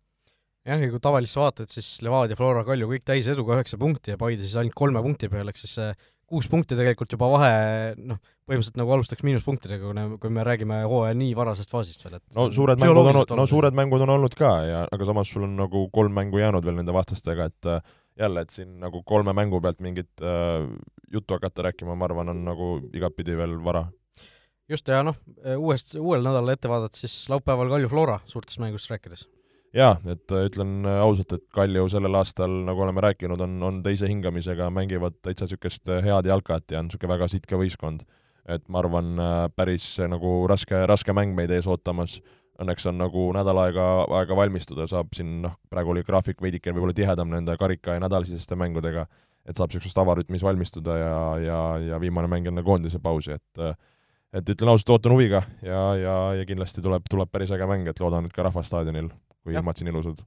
jah, 0.70 0.86
ja 0.86 0.92
kui 0.92 1.02
tavaliselt 1.02 1.42
vaatad, 1.42 1.72
siis 1.72 1.90
Levadia, 2.06 2.38
Flora, 2.38 2.64
Kalju 2.66 2.88
kõik 2.94 3.04
täis 3.08 3.28
eduga 3.30 3.58
üheksa 3.58 3.78
punkti 3.80 4.14
ja 4.14 4.20
Paide 4.20 4.44
siis 4.44 4.56
ainult 4.60 4.76
kolme 4.78 5.02
punkti 5.04 5.30
peal, 5.32 5.50
ehk 5.50 5.60
siis 5.60 5.76
see 5.78 5.92
kuus 6.30 6.46
punkti 6.50 6.76
tegelikult 6.78 7.10
juba 7.10 7.28
vahe, 7.32 7.54
noh, 7.98 8.18
põhimõtteliselt 8.46 8.78
nagu 8.78 8.92
alustaks 8.94 9.24
miinuspunktidega, 9.26 9.82
kui 9.82 9.96
me, 9.96 10.04
kui 10.22 10.32
me 10.34 10.44
räägime 10.46 10.82
hooaja 10.90 11.16
nii 11.18 11.32
varasest 11.38 11.72
faasist 11.74 12.04
veel, 12.04 12.20
et 12.20 12.38
no 12.38 12.46
suured 12.54 12.78
mängud 12.82 13.10
on, 13.10 13.18
no 13.40 13.46
suured 13.50 13.74
mängud 13.78 14.04
on 14.06 14.14
olnud 14.14 14.36
ka 14.38 14.52
ja 14.66 14.84
aga 14.94 15.08
samas 15.08 15.32
sul 15.32 15.48
on 15.48 15.56
nagu 15.58 15.88
kolm 15.94 16.14
mängu 16.14 16.38
jäänud 16.38 16.66
veel 16.66 16.78
nende 16.78 16.94
vastastega, 16.94 17.48
et 17.50 17.70
äh, 17.70 17.82
jälle, 18.22 18.46
et 18.46 18.54
siin 18.54 18.76
nagu 18.82 19.02
kolme 19.06 19.34
mängu 19.34 19.58
pealt 19.64 19.82
mingit 19.82 20.22
äh, 20.22 20.68
juttu 21.10 21.34
hakata 21.34 21.66
rääkima, 21.66 21.98
ma 21.98 22.06
arvan, 22.06 22.30
on 22.30 22.44
nagu 22.46 22.76
igatpidi 22.94 23.34
veel 23.38 23.58
vara. 23.66 23.88
just, 24.70 24.86
ja 24.86 25.02
noh, 25.02 25.18
uuest, 25.56 25.96
uuel 25.98 26.22
nädalal 26.22 26.54
ette 26.54 26.70
vaadates 26.70 27.06
siis 27.06 27.18
laupäeval 27.32 27.74
Kalju 27.74 27.90
Flora 27.90 28.20
suurtest 28.30 28.62
mängust 28.62 28.90
rääkides 28.92 29.26
jaa, 29.76 29.94
et 30.10 30.32
äh, 30.34 30.46
ütlen 30.48 30.80
äh, 30.84 31.00
ausalt, 31.04 31.34
et 31.36 31.44
Kalju 31.54 31.86
sellel 31.92 32.18
aastal, 32.18 32.52
nagu 32.66 32.82
oleme 32.84 33.04
rääkinud, 33.04 33.40
on, 33.44 33.56
on 33.66 33.82
teise 33.84 34.08
hingamisega, 34.10 34.70
mängivad 34.74 35.18
täitsa 35.22 35.46
niisugust 35.46 35.90
äh, 35.90 36.02
head 36.04 36.26
jalkat 36.30 36.74
ja 36.74 36.80
on 36.80 36.90
niisugune 36.90 37.14
väga 37.14 37.30
sitke 37.30 37.58
võistkond. 37.60 38.06
et 38.50 38.64
ma 38.72 38.80
arvan, 38.80 39.20
päris 39.54 39.84
nagu 40.10 40.30
raske, 40.50 40.74
raske 40.88 41.12
mäng 41.14 41.36
meid 41.36 41.52
ees 41.54 41.68
ootamas, 41.70 42.16
õnneks 42.58 42.86
on 42.88 42.96
nagu 42.98 43.26
nädal 43.36 43.60
aega, 43.62 43.84
aega 44.16 44.36
valmistuda, 44.36 44.88
saab 44.90 45.12
siin 45.14 45.42
noh, 45.44 45.52
praegu 45.70 45.92
oli 45.92 46.02
graafik 46.02 46.40
veidike 46.42 46.72
võib-olla 46.72 46.96
tihedam 46.96 47.30
nende 47.30 47.54
karika- 47.60 47.94
ja 47.94 48.02
nädalasiseste 48.02 48.58
mängudega, 48.58 49.04
et 49.46 49.60
saab 49.60 49.70
niisugust 49.70 50.00
avarütmis 50.02 50.42
valmistuda 50.42 50.96
ja, 50.98 51.14
ja, 51.44 51.60
ja 51.92 52.00
viimane 52.02 52.32
mäng 52.32 52.48
enne 52.50 52.64
koondise 52.66 52.98
pausi, 52.98 53.38
et 53.38 53.64
et 54.32 54.50
ütlen 54.50 54.72
ausalt, 54.72 54.96
ootan 54.96 55.14
huviga 55.14 55.44
ja, 55.62 55.80
ja, 55.98 56.16
ja 56.40 56.46
kindlasti 56.46 56.82
tuleb, 56.82 57.06
tuleb 57.10 57.30
päris 57.30 57.50
äge 57.54 57.66
mäng, 57.70 57.86
et 57.90 58.02
loodan, 58.02 58.26
et 58.26 58.34
ka 58.34 58.48
rahvastaadionil 58.48 59.12
kui 59.44 59.56
ilmad 59.56 59.80
siin 59.80 59.92
ilusad. 59.92 60.24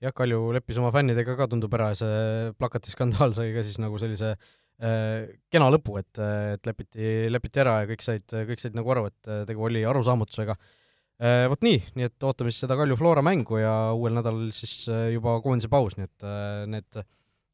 jah, 0.00 0.14
Kalju 0.16 0.50
leppis 0.56 0.80
oma 0.80 0.92
fännidega 0.94 1.36
ka, 1.36 1.48
tundub 1.50 1.74
ära, 1.76 1.92
see 1.98 2.50
plakatiskandaal 2.58 3.36
sai 3.36 3.54
ka 3.56 3.64
siis 3.66 3.80
nagu 3.82 4.00
sellise 4.00 4.34
äh, 4.34 5.30
kena 5.52 5.70
lõpu, 5.72 5.98
et, 6.00 6.20
et 6.56 6.68
lepiti, 6.68 7.14
lepiti 7.32 7.62
ära 7.62 7.80
ja 7.82 7.90
kõik 7.90 8.04
said, 8.04 8.26
kõik 8.28 8.62
said 8.62 8.76
nagu 8.78 8.92
aru, 8.94 9.08
et 9.10 9.32
tegu 9.50 9.66
oli 9.68 9.84
arusaamatusega 9.88 10.56
äh,. 10.56 10.78
Vot 11.20 11.60
nii, 11.64 11.80
nii 11.98 12.06
et 12.08 12.24
ootame 12.24 12.52
siis 12.52 12.64
seda 12.64 12.76
Kalju 12.80 12.96
Flora 12.96 13.20
mängu 13.24 13.58
ja 13.60 13.92
uuel 13.92 14.14
nädalal 14.16 14.48
siis 14.56 14.86
äh, 14.88 15.10
juba 15.12 15.36
koondise 15.44 15.68
paus, 15.72 15.98
nii 15.98 16.08
et 16.08 16.24
äh, 16.24 16.62
need, 16.72 17.00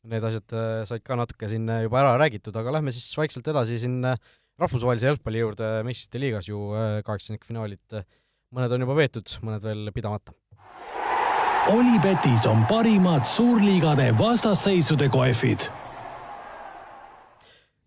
need 0.06 0.26
asjad 0.28 0.54
äh, 0.54 0.82
said 0.86 1.02
ka 1.06 1.18
natuke 1.18 1.50
siin 1.50 1.66
juba 1.82 1.98
ära 2.04 2.12
räägitud, 2.22 2.54
aga 2.54 2.76
lähme 2.78 2.94
siis 2.94 3.08
vaikselt 3.18 3.48
edasi 3.50 3.80
siin 3.82 3.98
rahvusvahelise 4.62 5.10
jalgpalli 5.10 5.42
juurde, 5.42 5.72
meistrite 5.84 6.22
liigas 6.22 6.46
ju 6.48 6.62
kaheksandikfinaalid, 7.04 7.98
mõned 8.56 8.72
on 8.72 8.86
juba 8.86 8.94
peetud, 9.02 9.34
mõned 9.44 9.66
veel 9.66 9.90
pidamata 9.92 10.32
Olipetis 11.66 12.44
on 12.46 12.60
parimad 12.70 13.24
suurliigade 13.26 14.12
vastasseisude 14.14 15.08
kohvid. 15.10 15.64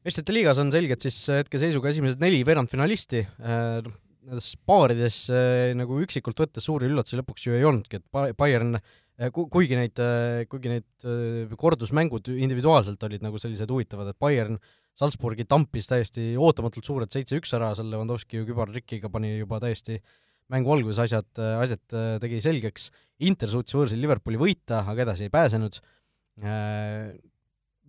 meistrite 0.04 0.36
liigas 0.36 0.60
on 0.60 0.72
selgelt 0.74 1.06
siis 1.06 1.16
hetkeseisuga 1.32 1.94
esimesed 1.94 2.20
neli 2.20 2.42
veerandfinalisti, 2.44 3.24
äh, 3.40 3.80
noh, 3.86 3.96
nendes 4.28 4.50
paarides 4.68 5.22
äh, 5.32 5.72
nagu 5.80 6.02
üksikult 6.04 6.44
võttes 6.44 6.68
suuri 6.68 6.90
üllatusi 6.92 7.22
lõpuks 7.22 7.48
ju 7.48 7.56
ei 7.56 7.64
olnudki, 7.72 8.02
et 8.02 8.36
Bayern 8.36 8.76
äh, 8.76 9.32
kuigi 9.32 9.80
neid, 9.80 10.04
kuigi 10.52 10.76
need 10.76 11.56
kordusmängud 11.60 12.28
individuaalselt 12.36 13.08
olid 13.08 13.24
nagu 13.24 13.40
sellised 13.40 13.72
huvitavad, 13.72 14.12
et 14.12 14.20
Bayern 14.20 14.60
Salzburgi 15.00 15.48
tampis 15.48 15.88
täiesti 15.88 16.34
ootamatult 16.36 16.84
suurelt 16.84 17.16
seitse-üks 17.16 17.56
ära, 17.56 17.72
seal 17.80 17.88
Lewandowski 17.94 18.42
ju 18.42 18.50
kübartrikiga 18.52 19.12
pani 19.14 19.38
juba 19.38 19.64
täiesti 19.64 20.02
mängu 20.50 20.74
alguses 20.74 21.00
asjad, 21.04 21.30
asjad 21.62 21.98
tegi 22.24 22.42
selgeks, 22.44 22.90
Inter 23.28 23.52
suutis 23.52 23.76
võõrsil 23.76 24.00
Liverpooli 24.02 24.40
võita, 24.40 24.84
aga 24.88 25.04
edasi 25.04 25.28
ei 25.28 25.34
pääsenud, 25.34 25.80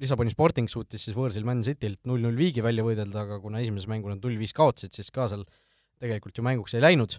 Lissaboni 0.00 0.32
Sporting 0.32 0.70
suutis 0.72 1.04
siis 1.04 1.16
võõrsil 1.16 1.44
Man 1.44 1.60
Citylt 1.64 2.00
null-null 2.08 2.38
viigi 2.38 2.64
välja 2.64 2.84
võidelda, 2.86 3.26
aga 3.26 3.36
kuna 3.42 3.60
esimeses 3.60 3.88
mängu 3.90 4.08
nad 4.08 4.22
null-viis 4.24 4.54
kaotasid, 4.56 4.94
siis 4.96 5.12
ka 5.12 5.28
seal 5.28 5.44
tegelikult 6.00 6.40
ju 6.40 6.44
mänguks 6.46 6.74
ei 6.76 6.84
läinud. 6.84 7.18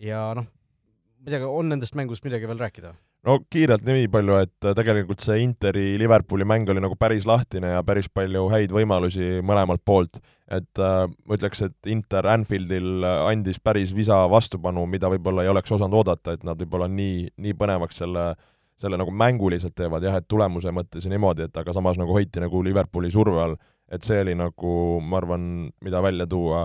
Ja 0.00 0.30
noh, 0.36 0.44
ma 0.44 1.28
ei 1.28 1.34
tea, 1.34 1.48
on 1.48 1.72
nendest 1.72 1.96
mängust 1.96 2.24
midagi 2.26 2.48
veel 2.48 2.60
rääkida? 2.60 2.92
No 3.28 3.38
kiirelt 3.52 3.84
nii 3.86 4.08
palju, 4.12 4.36
et 4.44 4.66
äh, 4.66 4.74
tegelikult 4.76 5.22
see 5.24 5.40
Interi 5.44 5.94
Liverpooli 6.00 6.46
mäng 6.48 6.68
oli 6.72 6.82
nagu 6.82 6.96
päris 7.00 7.26
lahtine 7.28 7.74
ja 7.74 7.82
päris 7.86 8.08
palju 8.12 8.46
häid 8.52 8.72
võimalusi 8.74 9.40
mõlemalt 9.46 9.84
poolt. 9.84 10.20
et 10.50 10.80
äh, 10.82 11.04
ma 11.06 11.36
ütleks, 11.36 11.60
et 11.62 11.90
Inter 11.92 12.26
Anfieldil 12.26 13.04
äh, 13.06 13.26
andis 13.30 13.60
päris 13.62 13.92
visa 13.94 14.24
vastupanu, 14.30 14.86
mida 14.86 15.10
võib-olla 15.12 15.44
ei 15.44 15.52
oleks 15.52 15.72
osanud 15.72 16.00
oodata, 16.00 16.34
et 16.34 16.42
nad 16.44 16.58
võib-olla 16.58 16.88
nii, 16.90 17.28
nii 17.36 17.54
põnevaks 17.54 18.02
selle 18.02 18.32
selle 18.80 18.96
nagu 18.96 19.12
mänguliselt 19.12 19.74
teevad. 19.76 20.04
Jah, 20.06 20.14
et 20.16 20.28
tulemuse 20.28 20.72
mõttes 20.72 21.04
ja 21.04 21.10
niimoodi, 21.12 21.44
et 21.50 21.58
aga 21.60 21.72
samas 21.76 21.98
nagu 22.00 22.14
hoiti 22.16 22.40
nagu 22.40 22.62
Liverpooli 22.64 23.10
surve 23.12 23.42
all, 23.42 23.58
et 23.92 24.06
see 24.06 24.22
oli 24.22 24.32
nagu, 24.38 24.70
ma 25.04 25.18
arvan, 25.20 25.42
mida 25.84 26.00
välja 26.00 26.26
tuua 26.30 26.62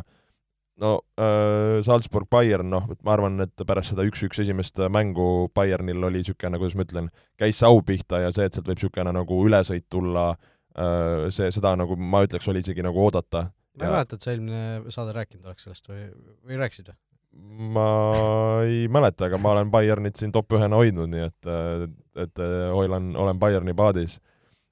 no 0.81 0.99
äh, 1.19 1.83
Salzburg-Bayern, 1.85 2.69
noh, 2.69 2.89
ma 3.05 3.15
arvan, 3.15 3.39
et 3.45 3.63
pärast 3.67 3.93
seda 3.93 4.05
üks-üks 4.07 4.41
esimest 4.43 4.81
mängu 4.91 5.47
Bayernil 5.55 6.03
oli 6.03 6.21
niisugune, 6.21 6.59
kuidas 6.59 6.75
ma 6.75 6.85
ütlen, 6.87 7.09
käis 7.39 7.61
see 7.61 7.69
au 7.69 7.81
pihta 7.85 8.19
ja 8.25 8.33
see, 8.35 8.47
et 8.47 8.57
sealt 8.57 8.67
võib 8.67 8.81
niisugune 8.81 9.15
nagu 9.15 9.39
ülesõit 9.47 9.87
tulla 9.91 10.29
äh,, 10.33 11.27
see, 11.35 11.49
seda 11.55 11.75
nagu 11.79 11.95
ma 11.95 12.25
ütleks, 12.27 12.47
oli 12.51 12.63
isegi 12.65 12.83
nagu 12.85 13.05
oodata. 13.05 13.47
ma 13.79 13.87
ei 13.87 13.95
mäleta, 13.95 14.15
et 14.17 14.25
sa 14.27 14.33
eelmine 14.33 14.93
saade 14.93 15.15
rääkinud 15.15 15.47
oleks 15.47 15.67
sellest 15.67 15.91
või, 15.91 16.07
või 16.43 16.63
rääkisid 16.63 16.91
või? 16.91 17.01
ma 17.75 17.89
ei 18.63 18.85
mäleta, 18.91 19.29
aga 19.29 19.39
ma 19.39 19.51
olen 19.55 19.71
Bayernit 19.71 20.19
siin 20.19 20.31
top 20.35 20.55
ühena 20.55 20.79
hoidnud, 20.79 21.11
nii 21.11 21.23
et, 21.25 21.49
et 22.23 22.43
hoian, 22.71 23.11
olen 23.19 23.39
Bayerni 23.39 23.75
paadis. 23.75 24.19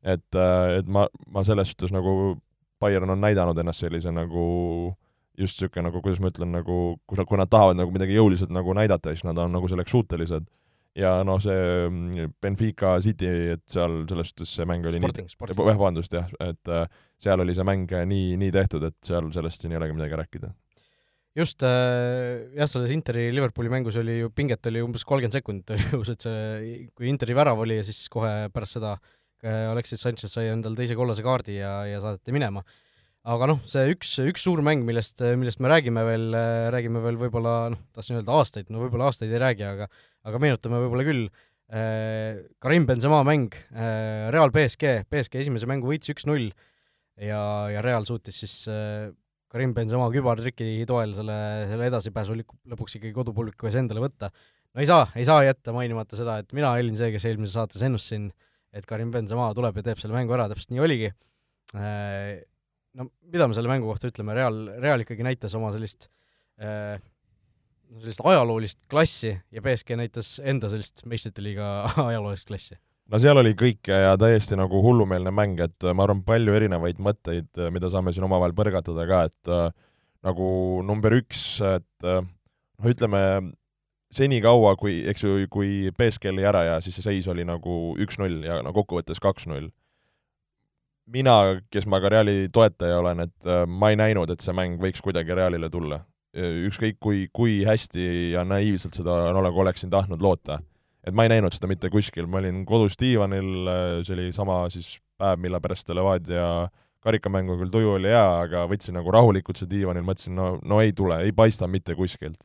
et, 0.04 0.36
et 0.36 0.88
ma, 0.88 1.08
ma 1.28 1.44
selles 1.48 1.72
suhtes 1.72 1.92
nagu 1.96 2.38
Bayern 2.80 3.12
on 3.12 3.20
näidanud 3.24 3.60
ennast 3.60 3.84
sellise 3.84 4.12
nagu 4.12 4.46
äh, 4.92 5.03
just 5.40 5.62
niisugune 5.62 5.88
nagu, 5.88 6.02
kuidas 6.04 6.22
ma 6.22 6.30
ütlen, 6.32 6.52
nagu 6.54 6.80
kui 7.10 7.20
nad, 7.20 7.28
kui 7.30 7.40
nad 7.40 7.52
tahavad 7.52 7.80
nagu 7.80 7.94
midagi 7.94 8.18
jõuliselt 8.18 8.54
nagu 8.54 8.76
näidata, 8.78 9.14
siis 9.14 9.26
nad 9.26 9.40
on 9.42 9.54
nagu 9.56 9.70
selleks 9.70 9.94
suutelised. 9.94 10.46
ja 10.94 11.16
noh, 11.26 11.40
see 11.42 11.62
mm, 11.90 12.34
Benfica 12.42 13.00
City, 13.02 13.30
et 13.56 13.64
seal 13.70 14.04
selles 14.10 14.30
suhtes 14.30 14.52
see 14.60 14.68
mäng 14.70 14.86
oli 14.86 15.00
sporting, 15.02 15.58
nii, 15.58 15.66
jah, 15.66 15.80
vabandust 15.80 16.14
jah, 16.14 16.28
et 16.46 16.70
äh, 16.70 16.84
seal 17.18 17.42
oli 17.42 17.56
see 17.58 17.66
mäng 17.66 17.90
nii, 17.90 18.36
nii 18.38 18.54
tehtud, 18.54 18.86
et 18.86 19.00
seal 19.02 19.32
sellest 19.34 19.64
siin 19.64 19.74
ei 19.74 19.80
olegi 19.82 19.98
midagi 19.98 20.20
rääkida. 20.22 20.52
Just 21.34 21.66
äh, 21.66 22.46
jah, 22.54 22.70
selles 22.70 22.94
Interi 22.94 23.32
Liverpooli 23.34 23.74
mängus 23.74 23.98
oli 23.98 24.20
ju, 24.20 24.30
pinget 24.30 24.70
oli 24.70 24.86
umbes 24.86 25.02
kolmkümmend 25.10 25.34
sekundit 25.34 25.74
oli 25.74 25.90
uus, 25.98 26.14
et 26.14 26.28
see, 26.28 26.78
kui 26.94 27.10
Interi 27.10 27.34
värav 27.34 27.66
oli 27.66 27.80
ja 27.80 27.88
siis 27.88 28.06
kohe 28.14 28.52
pärast 28.54 28.78
seda 28.78 28.94
äh, 28.94 29.72
Alexis 29.72 30.06
Sanchez 30.06 30.30
sai 30.30 30.52
endale 30.52 30.78
teise 30.78 30.94
kollase 31.00 31.26
kaardi 31.26 31.58
ja, 31.58 31.80
ja 31.90 32.06
saadeti 32.06 32.38
minema 32.38 32.62
aga 33.24 33.48
noh, 33.48 33.62
see 33.68 33.94
üks, 33.94 34.18
üks 34.20 34.44
suur 34.44 34.60
mäng, 34.66 34.84
millest, 34.88 35.22
millest 35.40 35.62
me 35.64 35.72
räägime 35.72 36.04
veel, 36.08 36.26
räägime 36.76 37.04
veel 37.06 37.20
võib-olla 37.22 37.54
noh, 37.72 37.80
tahtsin 37.96 38.20
öelda 38.20 38.36
aastaid, 38.36 38.72
no 38.74 38.84
võib-olla 38.84 39.08
aastaid 39.12 39.32
ei 39.32 39.40
räägi, 39.40 39.64
aga 39.68 39.88
aga 40.28 40.40
meenutame 40.44 40.80
võib-olla 40.84 41.06
küll, 41.08 41.26
äh, 41.74 42.44
Karim 42.64 42.88
Benzema 42.88 43.22
mäng, 43.28 43.56
äh, 43.72 44.30
Real 44.34 44.54
BSG, 44.56 45.04
BSG 45.12 45.44
esimese 45.44 45.68
mängu 45.70 45.90
võitis 45.90 46.14
üks-null 46.14 46.50
ja, 47.20 47.42
ja 47.74 47.84
Real 47.86 48.08
suutis 48.08 48.40
siis 48.44 48.56
äh, 48.72 49.12
Karim 49.54 49.76
Benzema 49.76 50.08
kübartriki 50.14 50.82
toel 50.90 51.14
selle, 51.18 51.36
selle 51.70 51.90
edasipääsu 51.92 52.40
lõpuks 52.40 52.98
ikkagi 52.98 53.14
kodupubliku 53.16 53.70
ees 53.70 53.78
endale 53.78 54.02
võtta. 54.02 54.32
no 54.74 54.82
ei 54.82 54.90
saa, 54.90 55.12
ei 55.20 55.28
saa 55.28 55.44
jätta 55.46 55.76
mainimata 55.76 56.18
seda, 56.18 56.40
et 56.42 56.56
mina 56.58 56.72
olin 56.74 56.98
see, 56.98 57.12
kes 57.14 57.28
eelmises 57.30 57.60
saates 57.60 57.84
ennustasin, 57.86 58.32
et 58.74 58.88
Karim 58.90 59.12
Benzema 59.14 59.52
tuleb 59.54 59.78
ja 59.78 59.86
teeb 59.92 60.02
selle 60.02 60.16
mängu 60.16 60.34
ära, 60.34 60.48
täpselt 60.50 60.74
nii 60.74 60.84
oligi 60.88 61.14
no 62.98 63.10
mida 63.34 63.48
me 63.48 63.58
selle 63.58 63.72
mängu 63.72 63.90
kohta 63.90 64.12
ütleme, 64.12 64.36
Real, 64.38 64.60
Real 64.82 65.04
ikkagi 65.04 65.26
näitas 65.26 65.56
oma 65.58 65.72
sellist 65.74 66.10
äh, 66.62 67.00
sellist 68.02 68.24
ajaloolist 68.26 68.80
klassi 68.90 69.34
ja 69.52 69.62
BSG 69.62 69.98
näitas 70.00 70.36
enda 70.44 70.70
sellist 70.72 71.06
meistrite 71.10 71.44
liiga 71.46 71.70
ajaloolist 72.10 72.50
klassi. 72.50 72.78
no 73.12 73.20
seal 73.22 73.40
oli 73.42 73.56
kõike 73.60 73.98
ja 74.06 74.14
täiesti 74.20 74.58
nagu 74.60 74.82
hullumeelne 74.86 75.34
mäng, 75.36 75.60
et 75.64 75.90
ma 75.94 76.06
arvan, 76.08 76.24
palju 76.26 76.56
erinevaid 76.58 77.02
mõtteid, 77.04 77.52
mida 77.74 77.92
saame 77.94 78.14
siin 78.14 78.28
omavahel 78.28 78.56
põrgatada 78.58 79.08
ka, 79.10 79.26
et 79.30 79.52
äh, 79.52 79.68
nagu 80.24 80.48
number 80.88 81.18
üks, 81.20 81.44
et 81.74 82.08
äh, 82.08 82.24
noh, 82.24 82.90
ütleme, 82.90 83.22
senikaua, 84.14 84.76
kui, 84.78 85.00
eks 85.10 85.26
ju, 85.26 85.38
kui 85.52 85.92
BSG 85.98 86.30
oli 86.32 86.46
ära 86.46 86.68
ja 86.68 86.82
siis 86.86 87.00
see 87.00 87.10
seis 87.10 87.30
oli 87.32 87.46
nagu 87.50 87.96
üks-null 88.02 88.44
ja 88.46 88.62
no 88.66 88.74
kokkuvõttes 88.76 89.22
kaks-null 89.24 89.72
mina, 91.12 91.62
kes 91.72 91.88
ma 91.90 92.00
ka 92.04 92.12
Reali 92.14 92.48
toetaja 92.54 93.00
olen, 93.02 93.26
et 93.28 93.48
äh, 93.48 93.64
ma 93.68 93.92
ei 93.92 94.00
näinud, 94.00 94.32
et 94.34 94.44
see 94.44 94.56
mäng 94.56 94.80
võiks 94.82 95.04
kuidagi 95.04 95.36
Realile 95.36 95.70
tulla. 95.70 96.04
ükskõik 96.34 96.96
kui, 96.98 97.28
kui 97.30 97.60
hästi 97.62 98.32
ja 98.32 98.42
naiivselt 98.42 98.96
seda 98.98 99.28
nagu 99.36 99.60
oleksin 99.62 99.92
tahtnud 99.94 100.22
loota. 100.22 100.60
et 101.06 101.14
ma 101.14 101.28
ei 101.28 101.30
näinud 101.30 101.54
seda 101.54 101.68
mitte 101.68 101.90
kuskil, 101.92 102.26
ma 102.26 102.40
olin 102.40 102.64
kodus 102.66 102.96
diivanil, 102.98 103.68
äh, 103.68 104.00
see 104.08 104.16
oli 104.16 104.32
sama 104.34 104.64
siis 104.70 105.00
päev, 105.18 105.40
mille 105.40 105.60
pärast 105.62 105.90
Levadia 105.90 106.70
karikamängu 107.04 107.58
küll 107.60 107.72
tuju 107.72 107.92
oli 107.98 108.10
hea, 108.10 108.26
aga 108.46 108.64
võtsin 108.72 108.96
nagu 108.98 109.12
rahulikult 109.12 109.60
seal 109.60 109.70
diivanil, 109.70 110.06
mõtlesin, 110.08 110.36
no, 110.38 110.56
no 110.64 110.80
ei 110.82 110.94
tule, 110.96 111.20
ei 111.26 111.36
paista 111.36 111.68
mitte 111.68 111.96
kuskilt. 112.00 112.40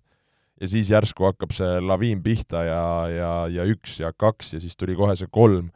ja 0.61 0.69
siis 0.69 0.91
järsku 0.91 1.25
hakkab 1.25 1.53
see 1.55 1.81
laviin 1.81 2.23
pihta 2.23 2.65
ja, 2.67 2.83
ja, 3.09 3.33
ja 3.47 3.65
üks 3.71 4.01
ja 4.01 4.13
kaks 4.13 4.57
ja 4.57 4.61
siis 4.61 4.77
tuli 4.77 4.97
kohe 4.99 5.15
see 5.17 5.31
kolm 5.31 5.71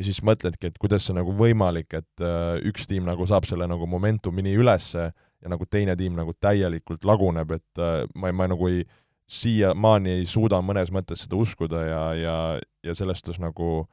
ja 0.00 0.06
siis 0.06 0.22
mõtledki, 0.24 0.70
et 0.70 0.78
kuidas 0.80 1.04
see 1.06 1.16
nagu 1.16 1.34
võimalik, 1.36 1.92
et 1.98 2.24
äh, 2.24 2.56
üks 2.70 2.88
tiim 2.88 3.04
nagu 3.08 3.26
saab 3.28 3.44
selle 3.48 3.68
nagu 3.68 3.88
momentumini 3.90 4.54
ülesse 4.56 5.10
ja 5.10 5.52
nagu 5.52 5.66
teine 5.68 5.96
tiim 6.00 6.16
nagu 6.16 6.32
täielikult 6.40 7.04
laguneb, 7.08 7.52
et 7.58 7.82
äh, 7.82 8.06
ma, 8.16 8.32
ma 8.32 8.48
nagu 8.50 8.70
ei, 8.70 8.86
siiamaani 9.30 10.16
ei 10.18 10.24
suuda 10.26 10.62
mõnes 10.64 10.90
mõttes 10.90 11.26
seda 11.26 11.36
uskuda 11.38 11.84
ja, 11.86 12.00
ja, 12.18 12.38
ja 12.86 12.96
selles 12.98 13.20
suhtes 13.20 13.38
nagu 13.42 13.84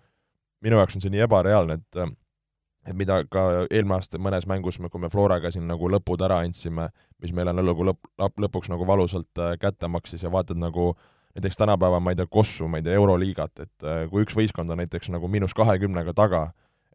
minu 0.63 0.79
jaoks 0.79 0.97
on 0.97 1.03
see 1.03 1.13
nii 1.13 1.27
ebareaalne, 1.27 1.81
et 1.81 2.01
äh, 2.01 2.15
et 2.87 2.95
mida 2.95 3.19
ka 3.27 3.41
eelmine 3.67 3.97
aasta 3.97 4.15
mõnes 4.15 4.45
mängus, 4.47 4.77
kui 4.79 5.01
me 5.03 5.09
Floraga 5.11 5.51
siin 5.51 5.65
nagu 5.67 5.89
lõpud 5.91 6.21
ära 6.23 6.37
andsime, 6.45 6.87
mis 7.19 7.33
meile 7.35 7.51
nagu 7.51 7.83
lõpp, 7.83 8.07
lõpuks 8.39 8.71
nagu 8.71 8.87
valusalt 8.87 9.41
kätte 9.59 9.89
maksis 9.91 10.23
ja 10.23 10.31
vaatad 10.31 10.55
nagu 10.61 10.93
äh, 10.93 11.16
näiteks 11.37 11.57
tänapäeva, 11.57 11.99
ma 12.01 12.13
ei 12.13 12.17
tea, 12.19 12.27
Kossu, 12.29 12.67
ma 12.67 12.79
ei 12.81 12.85
tea, 12.85 12.97
Euroliigat, 12.97 13.59
et 13.61 13.85
äh, 13.85 14.05
kui 14.09 14.25
üks 14.25 14.35
võistkond 14.37 14.73
on 14.73 14.81
näiteks 14.81 15.11
nagu 15.13 15.29
miinus 15.29 15.53
kahekümnega 15.57 16.15
taga, 16.17 16.47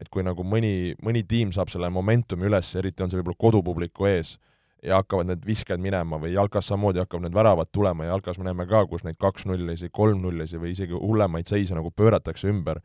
et 0.03 0.11
kui 0.11 0.25
nagu 0.27 0.43
mõni, 0.43 0.97
mõni 1.03 1.23
tiim 1.29 1.53
saab 1.55 1.71
selle 1.71 1.91
momentumi 1.95 2.49
üles, 2.51 2.73
eriti 2.79 3.05
on 3.05 3.13
see 3.13 3.21
võib-olla 3.21 3.39
kodupubliku 3.39 4.09
ees, 4.11 4.35
ja 4.83 4.99
hakkavad 4.99 5.29
need 5.31 5.45
visked 5.47 5.79
minema 5.83 6.19
või 6.19 6.33
jalkas 6.35 6.67
samamoodi 6.71 7.03
hakkavad 7.03 7.29
need 7.29 7.37
väravad 7.37 7.71
tulema 7.71 8.07
ja 8.07 8.17
jalkas 8.17 8.39
me 8.41 8.49
näeme 8.49 8.67
ka, 8.67 8.83
kus 8.91 9.05
neid 9.07 9.19
kaks-nullisi, 9.23 9.93
kolm-nullisi 9.95 10.59
või 10.59 10.73
isegi 10.75 10.99
hullemaid 10.99 11.47
seise 11.47 11.77
nagu 11.79 11.93
pööratakse 11.95 12.51
ümber. 12.51 12.83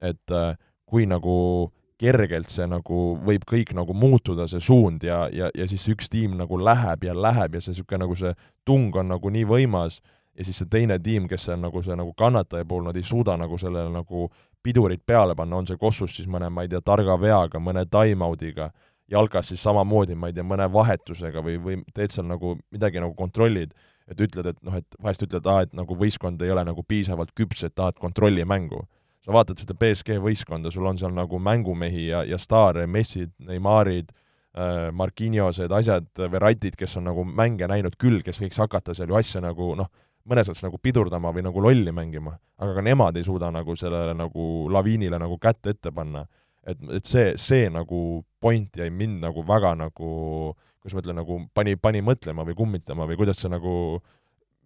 et 0.00 0.30
äh, 0.32 0.56
kui 0.86 1.06
nagu 1.06 1.70
kergelt 2.00 2.50
see 2.50 2.66
nagu 2.66 3.18
võib 3.24 3.44
kõik 3.48 3.72
nagu 3.76 3.94
muutuda, 3.94 4.48
see 4.50 4.60
suund 4.60 5.04
ja, 5.04 5.28
ja, 5.32 5.50
ja 5.54 5.68
siis 5.68 5.86
üks 5.88 6.10
tiim 6.10 6.34
nagu 6.36 6.58
läheb 6.58 7.04
ja 7.04 7.14
läheb 7.14 7.54
ja 7.54 7.60
see 7.60 7.72
niisugune 7.72 8.04
nagu 8.04 8.16
see 8.18 8.34
tung 8.64 8.96
on 8.96 9.12
nagu 9.12 9.30
nii 9.30 9.44
võimas 9.44 10.00
ja 10.38 10.44
siis 10.44 10.58
see 10.58 10.70
teine 10.70 10.98
tiim, 10.98 11.28
kes 11.30 11.48
on 11.54 11.62
nagu 11.64 11.82
see 11.82 11.96
nagu 11.96 12.12
kannataja 12.18 12.66
pool, 12.68 12.84
nad 12.86 12.96
ei 12.96 13.06
suuda 13.06 13.36
nagu 13.40 13.58
sellele 13.58 13.92
nagu 13.92 14.28
pidurit 14.64 15.02
peale 15.06 15.34
panna, 15.36 15.60
on 15.60 15.68
see 15.68 15.78
Kossus 15.80 16.16
siis 16.16 16.28
mõne, 16.30 16.48
ma 16.50 16.64
ei 16.64 16.70
tea, 16.72 16.80
targa 16.84 17.16
veaga, 17.20 17.60
mõne 17.60 17.84
time-out'iga, 17.90 18.70
jalkas 19.10 19.52
siis 19.52 19.62
samamoodi, 19.62 20.16
ma 20.16 20.30
ei 20.30 20.36
tea, 20.36 20.46
mõne 20.46 20.66
vahetusega 20.72 21.42
või, 21.44 21.58
või 21.60 21.80
teed 21.94 22.14
seal 22.14 22.26
nagu 22.28 22.56
midagi 22.72 23.02
nagu 23.02 23.14
kontrollid, 23.18 23.74
et 24.08 24.20
ütled, 24.20 24.48
et 24.50 24.58
noh, 24.64 24.76
et 24.80 24.98
vahest 25.00 25.24
ütled, 25.26 25.46
aa, 25.48 25.64
et 25.64 25.72
nagu 25.76 25.96
võistkond 25.96 26.42
ei 26.44 26.52
ole 26.52 26.64
nagu 26.66 26.84
piisavalt 26.88 27.32
küps, 27.36 27.64
et 27.64 27.74
tahad 27.76 28.00
kontrolli 28.00 28.44
mängu. 28.44 28.84
sa 29.24 29.32
vaatad 29.32 29.56
seda 29.56 29.72
BSG 29.72 30.18
võistkonda, 30.20 30.68
sul 30.70 30.84
on 30.84 30.98
seal 31.00 31.12
nagu 31.16 31.38
mängumehi 31.40 32.10
ja, 32.10 32.24
ja 32.28 32.36
staare, 32.38 32.86
Messid, 32.86 33.30
Neymarid 33.40 34.10
äh,, 34.12 34.90
Marquinhosed, 34.92 35.72
asjad, 35.72 36.10
Verratid, 36.18 36.76
kes 36.76 36.96
on 37.00 37.08
nagu 37.08 37.24
mänge 37.24 37.68
näinud 37.68 37.96
küll, 37.96 38.20
kes 38.22 38.40
võiks 38.42 38.60
hakata 38.60 38.92
seal 38.94 39.08
ju 39.08 39.16
asja 39.16 39.40
nagu 39.40 39.70
noh, 39.80 39.88
mõnes 40.28 40.48
mõttes 40.48 40.64
nagu 40.64 40.80
pidurdama 40.80 41.32
või 41.34 41.44
nagu 41.44 41.62
lolli 41.62 41.92
mängima, 41.94 42.34
aga 42.60 42.78
ka 42.78 42.84
nemad 42.84 43.18
ei 43.18 43.26
suuda 43.26 43.50
nagu 43.52 43.76
sellele 43.76 44.14
nagu 44.16 44.68
laviinile 44.72 45.20
nagu 45.20 45.38
kätt 45.40 45.68
ette 45.74 45.92
panna. 45.92 46.24
et, 46.64 46.78
et 46.96 47.04
see, 47.04 47.34
see 47.36 47.68
nagu 47.68 48.24
point 48.40 48.76
jäi 48.76 48.88
mind 48.90 49.20
nagu 49.20 49.44
väga 49.44 49.74
nagu, 49.76 50.54
kuidas 50.80 50.96
ma 50.96 51.02
ütlen, 51.02 51.18
nagu 51.20 51.40
pani, 51.54 51.76
pani 51.76 52.00
mõtlema 52.00 52.46
või 52.48 52.56
kummitama 52.56 53.08
või 53.10 53.18
kuidas 53.20 53.42
sa 53.42 53.52
nagu, 53.52 54.00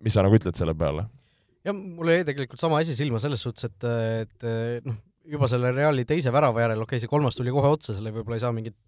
mis 0.04 0.14
sa 0.14 0.22
nagu 0.22 0.38
ütled 0.38 0.54
selle 0.54 0.76
peale? 0.78 1.08
jah, 1.66 1.74
mul 1.74 2.12
jäi 2.12 2.22
tegelikult 2.28 2.62
sama 2.62 2.78
asi 2.78 2.94
silma 2.94 3.18
selles 3.18 3.42
suhtes, 3.42 3.66
et, 3.66 3.88
et 4.22 4.86
noh, 4.86 5.00
juba 5.28 5.48
selle 5.50 5.72
Reali 5.74 6.06
teise 6.08 6.30
värava 6.32 6.62
järel, 6.62 6.84
okei 6.84 6.96
okay,, 6.96 7.02
see 7.02 7.10
kolmas 7.10 7.36
tuli 7.36 7.52
kohe 7.52 7.74
otsa, 7.74 7.96
selle 7.96 8.14
võib-olla 8.14 8.38
ei 8.38 8.44
saa 8.46 8.54
mingeid 8.54 8.78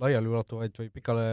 laialiulatuvaid 0.00 0.78
või 0.80 0.88
pikale, 0.94 1.26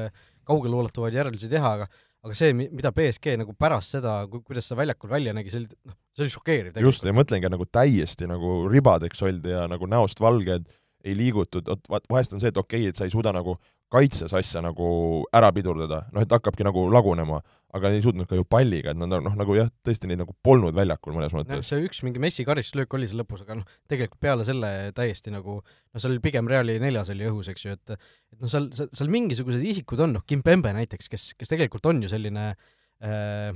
kaugeleulatuvaid 0.47 1.15
järeldusi 1.15 1.49
teha, 1.51 1.73
aga 1.77 1.87
aga 2.25 2.35
see, 2.37 2.53
mida 2.57 2.91
BSG 2.95 3.37
nagu 3.41 3.53
pärast 3.57 3.93
seda, 3.97 4.19
kuidas 4.31 4.67
see 4.69 4.77
väljakul 4.79 5.11
välja 5.11 5.35
nägi, 5.37 5.53
see 5.53 5.61
oli, 5.63 5.79
noh, 5.87 5.97
see 6.15 6.25
oli 6.25 6.33
šokeeriv 6.33 6.81
just, 6.83 7.05
ja 7.05 7.15
mõtlengi, 7.15 7.51
nagu 7.53 7.67
täiesti 7.69 8.29
nagu 8.29 8.59
ribadeks 8.71 9.23
oldi 9.27 9.53
ja 9.53 9.65
nagu 9.69 9.89
näost 9.89 10.21
valged, 10.23 10.67
ei 11.05 11.15
liigutud, 11.17 11.69
vot 11.89 12.07
vahest 12.11 12.33
on 12.35 12.43
see, 12.43 12.51
et 12.51 12.59
okei 12.59 12.87
okay,, 12.87 12.93
et 12.93 12.99
sa 12.99 13.07
ei 13.07 13.13
suuda 13.13 13.35
nagu 13.35 13.57
kaitses 13.93 14.33
asja 14.35 14.61
nagu 14.63 14.87
ära 15.35 15.51
pidurdada, 15.55 16.03
noh 16.13 16.23
et 16.23 16.33
hakkabki 16.33 16.65
nagu 16.67 16.87
lagunema, 16.91 17.39
aga 17.77 17.91
ei 17.93 18.01
suutnud 18.03 18.27
ka 18.29 18.37
ju 18.37 18.45
palliga, 18.47 18.91
et 18.91 18.99
nad 18.99 19.11
noh, 19.11 19.35
nagu 19.37 19.55
jah, 19.55 19.69
tõesti 19.85 20.09
neid 20.09 20.21
nagu 20.21 20.33
polnud 20.43 20.75
väljakul 20.75 21.15
mõnes 21.15 21.35
mõttes. 21.35 21.67
see 21.67 21.85
üks 21.85 22.01
mingi 22.03 22.21
Messi 22.23 22.45
karistuslöök 22.47 22.97
oli 22.97 23.07
seal 23.09 23.21
lõpus, 23.21 23.43
aga 23.45 23.59
noh, 23.59 23.77
tegelikult 23.91 24.19
peale 24.23 24.47
selle 24.47 24.71
täiesti 24.97 25.31
nagu 25.33 25.59
noh, 25.61 26.01
seal 26.01 26.19
pigem 26.23 26.49
Reali 26.51 26.77
neljas 26.83 27.11
oli 27.13 27.27
õhus, 27.29 27.51
eks 27.53 27.67
ju, 27.67 27.77
et 27.77 27.95
et 27.95 28.39
noh, 28.41 28.51
seal, 28.51 28.69
seal, 28.75 28.91
seal 28.95 29.11
mingisugused 29.13 29.63
isikud 29.63 30.03
on, 30.03 30.17
noh, 30.17 30.27
Kim 30.27 30.43
Pembe 30.47 30.73
näiteks, 30.75 31.11
kes, 31.11 31.31
kes 31.39 31.55
tegelikult 31.55 31.87
on 31.91 32.03
ju 32.03 32.11
selline 32.11 32.49
äh, 32.51 33.55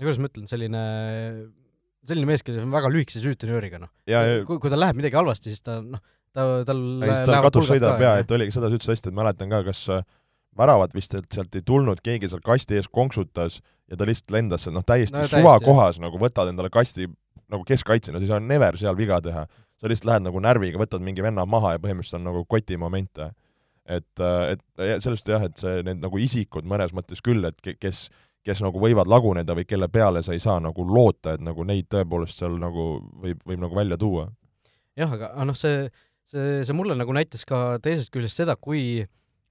kuidas 0.00 0.20
ma 0.20 0.30
ütlen, 0.30 0.48
selline 0.50 0.82
selline 2.06 2.28
mees, 2.28 2.44
kes 2.46 2.60
on 2.62 2.74
väga 2.74 2.90
lühikese 2.92 3.22
süütenööriga, 3.24 3.80
noh. 3.82 3.90
kui, 4.46 4.60
kui 4.62 4.70
tal 4.72 4.80
läheb 4.82 4.98
midagi 5.00 5.18
halvasti, 5.18 5.52
siis 5.52 5.64
ta 5.64 5.80
noh, 5.82 6.02
ta, 6.34 6.46
tal 6.66 6.80
ei, 7.06 7.18
tal 7.26 7.42
katus 7.46 7.70
sõidab 7.70 8.00
jaa, 8.02 8.16
et 8.22 8.30
oligi, 8.30 8.54
seda 8.54 8.70
sa 8.70 8.78
ütlesid 8.78 8.96
hästi, 8.96 9.12
et 9.12 9.18
mäletan 9.18 9.52
ka, 9.52 9.62
kas 9.66 9.84
äh, 9.92 10.02
väravat 10.58 10.94
vist 10.96 11.14
et 11.16 11.28
sealt 11.32 11.54
ei 11.56 11.64
tulnud, 11.66 12.00
keegi 12.04 12.30
seal 12.32 12.42
kasti 12.44 12.78
ees 12.80 12.88
konksutas 12.92 13.60
ja 13.90 13.98
ta 13.98 14.08
lihtsalt 14.08 14.34
lendas 14.34 14.66
seal 14.66 14.76
noh, 14.76 14.84
täiesti 14.86 15.20
no, 15.20 15.28
suva 15.30 15.56
kohas 15.64 16.00
nagu 16.02 16.18
võtad 16.20 16.50
endale 16.50 16.70
kasti 16.72 17.08
nagu 17.52 17.62
keskkaitsjana, 17.66 18.20
siis 18.22 18.32
on 18.34 18.46
never 18.48 18.78
seal 18.78 18.96
viga 18.98 19.20
teha. 19.22 19.46
sa 19.76 19.90
lihtsalt 19.92 20.08
lähed 20.08 20.24
nagu 20.24 20.40
närviga, 20.40 20.78
võtad 20.80 21.02
mingi 21.04 21.22
venna 21.22 21.44
maha 21.44 21.74
ja 21.74 21.80
põhimõtteliselt 21.82 22.22
on 22.22 22.30
nagu 22.30 22.44
koti 22.48 22.78
momente. 22.80 23.32
et, 23.86 24.20
äh, 24.20 24.56
et 24.78 25.02
sellest 25.02 25.28
jah, 25.28 25.42
et 25.46 25.56
see, 25.56 25.82
need 25.86 26.00
nagu 26.02 26.18
isikud 26.18 26.64
mõnes 26.66 26.90
mõttes 26.90 27.20
küll, 27.22 27.44
et 27.44 27.78
kes, 27.78 28.08
kes 28.42 28.62
nagu 28.64 28.80
võivad 28.82 29.06
laguneda 29.06 29.54
või 29.54 29.64
kelle 29.64 29.88
peale 29.88 30.22
sa 30.22 30.32
ei 30.32 30.40
saa 30.42 30.58
nagu 30.60 30.82
loota, 30.82 31.36
et 31.36 31.40
nagu 31.40 31.62
neid 31.64 31.86
tõepoolest 31.86 32.40
seal 32.40 32.58
nagu 32.58 32.98
võib, 33.22 33.38
võib 33.46 33.60
nagu 33.62 33.76
välja 33.76 33.96
tuua. 33.96 34.26
jah, 34.96 35.12
aga 35.12 35.44
noh, 35.44 35.54
see 35.54 35.88
see, 36.30 36.64
see 36.66 36.76
mulle 36.76 36.96
nagu 36.98 37.14
näitas 37.16 37.46
ka 37.48 37.78
teisest 37.82 38.12
küljest 38.14 38.42
seda, 38.42 38.56
kui 38.56 39.04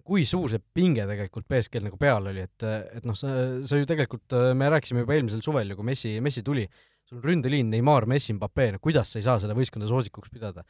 kui 0.06 0.26
suur 0.30 0.52
see 0.52 0.62
pinge 0.78 1.06
tegelikult 1.10 1.48
BSG-l 1.50 1.88
nagu 1.88 1.98
peal 1.98 2.28
oli, 2.30 2.44
et, 2.46 2.66
et 3.00 3.06
noh, 3.10 3.16
see, 3.18 3.46
see 3.66 3.82
ju 3.82 3.88
tegelikult, 3.90 4.36
me 4.58 4.68
rääkisime 4.70 5.02
juba 5.02 5.16
eelmisel 5.16 5.42
suvel 5.42 5.72
ju, 5.72 5.78
kui 5.80 5.88
Messi, 5.88 6.12
Messi 6.22 6.44
tuli, 6.46 6.66
sul 7.10 7.18
on 7.18 7.26
ründeliin 7.26 7.72
Neimar, 7.74 8.06
Messi, 8.10 8.36
Mbappé, 8.38 8.70
no 8.76 8.82
kuidas 8.84 9.10
sa 9.10 9.18
ei 9.18 9.26
saa 9.26 9.42
seda 9.42 9.56
võistkonda 9.58 9.90
soosikuks 9.90 10.30
pidada? 10.34 10.62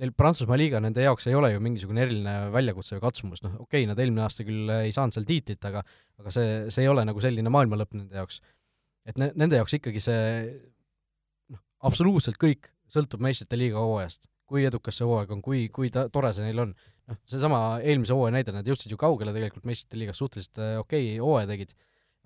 Neil 0.00 0.12
Prantsusmaa 0.16 0.58
liiga, 0.60 0.80
nende 0.82 1.04
jaoks 1.04 1.28
ei 1.30 1.36
ole 1.36 1.52
ju 1.54 1.62
mingisugune 1.64 2.04
eriline 2.04 2.34
väljakutse 2.52 2.96
või 2.96 3.04
katsumus, 3.06 3.42
noh 3.44 3.54
okei 3.62 3.82
okay,, 3.82 3.88
nad 3.88 4.00
eelmine 4.00 4.24
aasta 4.26 4.44
küll 4.44 4.72
ei 4.74 4.92
saanud 4.92 5.16
seal 5.16 5.28
tiitlit, 5.28 5.64
aga 5.68 5.84
aga 6.20 6.34
see, 6.34 6.52
see 6.74 6.84
ei 6.84 6.90
ole 6.92 7.04
nagu 7.08 7.22
selline 7.22 7.52
maailmalõpp 7.52 7.96
nende 7.96 8.20
jaoks. 8.20 8.40
et 9.08 9.20
ne-, 9.20 9.32
nende 9.38 9.60
jaoks 9.60 9.76
ikkagi 9.78 10.02
see 10.04 10.22
noh, 11.52 11.64
absoluutselt 11.88 12.40
kõik 12.40 12.72
sõltub 12.92 13.24
meistrite 13.24 13.60
liiga 13.60 13.80
hooajast 13.80 14.31
kui 14.52 14.66
edukas 14.68 14.98
see 15.00 15.08
hooaeg 15.08 15.32
on, 15.34 15.40
kui, 15.44 15.66
kui 15.74 15.90
ta-, 15.92 16.08
tore 16.12 16.32
see 16.36 16.44
neil 16.46 16.66
on. 16.66 16.74
noh, 17.10 17.18
seesama 17.28 17.60
eelmise 17.82 18.14
hooaja 18.14 18.36
näide, 18.36 18.52
nad 18.54 18.68
jõudsid 18.68 18.92
ju 18.92 18.98
kaugele 19.00 19.32
tegelikult 19.34 19.64
meistrite 19.68 19.98
liigas, 19.98 20.20
suhteliselt 20.20 20.60
äh, 20.62 20.76
okei 20.80 21.08
okay, 21.08 21.22
hooaja 21.22 21.48
tegid, 21.50 21.72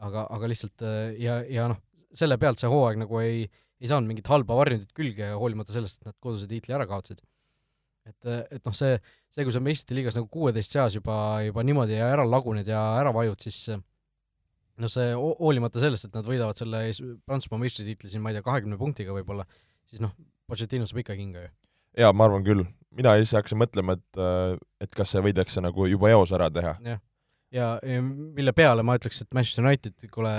aga, 0.04 0.26
aga 0.36 0.50
lihtsalt 0.52 0.84
äh, 0.84 1.14
ja, 1.22 1.38
ja 1.48 1.70
noh, 1.72 1.80
selle 2.16 2.36
pealt 2.40 2.60
see 2.60 2.70
hooaeg 2.70 3.00
nagu 3.00 3.22
ei, 3.22 3.46
ei 3.80 3.90
saanud 3.90 4.10
mingit 4.10 4.28
halba 4.30 4.58
varjundit 4.58 4.92
külge, 4.96 5.30
hoolimata 5.40 5.72
sellest, 5.72 6.02
et 6.02 6.10
nad 6.10 6.18
koduse 6.22 6.48
tiitli 6.50 6.76
ära 6.76 6.86
kaotasid. 6.90 7.24
et, 8.06 8.20
äh, 8.28 8.44
et 8.58 8.68
noh, 8.68 8.76
see, 8.76 9.00
see, 9.32 9.48
kui 9.48 9.56
sa 9.56 9.64
meistrite 9.64 9.96
liigas 9.96 10.18
nagu 10.18 10.28
kuueteist 10.32 10.76
seas 10.76 10.98
juba, 10.98 11.16
juba 11.48 11.64
niimoodi 11.66 11.96
ära 11.96 12.26
laguned 12.28 12.68
ja 12.68 12.82
ära 13.00 13.16
vajud, 13.16 13.48
siis 13.48 13.62
noh, 13.72 14.92
see 14.92 15.12
hoolimata 15.16 15.80
sellest, 15.82 16.10
et 16.10 16.20
nad 16.20 16.28
võidavad 16.28 16.58
selle 16.60 16.84
Prantsusmaa 17.24 17.64
meistritiitli 17.64 18.12
siin, 18.12 18.22
ma 18.22 18.30
ei 18.30 18.38
tea, 18.38 18.46
kahekümne 18.46 18.76
punktiga 18.80 19.16
võib-olla, 19.16 19.48
siis 19.88 20.04
noh, 20.04 20.12
Pochettino 20.46 20.84
saab 20.86 21.00
ikka 21.00 21.16
kinga 21.18 21.48
ju 21.48 21.54
jaa, 21.96 22.12
ma 22.12 22.28
arvan 22.28 22.44
küll. 22.46 22.64
mina 22.96 23.12
siis 23.20 23.34
hakkasin 23.36 23.60
mõtlema, 23.60 23.98
et, 23.98 24.20
äh, 24.20 24.56
et 24.80 24.94
kas 24.96 25.12
see 25.12 25.22
võidakse 25.24 25.60
nagu 25.64 25.88
juba 25.90 26.12
eos 26.14 26.32
ära 26.36 26.48
teha. 26.52 26.76
jah, 26.84 27.00
ja, 27.52 27.72
ja 27.82 28.02
mille 28.02 28.54
peale 28.56 28.84
ma 28.86 28.96
ütleks, 28.98 29.22
et 29.24 29.36
Manchester 29.36 29.66
United, 29.66 29.96
kuule, 30.12 30.32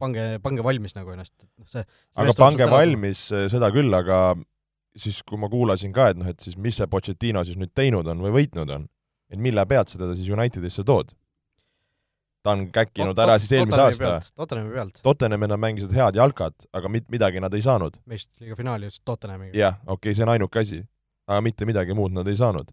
pange, 0.00 0.26
pange 0.44 0.64
valmis 0.66 0.96
nagu 0.98 1.14
ennast, 1.14 1.34
et 1.42 1.50
noh, 1.50 1.68
see, 1.70 1.84
see 1.84 2.22
aga 2.24 2.36
pange 2.38 2.70
valmis, 2.70 3.26
äh, 3.34 3.48
seda 3.52 3.70
küll, 3.74 3.90
aga 3.94 4.20
siis 4.94 5.22
kui 5.26 5.40
ma 5.40 5.50
kuulasin 5.50 5.94
ka, 5.94 6.12
et 6.12 6.20
noh, 6.20 6.30
et 6.30 6.40
siis 6.42 6.56
mis 6.60 6.76
see 6.78 6.90
Pochettino 6.90 7.42
siis 7.46 7.58
nüüd 7.58 7.74
teinud 7.74 8.06
on 8.10 8.22
või 8.22 8.34
võitnud 8.38 8.70
on, 8.70 8.86
et 9.32 9.40
mille 9.42 9.64
pealt 9.66 9.90
sa 9.90 9.98
teda 9.98 10.14
siis 10.14 10.30
Unitedisse 10.30 10.86
tood? 10.86 11.14
Ta 12.44 12.52
on 12.52 12.64
käkkinud 12.72 13.16
tot, 13.16 13.24
ära 13.24 13.38
siis 13.40 13.52
eelmise 13.56 13.80
aasta. 13.80 14.12
Tottenhami 14.36 14.74
pealt. 14.76 15.00
Tottenhamil 15.02 15.50
nad 15.54 15.60
mängisid 15.60 15.92
head 15.96 16.18
jalkat, 16.18 16.66
aga 16.76 16.90
mit-, 16.92 17.08
midagi 17.12 17.40
nad 17.40 17.54
ei 17.56 17.64
saanud. 17.64 17.96
meistrite 18.10 18.44
liiga 18.44 18.58
finaali 18.58 18.88
jõudsid 18.88 19.04
Tottenhamiga. 19.08 19.56
jah, 19.56 19.78
okei 19.86 19.96
okay,, 19.96 20.18
see 20.18 20.26
on 20.26 20.32
ainuke 20.34 20.60
asi. 20.60 20.82
aga 21.26 21.40
mitte 21.40 21.64
midagi 21.64 21.96
muud 21.96 22.12
nad 22.12 22.28
ei 22.28 22.36
saanud. 22.36 22.72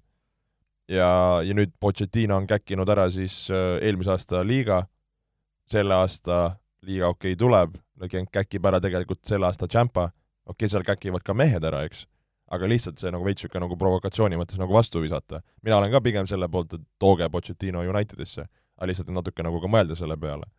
ja, 0.92 1.12
ja 1.48 1.56
nüüd 1.56 1.72
Pochettino 1.80 2.36
on 2.38 2.48
käkkinud 2.52 2.90
ära 2.90 3.08
siis 3.12 3.46
äh, 3.52 3.78
eelmise 3.88 4.12
aasta 4.12 4.44
liiga, 4.44 4.84
selle 5.72 5.96
aasta 5.96 6.44
liiga 6.84 7.08
okei 7.16 7.38
okay, 7.38 7.40
tuleb, 7.40 7.80
käkib 8.32 8.66
ära 8.66 8.82
tegelikult 8.84 9.24
selle 9.24 9.48
aasta 9.48 9.72
Champa, 9.72 10.10
okei 10.46 10.66
okay,, 10.66 10.74
seal 10.76 10.84
käkivad 10.84 11.24
ka 11.24 11.34
mehed 11.34 11.64
ära, 11.64 11.86
eks, 11.88 12.10
aga 12.52 12.68
lihtsalt 12.68 13.00
see 13.00 13.12
nagu 13.14 13.24
veits 13.24 13.40
niisugune 13.40 13.70
nagu 13.70 13.80
provokatsiooni 13.80 14.36
mõttes 14.36 14.60
nagu 14.60 14.76
vastu 14.76 15.00
visata. 15.00 15.40
mina 15.64 15.78
olen 15.78 15.92
ka 15.92 16.02
pigem 16.02 16.28
selle 16.28 16.52
poolt, 16.52 16.74
et 16.74 16.84
tooge 17.00 17.30
Pochettino 17.32 17.88
Unitedisse 17.88 18.50
aga 18.82 18.90
lihtsalt 18.90 19.14
natuke 19.14 19.46
nagu 19.46 19.62
ka 19.62 19.70
mõelda 19.70 19.96
selle 19.98 20.18
peale. 20.18 20.50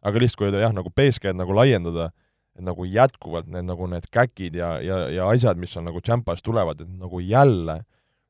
aga 0.00 0.20
lihtsalt, 0.22 0.40
kui 0.40 0.62
jah, 0.62 0.72
nagu 0.72 0.88
BSG-d 0.94 1.36
nagu 1.36 1.52
laiendada, 1.52 2.12
et 2.56 2.64
nagu 2.64 2.86
jätkuvalt 2.86 3.48
need 3.50 3.66
nagu 3.66 3.86
need 3.90 4.06
käkid 4.14 4.56
ja, 4.56 4.78
ja, 4.80 4.98
ja 5.12 5.26
asjad, 5.28 5.58
mis 5.58 5.76
on 5.76 5.84
nagu 5.90 6.00
Champas 6.00 6.42
tulevad, 6.42 6.80
et 6.80 6.88
nagu 6.88 7.20
jälle, 7.20 7.82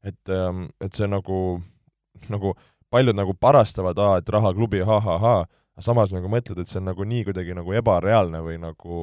et, 0.03 0.21
ähm, 0.33 0.67
et 0.81 0.97
see 0.97 1.07
nagu, 1.07 1.61
nagu 2.35 2.55
paljud 2.91 3.17
nagu 3.17 3.37
parastavad, 3.37 4.01
aa, 4.01 4.19
et 4.19 4.29
raha 4.33 4.53
klubi 4.57 4.81
ha,, 4.81 4.99
ha-ha-ha, 5.05 5.47
aga 5.77 5.85
samas 5.85 6.13
nagu 6.13 6.31
mõtled, 6.33 6.59
et 6.59 6.73
see 6.73 6.81
on 6.81 6.89
nagu 6.91 7.05
nii 7.05 7.29
kuidagi 7.29 7.55
nagu 7.55 7.77
ebareaalne 7.79 8.41
või 8.43 8.59
nagu 8.63 9.03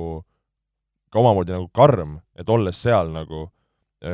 ka 1.14 1.22
omamoodi 1.22 1.56
nagu 1.56 1.70
karm, 1.72 2.20
et 2.36 2.50
olles 2.50 2.82
seal 2.82 3.14
nagu 3.14 3.46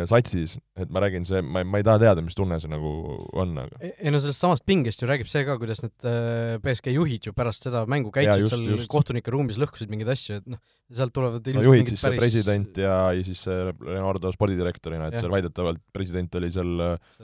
satsis, 0.08 0.54
et 0.80 0.92
ma 0.94 1.02
räägin, 1.04 1.26
see, 1.28 1.42
ma, 1.44 1.64
ma 1.68 1.80
ei 1.82 1.86
taha 1.86 2.00
teada, 2.00 2.24
mis 2.24 2.36
tunne 2.38 2.58
see 2.62 2.70
nagu 2.72 2.92
on, 3.38 3.54
aga 3.60 3.90
ei 3.90 4.14
no 4.14 4.22
sellest 4.24 4.44
samast 4.44 4.66
pingest 4.68 5.04
ju 5.04 5.10
räägib 5.10 5.30
see 5.32 5.44
ka, 5.48 5.58
kuidas 5.62 5.84
need 5.84 6.06
äh, 6.08 6.56
BSG 6.64 6.94
juhid 6.96 7.28
ju 7.28 7.34
pärast 7.36 7.68
seda 7.68 7.84
mängu 7.92 8.14
käitusid 8.16 8.48
seal 8.54 8.66
just. 8.70 8.90
kohtunike 8.92 9.34
ruumis, 9.34 9.60
lõhkusid 9.62 9.92
mingeid 9.92 10.14
asju, 10.14 10.40
et 10.40 10.50
noh, 10.54 10.62
sealt 10.96 11.16
tulevad 11.16 11.52
no 11.58 11.66
juhid 11.68 11.92
siis 11.92 12.06
päris... 12.08 12.24
president 12.24 12.82
ja, 12.84 12.96
ja 13.18 13.28
siis 13.28 13.44
Leonardo 13.48 14.32
spordidirektorina, 14.36 15.10
et 15.10 15.20
ja. 15.20 15.26
seal 15.26 15.36
väidetavalt 15.36 15.84
president 15.96 16.40
oli 16.40 16.52
seal 16.56 16.76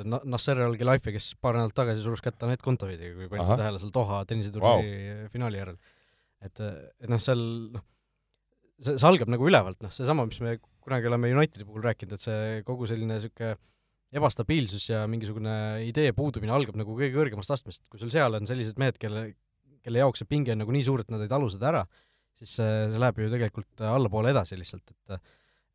Na 0.08 0.22
Nasser 0.28 0.60
Al-Khelaifi, 0.68 1.14
kes 1.16 1.34
paar 1.42 1.60
nädalat 1.60 1.76
tagasi 1.78 2.04
surus 2.04 2.24
kätte 2.26 2.48
Anett 2.48 2.64
Kontaveidi, 2.66 3.14
kui 3.16 3.30
panite 3.32 3.60
tähele 3.60 3.80
seal 3.82 3.94
Doha 3.96 4.24
tenniseturniiri 4.28 4.98
wow. 4.98 5.30
finaali 5.32 5.62
järel. 5.64 5.78
et, 6.44 6.66
et 6.68 7.12
noh, 7.12 7.22
seal 7.24 7.44
noh, 7.76 7.86
see, 8.82 8.98
see 8.98 9.08
algab 9.08 9.32
nagu 9.32 9.48
ülevalt, 9.48 9.80
noh, 9.86 9.94
seesama, 9.94 10.28
mis 10.28 10.44
me 10.44 10.58
kunagi 10.88 11.10
oleme 11.10 11.32
Unitedi 11.36 11.68
puhul 11.68 11.84
rääkinud, 11.86 12.16
et 12.16 12.24
see 12.24 12.62
kogu 12.68 12.88
selline 12.90 13.20
niisugune 13.20 13.56
ebastabiilsus 14.18 14.86
ja 14.88 15.02
mingisugune 15.12 15.54
idee 15.84 16.14
puudumine 16.16 16.54
algab 16.56 16.78
nagu 16.80 16.96
kõige 16.96 17.12
kõrgemast 17.18 17.52
astmest, 17.58 17.90
kui 17.92 18.00
sul 18.00 18.12
seal 18.14 18.38
on 18.40 18.48
sellised 18.48 18.80
mehed, 18.80 19.00
kelle, 19.02 19.26
kelle 19.84 20.04
jaoks 20.04 20.24
see 20.24 20.30
pinge 20.30 20.54
on 20.54 20.62
nagu 20.64 20.72
nii 20.72 20.86
suur, 20.88 21.04
et 21.04 21.12
nad 21.12 21.24
ei 21.24 21.32
talu 21.32 21.50
seda 21.52 21.68
ära, 21.74 21.82
siis 22.40 22.54
see, 22.60 22.70
see 22.94 23.02
läheb 23.04 23.20
ju 23.20 23.28
tegelikult 23.34 23.84
allapoole 23.90 24.32
edasi 24.32 24.60
lihtsalt, 24.60 24.96
et 24.96 25.20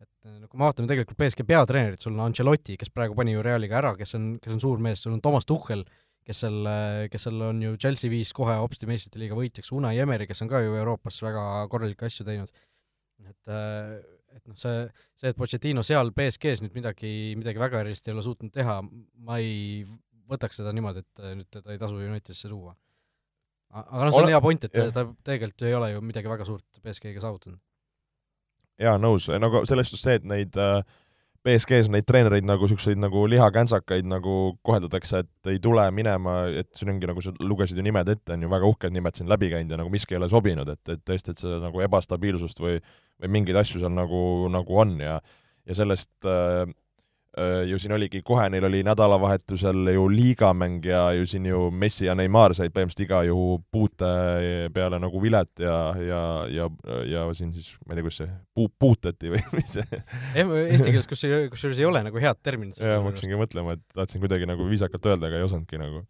et 0.02 0.32
no 0.40 0.48
kui 0.50 0.58
me 0.58 0.66
vaatame 0.66 0.88
tegelikult 0.90 1.18
BSG 1.20 1.44
peatreenerit, 1.46 2.02
sul 2.02 2.16
on 2.16 2.24
Ancelotti, 2.24 2.74
kes 2.78 2.90
praegu 2.90 3.14
pani 3.14 3.36
ju 3.36 3.42
Realiga 3.44 3.76
ära, 3.78 3.92
kes 3.98 4.16
on, 4.18 4.32
kes 4.42 4.56
on 4.56 4.62
suur 4.64 4.80
mees, 4.82 5.02
sul 5.04 5.14
on 5.14 5.20
Toomas 5.22 5.46
Tuhhel, 5.46 5.84
kes 6.26 6.40
seal, 6.42 6.66
kes 7.12 7.26
seal 7.28 7.44
on 7.46 7.60
ju 7.62 7.76
Chelsea 7.78 8.10
viis 8.10 8.32
kohe 8.34 8.56
hopsti 8.58 8.88
meistrite 8.90 9.20
liiga 9.22 9.38
võitjaks, 9.38 9.70
Unai 9.76 9.94
Emeri, 10.02 10.26
kes 10.26 10.42
on 10.42 10.50
ka 10.50 10.62
ju 10.64 10.74
Euroopas 10.78 11.20
väga 11.22 11.44
korralikke 11.70 12.08
asju 12.08 12.26
teinud, 12.26 12.50
et 13.30 13.54
et 14.36 14.44
noh, 14.48 14.56
see, 14.58 14.86
see, 15.18 15.32
et 15.32 15.38
Pochettino 15.38 15.84
seal 15.86 16.12
BSG-s 16.16 16.64
nüüd 16.64 16.76
midagi, 16.76 17.10
midagi 17.38 17.60
väga 17.62 17.82
erilist 17.82 18.08
ei 18.08 18.14
ole 18.14 18.24
suutnud 18.26 18.52
teha, 18.54 18.78
ma 19.26 19.38
ei 19.42 19.84
võtaks 20.32 20.60
seda 20.60 20.72
niimoodi, 20.74 21.04
et 21.04 21.26
nüüd 21.36 21.50
teda 21.52 21.74
ei 21.74 21.80
tasu 21.80 22.00
Unitedisse 22.00 22.50
tuua. 22.50 22.74
aga 23.72 24.06
noh, 24.06 24.12
see 24.12 24.22
on 24.22 24.28
ole... 24.28 24.34
hea 24.34 24.40
point, 24.44 24.64
et 24.68 24.80
jah. 24.80 24.90
ta 24.94 25.06
tegelikult 25.24 25.64
ju 25.64 25.70
ei 25.70 25.76
ole 25.78 25.92
ju 25.92 26.02
midagi 26.04 26.32
väga 26.32 26.48
suurt 26.48 26.82
BSG-ga 26.82 27.24
saavutanud. 27.24 27.60
jaa, 28.82 28.98
nõus, 29.00 29.28
nagu 29.42 29.64
selles 29.68 29.92
suhtes 29.92 30.06
see, 30.08 30.18
et 30.20 30.28
neid 30.28 30.58
äh, 30.60 30.80
BSG-s 31.42 31.88
neid 31.90 32.06
treenereid 32.06 32.46
nagu 32.46 32.68
niisuguseid 32.68 33.00
nagu 33.02 33.24
lihakänsakaid 33.26 34.06
nagu 34.06 34.34
koheldatakse, 34.62 35.24
et 35.24 35.50
ei 35.50 35.58
tule 35.62 35.82
minema, 35.94 36.44
et 36.60 36.68
siin 36.78 36.92
ongi, 36.92 37.08
nagu 37.10 37.24
sa 37.24 37.32
lugesid 37.42 37.80
ju 37.80 37.82
nimed 37.82 38.12
ette, 38.12 38.36
on 38.36 38.44
ju 38.46 38.50
väga 38.52 38.68
uhked 38.70 38.94
nimed 38.94 39.18
siin 39.18 39.30
läbi 39.30 39.50
käinud 39.50 39.74
ja 39.74 39.80
nagu 39.80 39.90
miski 39.90 40.14
ei 40.14 40.20
ole 40.20 40.28
sobinud, 40.30 40.70
et, 40.70 40.82
et 40.94 41.02
tõesti, 41.02 41.34
et 41.34 41.42
seda 41.42 41.58
nagu 41.64 41.82
ebastabiilsust 41.82 42.62
või 42.62 42.78
või 43.22 43.38
mingeid 43.38 43.62
asju 43.62 43.82
seal 43.82 43.94
nagu, 43.94 44.22
nagu 44.52 44.82
on 44.84 44.98
ja 45.00 45.20
ja 45.66 45.74
sellest 45.78 46.26
äh, 46.26 46.66
äh, 47.38 47.62
ju 47.68 47.78
siin 47.78 47.94
oligi 47.94 48.22
kohe, 48.26 48.48
neil 48.50 48.64
oli 48.66 48.82
nädalavahetusel 48.86 49.92
ju 49.94 50.06
liigamäng 50.10 50.84
ja 50.86 51.04
ju 51.16 51.26
siin 51.26 51.46
ju 51.46 51.68
Messi 51.70 52.08
ja 52.08 52.16
Neimar 52.18 52.54
said 52.58 52.74
põhimõtteliselt 52.74 53.04
iga 53.06 53.22
ju 53.28 53.58
puute 53.72 54.10
peale 54.74 54.98
nagu 55.02 55.22
vilet 55.22 55.62
ja, 55.62 55.76
ja, 56.02 56.22
ja, 56.52 56.70
ja 57.08 57.26
siin 57.38 57.52
siis, 57.54 57.74
ma 57.86 57.94
ei 57.94 58.00
tea, 58.00 58.06
kuidas 58.08 58.20
see, 58.24 58.32
puu-, 58.58 58.72
puutati 58.78 59.32
või 59.34 59.44
mis 59.58 59.78
see 59.78 60.02
Eesti 60.34 60.90
keeles, 60.90 61.10
kus, 61.10 61.24
kusjuures 61.54 61.82
ei 61.82 61.88
ole 61.88 62.02
nagu 62.08 62.22
head 62.22 62.42
terminit. 62.42 62.82
jah, 62.82 62.98
ma 63.02 63.12
hakkasingi 63.12 63.38
mõtlema, 63.38 63.78
et 63.78 63.86
tahtsin 63.94 64.24
kuidagi 64.24 64.50
nagu 64.50 64.66
viisakalt 64.68 65.12
öelda, 65.12 65.30
aga 65.30 65.38
ei 65.40 65.46
osanudki 65.46 65.80
nagu. 65.80 66.02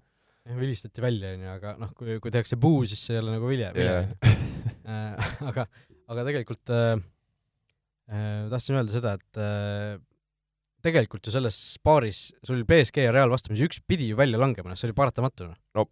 jah, 0.49 0.59
vilistati 0.59 1.05
välja, 1.05 1.37
onju, 1.37 1.55
aga 1.59 1.77
noh, 1.81 1.93
kui, 1.99 2.17
kui 2.25 2.33
tehakse 2.35 2.57
puu, 2.61 2.87
siis 2.89 3.05
see 3.05 3.19
ei 3.19 3.23
ole 3.23 3.37
nagu 3.37 3.53
vilja, 3.53 3.75
vilja 3.77 4.01
yeah. 4.01 5.35
aga, 5.53 5.69
aga 6.13 6.27
tegelikult 6.29 6.73
äh, 6.73 6.97
äh, 8.13 8.49
tahtsin 8.53 8.79
öelda 8.79 8.95
seda, 8.95 9.15
et 9.19 9.41
äh, 9.41 9.97
tegelikult 10.83 11.27
ju 11.27 11.35
selles 11.35 11.59
paaris 11.85 12.29
sul 12.45 12.65
BSG 12.69 13.07
ja 13.07 13.15
Real 13.15 13.33
vastamisi 13.33 13.67
üks 13.69 13.81
pidi 13.87 14.11
ju 14.11 14.19
välja 14.19 14.41
langema, 14.41 14.77
see 14.77 14.91
oli 14.91 14.99
paratamatu. 14.99 15.51
Noh. 15.51 15.59
no 15.79 15.89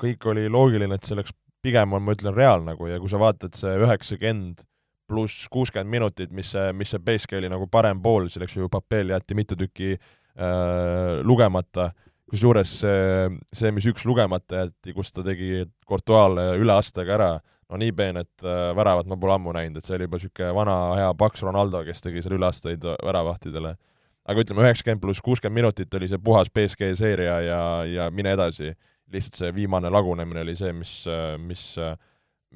kõik 0.00 0.26
oli 0.30 0.46
loogiline, 0.50 0.96
et 0.96 1.06
see 1.06 1.16
oleks 1.16 1.34
pigem 1.64 1.96
on, 1.96 2.04
ma 2.04 2.14
ütlen, 2.16 2.34
Real 2.36 2.64
nagu 2.66 2.88
ja 2.90 3.00
kui 3.00 3.10
sa 3.10 3.20
vaatad 3.22 3.56
see 3.56 3.74
üheksakümmend 3.80 4.64
pluss 5.08 5.48
kuuskümmend 5.52 5.92
minutit, 5.92 6.32
mis 6.32 6.50
see, 6.54 6.72
mis 6.76 6.92
see 6.92 7.02
BSG 7.04 7.38
oli 7.38 7.50
nagu 7.52 7.68
parem 7.70 8.00
pool, 8.04 8.28
siis 8.32 8.44
eks 8.44 8.56
ju 8.56 8.70
Papel 8.72 9.12
jäeti 9.12 9.36
mitu 9.36 9.56
tükki 9.60 9.94
äh, 9.94 11.20
lugemata, 11.24 11.90
kusjuures 12.30 12.70
see, 12.82 13.28
see, 13.52 13.72
mis 13.76 13.86
üks 13.90 14.06
lugemata 14.08 14.64
jäeti, 14.64 14.94
kus 14.96 15.12
ta 15.12 15.24
tegi 15.26 15.64
Courtois'le 15.88 16.54
üleastega 16.60 17.18
ära, 17.18 17.30
no 17.70 17.80
nii 17.80 17.92
peenet 17.96 18.44
äh, 18.44 18.70
väravat 18.76 19.08
ma 19.10 19.16
pole 19.20 19.38
ammu 19.38 19.54
näinud, 19.56 19.78
et 19.78 19.86
see 19.86 19.96
oli 19.96 20.08
juba 20.08 20.20
niisugune 20.20 20.54
vana 20.54 20.78
hea 21.00 21.10
paks 21.18 21.42
Ronaldo, 21.42 21.84
kes 21.86 22.04
tegi 22.04 22.22
seal 22.24 22.38
üleasteid 22.38 22.84
väravahtidele 22.84 23.76
aga 24.24 24.44
ütleme, 24.44 24.64
üheksakümmend 24.64 25.02
pluss 25.02 25.22
kuuskümmend 25.24 25.60
minutit 25.60 25.94
oli 25.96 26.08
see 26.08 26.20
puhas 26.22 26.50
BSG 26.52 26.94
seeria 26.98 27.38
ja, 27.44 27.60
ja 27.88 28.10
mine 28.10 28.34
edasi. 28.36 28.74
lihtsalt 29.12 29.36
see 29.36 29.50
viimane 29.54 29.90
lagunemine 29.92 30.40
oli 30.40 30.54
see, 30.56 30.72
mis, 30.72 30.92
mis, 31.38 31.64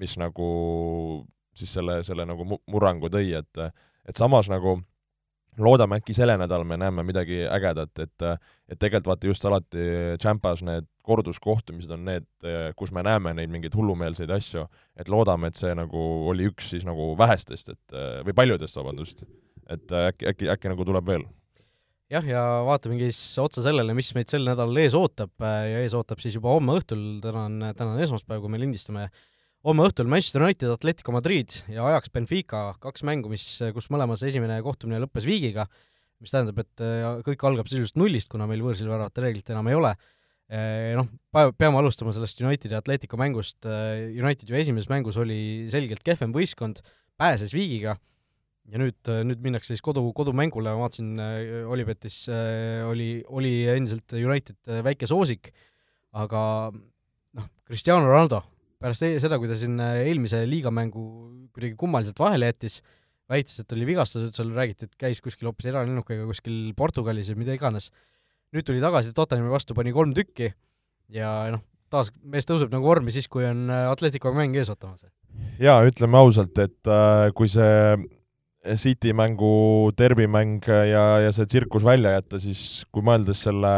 mis 0.01 0.15
nagu 0.19 0.47
siis 1.55 1.75
selle, 1.77 2.01
selle 2.07 2.25
nagu 2.27 2.47
murrangu 2.49 3.11
tõi, 3.13 3.35
et 3.37 3.61
et 4.09 4.17
samas 4.17 4.49
nagu 4.49 4.79
loodame 5.59 5.99
äkki 6.01 6.15
selle 6.17 6.39
nädala 6.41 6.65
me 6.65 6.79
näeme 6.81 7.05
midagi 7.05 7.43
ägedat, 7.45 7.93
et 7.99 8.23
et 8.25 8.79
tegelikult 8.79 9.13
vaata 9.13 9.27
just 9.27 9.45
alati 9.45 9.85
Champas 10.23 10.63
need 10.63 10.89
korduskohtumised 11.09 11.91
on 11.97 12.05
need, 12.07 12.29
kus 12.77 12.93
me 12.95 13.03
näeme 13.07 13.33
neid 13.39 13.51
mingeid 13.53 13.75
hullumeelseid 13.79 14.31
asju, 14.37 14.67
et 15.01 15.09
loodame, 15.11 15.51
et 15.51 15.59
see 15.59 15.73
nagu 15.79 16.05
oli 16.29 16.51
üks 16.53 16.71
siis 16.75 16.85
nagu 16.89 17.15
vähestest, 17.19 17.73
et 17.73 17.99
või 18.29 18.37
paljudest, 18.37 18.77
vabandust, 18.79 19.25
et 19.69 19.97
äkki, 20.05 20.31
äkki, 20.33 20.53
äkki 20.55 20.73
nagu 20.75 20.87
tuleb 20.89 21.09
veel. 21.09 21.27
Jah, 22.09 22.25
ja 22.25 22.43
vaatamegi 22.65 23.11
siis 23.11 23.37
otsa 23.43 23.61
sellele, 23.61 23.93
mis 23.93 24.09
meid 24.17 24.31
sel 24.33 24.47
nädalal 24.49 24.79
ees 24.81 24.95
ootab 24.97 25.45
ja 25.45 25.83
ees 25.83 25.93
ootab 25.97 26.23
siis 26.25 26.39
juba 26.39 26.55
homme 26.55 26.79
õhtul, 26.79 27.03
täna 27.21 27.43
on, 27.51 27.59
täna 27.77 27.93
on 27.93 28.01
esmaspäev, 28.01 28.41
kui 28.41 28.53
me 28.55 28.61
lindistame, 28.63 29.11
homme 29.69 29.85
õhtul 29.85 30.09
Manchester 30.09 30.47
United, 30.47 30.73
Atletico 30.73 31.13
Madrid 31.13 31.59
ja 31.69 31.85
Ajax 31.91 32.09
Benfica, 32.15 32.63
kaks 32.81 33.05
mängu, 33.05 33.29
mis, 33.29 33.45
kus 33.77 33.91
mõlemas 33.93 34.25
esimene 34.25 34.57
kohtumine 34.65 35.03
lõppes 35.03 35.29
viigiga, 35.29 35.67
mis 36.25 36.33
tähendab, 36.33 36.63
et 36.65 36.87
kõik 37.29 37.45
algab 37.45 37.69
sisuliselt 37.69 38.01
nullist, 38.01 38.33
kuna 38.33 38.49
meil 38.49 38.65
võõrsil 38.65 38.89
väravate 38.89 39.27
reeglit 39.27 39.53
enam 39.53 39.69
ei 39.69 39.77
ole. 39.77 39.93
Noh, 40.49 41.09
peame 41.61 41.77
alustama 41.77 42.15
sellest 42.17 42.41
Unitedi 42.41 42.73
ja 42.73 42.81
Atletico 42.81 43.19
mängust, 43.21 43.67
United 43.69 44.49
ju 44.49 44.57
esimeses 44.57 44.89
mängus 44.89 45.19
oli 45.21 45.69
selgelt 45.69 46.01
kehvem 46.07 46.33
võistkond, 46.33 46.81
pääses 47.21 47.53
viigiga. 47.53 47.99
Ja 48.69 48.81
nüüd, 48.81 48.97
nüüd 49.29 49.41
minnakse 49.45 49.75
siis 49.75 49.85
kodu, 49.85 50.03
kodumängule, 50.17 50.73
ma 50.77 50.87
vaatasin, 50.87 51.21
Olipetis 51.73 52.27
oli, 52.89 53.11
oli 53.29 53.53
endiselt 53.73 54.13
United 54.17 54.81
väike 54.85 55.09
soosik, 55.09 55.53
aga 56.17 56.43
noh, 56.73 57.51
Cristiano 57.69 58.09
Ronaldo 58.09 58.43
pärast 58.83 59.05
e-, 59.07 59.17
seda, 59.23 59.39
kui 59.41 59.51
ta 59.51 59.57
siin 59.59 59.79
eelmise 59.83 60.45
liigamängu 60.49 61.05
kuidagi 61.55 61.75
kummaliselt 61.79 62.21
vahele 62.23 62.51
jättis, 62.51 62.79
väitis, 63.31 63.59
et 63.63 63.75
oli 63.77 63.89
vigastatud, 63.89 64.35
seal 64.37 64.53
räägiti, 64.57 64.89
et 64.89 65.01
käis 65.01 65.21
kuskil 65.25 65.51
hoopis 65.51 65.69
eralennukiga 65.71 66.27
kuskil 66.29 66.73
Portugalis 66.79 67.31
või 67.33 67.43
mida 67.45 67.57
iganes. 67.59 67.91
Nüüd 68.55 68.67
tuli 68.67 68.83
tagasi 68.83 69.15
Tottenhami 69.17 69.53
vastu, 69.53 69.77
pani 69.77 69.93
kolm 69.95 70.15
tükki 70.17 70.53
ja 71.15 71.33
noh, 71.53 71.65
taas 71.93 72.13
mees 72.23 72.49
tõuseb 72.49 72.73
nagu 72.73 72.89
vormi 72.89 73.15
siis, 73.15 73.29
kui 73.31 73.47
on 73.49 73.69
Atletico 73.71 74.33
mäng 74.37 74.57
ees 74.57 74.71
ootamas. 74.73 75.07
jaa, 75.61 75.81
ütleme 75.89 76.21
ausalt, 76.21 76.59
et 76.59 76.91
äh, 76.91 77.29
kui 77.37 77.51
see 77.53 77.97
City 78.77 79.15
mängu 79.17 79.93
derbimäng 79.97 80.67
ja, 80.67 81.05
ja 81.25 81.33
see 81.33 81.47
tsirkus 81.49 81.87
välja 81.87 82.17
jätta, 82.19 82.41
siis 82.43 82.85
kui 82.93 83.05
mõeldes 83.07 83.45
selle, 83.47 83.73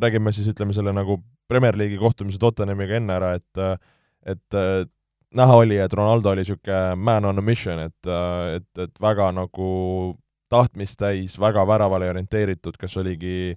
räägime 0.00 0.32
siis 0.32 0.48
ütleme 0.52 0.74
selle 0.76 0.94
nagu 0.96 1.18
Premier 1.50 1.76
League'i 1.76 2.00
kohtumise 2.00 2.40
Tottenhamiga 2.40 2.96
enne 3.00 3.18
ära, 3.18 3.34
et 3.36 3.64
et 4.22 4.56
näha 5.34 5.54
oli, 5.58 5.76
et 5.82 5.92
Ronaldo 5.92 6.30
oli 6.30 6.44
niisugune 6.44 6.96
man 6.96 7.24
on 7.26 7.40
a 7.40 7.44
mission, 7.44 7.80
et, 7.82 8.10
et, 8.56 8.68
et 8.84 9.00
väga 9.02 9.32
nagu 9.34 9.68
tahtmist 10.52 11.00
täis, 11.00 11.38
väga 11.40 11.64
väravale 11.68 12.10
orienteeritud, 12.12 12.76
kas 12.80 12.96
oligi 13.00 13.54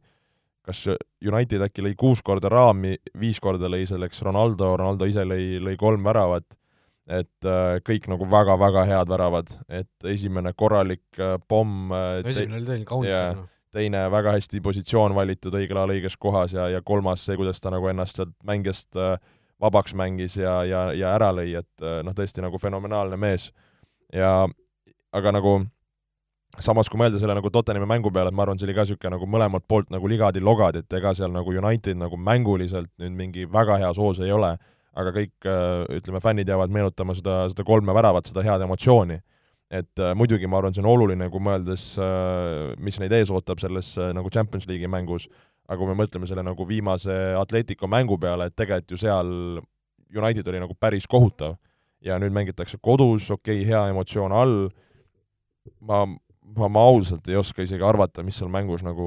kas 0.66 0.80
United 1.22 1.62
äkki 1.68 1.84
lõi 1.86 1.94
kuus 2.00 2.24
korda 2.26 2.50
raami, 2.50 2.96
viis 3.22 3.38
korda 3.44 3.70
lõi 3.70 3.84
selleks 3.86 4.24
Ronaldo, 4.26 4.72
Ronaldo 4.80 5.06
ise 5.06 5.22
lõi, 5.28 5.60
lõi 5.62 5.76
kolm 5.78 6.08
väravat 6.08 6.56
et 7.06 7.46
äh, 7.46 7.78
kõik 7.86 8.08
nagu 8.10 8.26
väga-väga 8.30 8.86
head 8.90 9.12
väravad, 9.12 9.52
et 9.70 10.10
esimene 10.10 10.56
korralik 10.58 11.04
äh, 11.22 11.36
pomm 11.48 11.94
äh, 11.94 12.24
no 12.26 12.32
esimene 12.32 12.60
oli 12.60 12.70
tõeline 12.70 12.90
kaunitav 12.90 13.14
yeah, 13.14 13.36
no. 13.38 13.46
teine 13.76 14.02
väga 14.10 14.34
hästi 14.40 14.62
positsioon 14.66 15.14
valitud 15.18 15.54
õigel 15.54 15.78
ajal 15.82 15.94
õiges 15.98 16.18
kohas 16.18 16.56
ja, 16.58 16.68
ja 16.74 16.82
kolmas 16.82 17.28
see, 17.28 17.38
kuidas 17.38 17.62
ta 17.62 17.74
nagu 17.74 17.92
ennast 17.92 18.18
sealt 18.18 18.34
mängijast 18.48 18.98
vabaks 19.62 19.94
mängis 19.96 20.40
ja, 20.40 20.58
ja, 20.68 20.88
ja 20.98 21.14
ära 21.16 21.30
lõi, 21.36 21.54
et 21.62 21.86
noh, 22.04 22.16
tõesti 22.18 22.42
nagu 22.44 22.58
fenomenaalne 22.60 23.20
mees. 23.22 23.52
ja 24.14 24.48
aga 25.16 25.32
nagu 25.32 25.60
samas, 26.64 26.90
kui 26.92 27.00
mõelda 27.00 27.20
selle 27.20 27.36
nagu 27.38 27.50
Tottenhami 27.52 27.88
mängu 27.90 28.12
peale, 28.14 28.32
et 28.32 28.38
ma 28.38 28.46
arvan, 28.46 28.60
see 28.60 28.68
oli 28.68 28.76
ka 28.78 28.86
niisugune 28.86 29.16
nagu 29.16 29.28
mõlemalt 29.28 29.66
poolt 29.68 29.92
nagu 29.94 30.08
ligadi-logadi, 30.08 30.84
et 30.86 31.00
ega 31.00 31.14
seal 31.18 31.34
nagu 31.34 31.52
United 31.52 32.00
nagu 32.00 32.18
mänguliselt 32.18 32.92
nüüd 33.02 33.18
mingi 33.18 33.46
väga 33.52 33.80
hea 33.82 33.92
soos 33.98 34.22
ei 34.24 34.32
ole 34.32 34.56
aga 34.96 35.12
kõik 35.16 35.48
äh, 35.48 35.86
ütleme, 35.98 36.22
fännid 36.24 36.50
jäävad 36.50 36.74
meenutama 36.74 37.16
seda, 37.18 37.44
seda 37.52 37.66
kolme 37.68 37.96
väravat, 37.96 38.32
seda 38.32 38.44
head 38.46 38.64
emotsiooni. 38.66 39.20
et 39.76 40.00
äh, 40.00 40.14
muidugi 40.16 40.48
ma 40.48 40.60
arvan, 40.60 40.76
see 40.76 40.84
on 40.84 40.92
oluline, 40.92 41.28
kui 41.34 41.42
mõeldes, 41.42 41.88
äh, 42.00 42.76
mis 42.80 43.00
neid 43.02 43.12
ees 43.18 43.32
ootab 43.34 43.60
selles 43.60 43.96
nagu 44.14 44.30
Champions 44.32 44.68
League'i 44.70 44.88
mängus, 44.88 45.26
aga 45.68 45.80
kui 45.80 45.90
me 45.90 45.98
mõtleme 45.98 46.30
selle 46.30 46.44
nagu 46.46 46.68
viimase 46.70 47.34
Atletico 47.40 47.90
mängu 47.90 48.20
peale, 48.22 48.48
et 48.48 48.56
tegelikult 48.56 48.94
ju 48.94 49.02
seal 49.02 49.32
United 50.16 50.48
oli 50.48 50.62
nagu 50.62 50.78
päris 50.80 51.10
kohutav 51.10 51.58
ja 52.06 52.20
nüüd 52.22 52.36
mängitakse 52.36 52.78
kodus, 52.78 53.32
okei 53.34 53.64
okay,, 53.64 53.68
hea 53.68 53.82
emotsioon 53.90 54.32
all, 54.32 54.70
ma, 55.82 56.06
ma, 56.60 56.70
ma 56.72 56.84
ausalt 56.90 57.28
ei 57.30 57.38
oska 57.40 57.66
isegi 57.66 57.86
arvata, 57.86 58.24
mis 58.26 58.40
seal 58.40 58.52
mängus 58.52 58.84
nagu 58.86 59.06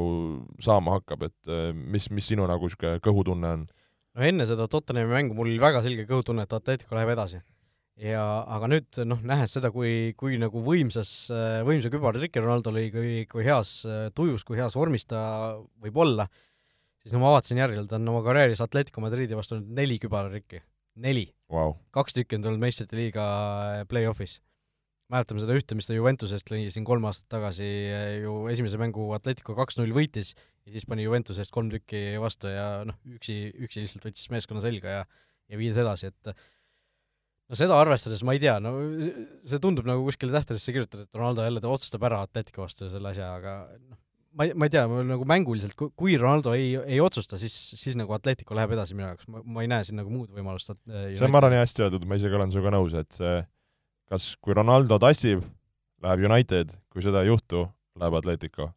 saama 0.62 0.99
hakkab, 0.99 1.28
et 1.28 1.53
mis, 1.74 2.09
mis 2.14 2.32
sinu 2.32 2.46
nagu 2.49 2.68
niisugune 2.68 3.03
kõhutunne 3.05 3.53
on? 3.59 3.68
no 4.18 4.26
enne 4.26 4.49
seda 4.49 4.66
Tottenhami 4.70 5.12
mängu 5.12 5.36
mul 5.38 5.53
oli 5.53 5.61
väga 5.62 5.82
selge 5.84 6.09
kõhutunne, 6.09 6.44
et 6.44 6.57
Atletico 6.57 6.96
läheb 6.99 7.12
edasi. 7.14 7.40
ja 7.99 8.24
aga 8.46 8.70
nüüd 8.70 9.01
noh, 9.11 9.22
nähes 9.26 9.57
seda, 9.57 9.72
kui, 9.74 10.14
kui 10.18 10.38
nagu 10.38 10.62
võimsas, 10.62 11.12
võimsa 11.66 11.90
kübartriki 11.90 12.42
Ronaldo 12.42 12.72
lõi, 12.74 12.88
kui, 12.94 13.14
kui 13.30 13.46
heas 13.46 13.80
tujus, 14.14 14.44
kui 14.46 14.59
heas 14.61 14.76
vormis 14.78 15.07
ta 15.09 15.20
võib 15.82 15.99
olla, 16.05 16.28
siis 17.03 17.14
no 17.14 17.24
ma 17.24 17.34
vaatasin 17.36 17.62
järele, 17.62 17.86
ta 17.90 17.99
on 17.99 18.12
oma 18.14 18.22
karjääris 18.26 18.62
Atletico 18.64 19.03
Madridi 19.03 19.38
vastu 19.38 19.59
neli 19.62 19.99
kübartrikki. 20.03 20.62
neli 20.99 21.28
wow.. 21.51 21.76
kaks 21.94 22.16
tükki 22.16 22.38
on 22.38 22.46
tulnud 22.46 22.62
meistrite 22.62 22.99
liiga 22.99 23.24
play-off'is 23.90 24.40
mäletame 25.12 25.40
seda 25.42 25.56
ühte, 25.56 25.76
mis 25.78 25.88
ta 25.88 25.96
Juventusest 25.96 26.50
lõi 26.52 26.66
siin 26.72 26.84
kolm 26.88 27.06
aastat 27.09 27.30
tagasi, 27.32 27.68
ju 28.24 28.34
esimese 28.52 28.80
mängu 28.80 29.09
Atletico 29.16 29.56
kaks-null 29.56 29.94
võitis 29.96 30.34
ja 30.34 30.74
siis 30.74 30.84
pani 30.88 31.06
Juventuse 31.06 31.44
eest 31.44 31.54
kolm 31.54 31.70
tükki 31.72 32.20
vastu 32.20 32.50
ja 32.52 32.84
noh, 32.88 32.98
üksi, 33.16 33.38
üksi 33.56 33.84
lihtsalt 33.84 34.04
võttis 34.09 34.28
meeskonna 34.34 34.64
selga 34.64 35.00
ja 35.00 35.09
ja 35.48 35.61
viis 35.61 35.78
edasi, 35.80 36.11
et 36.12 36.32
no 37.48 37.56
seda 37.59 37.78
arvestades 37.80 38.20
ma 38.26 38.34
ei 38.36 38.42
tea, 38.42 38.59
no 38.62 38.74
see 39.48 39.61
tundub 39.62 39.88
nagu 39.88 40.04
kuskile 40.06 40.34
tähtedesse 40.34 40.74
kirjutatud, 40.74 41.06
et 41.09 41.18
Ronaldo 41.18 41.46
jälle 41.46 41.62
ta 41.64 41.72
otsustab 41.72 42.04
ära 42.09 42.20
Atletico 42.26 42.66
vastu 42.66 42.90
selle 42.92 43.14
asja, 43.14 43.30
aga 43.38 43.54
noh, 43.78 43.98
ma 44.36 44.48
ei, 44.48 44.54
ma 44.54 44.68
ei 44.68 44.74
tea, 44.74 44.84
nagu 45.09 45.28
mänguliselt, 45.28 45.76
kui 45.78 46.18
Ronaldo 46.20 46.52
ei, 46.56 46.74
ei 46.84 47.00
otsusta, 47.02 47.40
siis, 47.40 47.54
siis 47.80 47.96
nagu 47.98 48.12
Atletico 48.16 48.56
läheb 48.59 48.76
edasi 48.76 48.96
minu 48.98 49.09
jaoks, 49.09 49.28
ma, 49.32 49.42
ma 49.44 49.64
ei 49.64 49.72
näe 49.72 49.88
siin 49.88 50.00
nagu 50.02 50.12
muud 50.12 50.34
võimalust. 50.36 50.74
Äh, 50.76 51.14
see 51.16 51.24
on, 51.24 51.32
ma 51.32 51.40
arvan, 51.40 51.56
hästi 51.62 51.86
öeldud, 51.86 52.04
ma 52.09 52.20
isegi 52.20 52.38
olen 52.38 52.52
sinuga 52.52 52.74
nõus, 52.76 52.96
et 52.98 53.16
see 53.16 53.38
kas, 54.09 54.32
kui 54.40 54.56
Ronaldo 54.56 54.98
tassib, 55.02 55.44
läheb 56.02 56.26
United, 56.30 56.74
kui 56.92 57.04
seda 57.04 57.24
ei 57.24 57.32
juhtu, 57.32 57.66
läheb 57.98 58.18
Atletico 58.20 58.72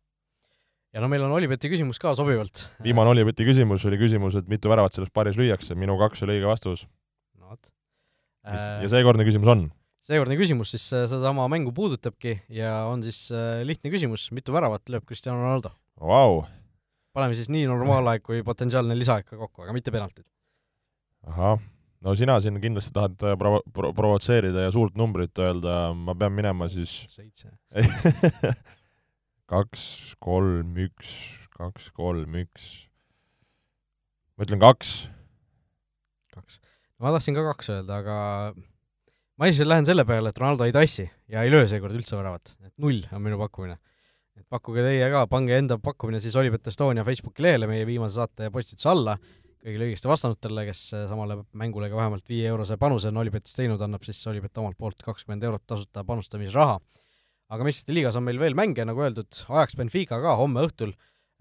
ja 0.92 1.02
no 1.04 1.10
meil 1.12 1.24
on 1.26 1.34
Olibeti 1.36 1.72
küsimus 1.72 2.00
ka 2.02 2.14
sobivalt. 2.18 2.66
viimane 2.84 3.14
Olibeti 3.14 3.46
küsimus 3.48 3.86
oli 3.88 4.00
küsimus, 4.02 4.36
et 4.40 4.50
mitu 4.52 4.72
väravat 4.72 4.96
selles 4.96 5.12
paaris 5.14 5.40
lüüakse, 5.40 5.76
minu 5.80 5.98
kaks 6.00 6.26
oli 6.26 6.38
õige 6.38 6.50
vastus. 6.50 6.86
no 7.40 7.54
vot. 7.54 7.72
ja 8.44 8.90
seekordne 8.92 9.28
küsimus 9.28 9.52
on? 9.54 9.68
seekordne 10.06 10.36
küsimus 10.40 10.74
siis 10.76 10.88
äh, 10.96 11.06
sedasama 11.08 11.48
mängu 11.52 11.74
puudutabki 11.76 12.40
ja 12.52 12.82
on 12.92 13.04
siis 13.06 13.30
äh, 13.32 13.62
lihtne 13.68 13.94
küsimus, 13.94 14.28
mitu 14.36 14.54
väravat 14.56 14.92
lööb 14.92 15.08
Cristiano 15.08 15.40
Ronaldo? 15.40 15.72
Vau, 16.02 16.42
paneme 17.16 17.38
siis 17.38 17.52
nii 17.54 17.68
nominaalaeg 17.70 18.26
kui 18.26 18.44
potentsiaalne 18.44 18.98
lisaaeg 18.98 19.30
ka 19.30 19.40
kokku, 19.40 19.64
aga 19.64 19.76
mitte 19.78 19.94
penaltid. 19.96 20.28
ahah, 21.30 21.62
no 22.06 22.16
sina 22.18 22.38
siin 22.42 22.60
kindlasti 22.62 22.94
tahad 22.96 23.18
äh, 23.26 23.36
provo-, 23.40 23.64
pro-, 23.74 23.94
provotseerida 23.98 24.68
ja 24.68 24.74
suurt 24.74 24.98
numbrit 25.00 25.38
öelda, 25.42 25.92
ma 25.98 26.16
pean 26.18 26.34
minema 26.36 26.70
siis 26.72 26.94
seitse. 27.12 27.52
kaks, 29.52 29.84
kolm, 30.24 30.74
üks, 30.80 31.14
kaks, 31.58 31.92
kolm, 31.96 32.40
üks. 32.42 32.72
ma 34.36 34.48
ütlen 34.48 34.62
kaks. 34.64 34.96
kaks. 36.34 36.60
ma 37.02 37.14
tahtsin 37.16 37.38
ka 37.38 37.46
kaks 37.52 37.74
öelda, 37.76 38.02
aga 38.02 38.18
ma 38.56 39.50
lihtsalt 39.50 39.70
lähen 39.70 39.88
selle 39.88 40.06
peale, 40.08 40.32
et 40.32 40.42
Ronaldo 40.42 40.68
ei 40.68 40.76
tassi 40.76 41.06
ja 41.32 41.46
ei 41.46 41.54
löö 41.54 41.68
seekord 41.70 41.96
üldse 41.98 42.18
väravat, 42.18 42.56
et 42.66 42.74
null 42.82 43.04
on 43.12 43.26
minu 43.26 43.40
pakkumine. 43.42 43.78
et 44.40 44.48
pakkuge 44.50 44.82
teie 44.86 45.12
ka, 45.14 45.26
pange 45.30 45.58
enda 45.60 45.78
pakkumine 45.84 46.22
siis 46.24 46.36
Olipet 46.40 46.72
Estonia 46.72 47.04
Facebooki 47.06 47.44
lehele 47.44 47.68
meie 47.70 47.86
viimase 47.86 48.18
saate 48.18 48.50
postituse 48.54 48.90
alla, 48.90 49.18
kõigile 49.62 49.90
õigesti 49.90 50.10
vastanutele, 50.10 50.66
kes 50.70 50.82
samale 51.10 51.42
mängule 51.58 51.90
ka 51.92 52.00
vähemalt 52.00 52.28
viie 52.30 52.48
eurose 52.50 52.78
panuse 52.82 53.12
on 53.12 53.22
Olipetis 53.22 53.54
teinud, 53.58 53.82
annab 53.82 54.06
siis 54.08 54.20
Olipet 54.32 54.58
omalt 54.62 54.80
poolt 54.80 55.04
kakskümmend 55.06 55.46
eurot 55.48 55.64
tasuta 55.70 56.04
panustamisraha. 56.08 56.80
aga 57.52 57.68
meistrite 57.68 57.94
liigas 57.94 58.16
on 58.16 58.24
meil 58.24 58.40
veel 58.40 58.56
mänge, 58.56 58.86
nagu 58.88 59.04
öeldud, 59.04 59.28
Ajax 59.50 59.76
Benfica 59.76 60.22
ka 60.24 60.38
homme 60.40 60.64
õhtul. 60.64 60.94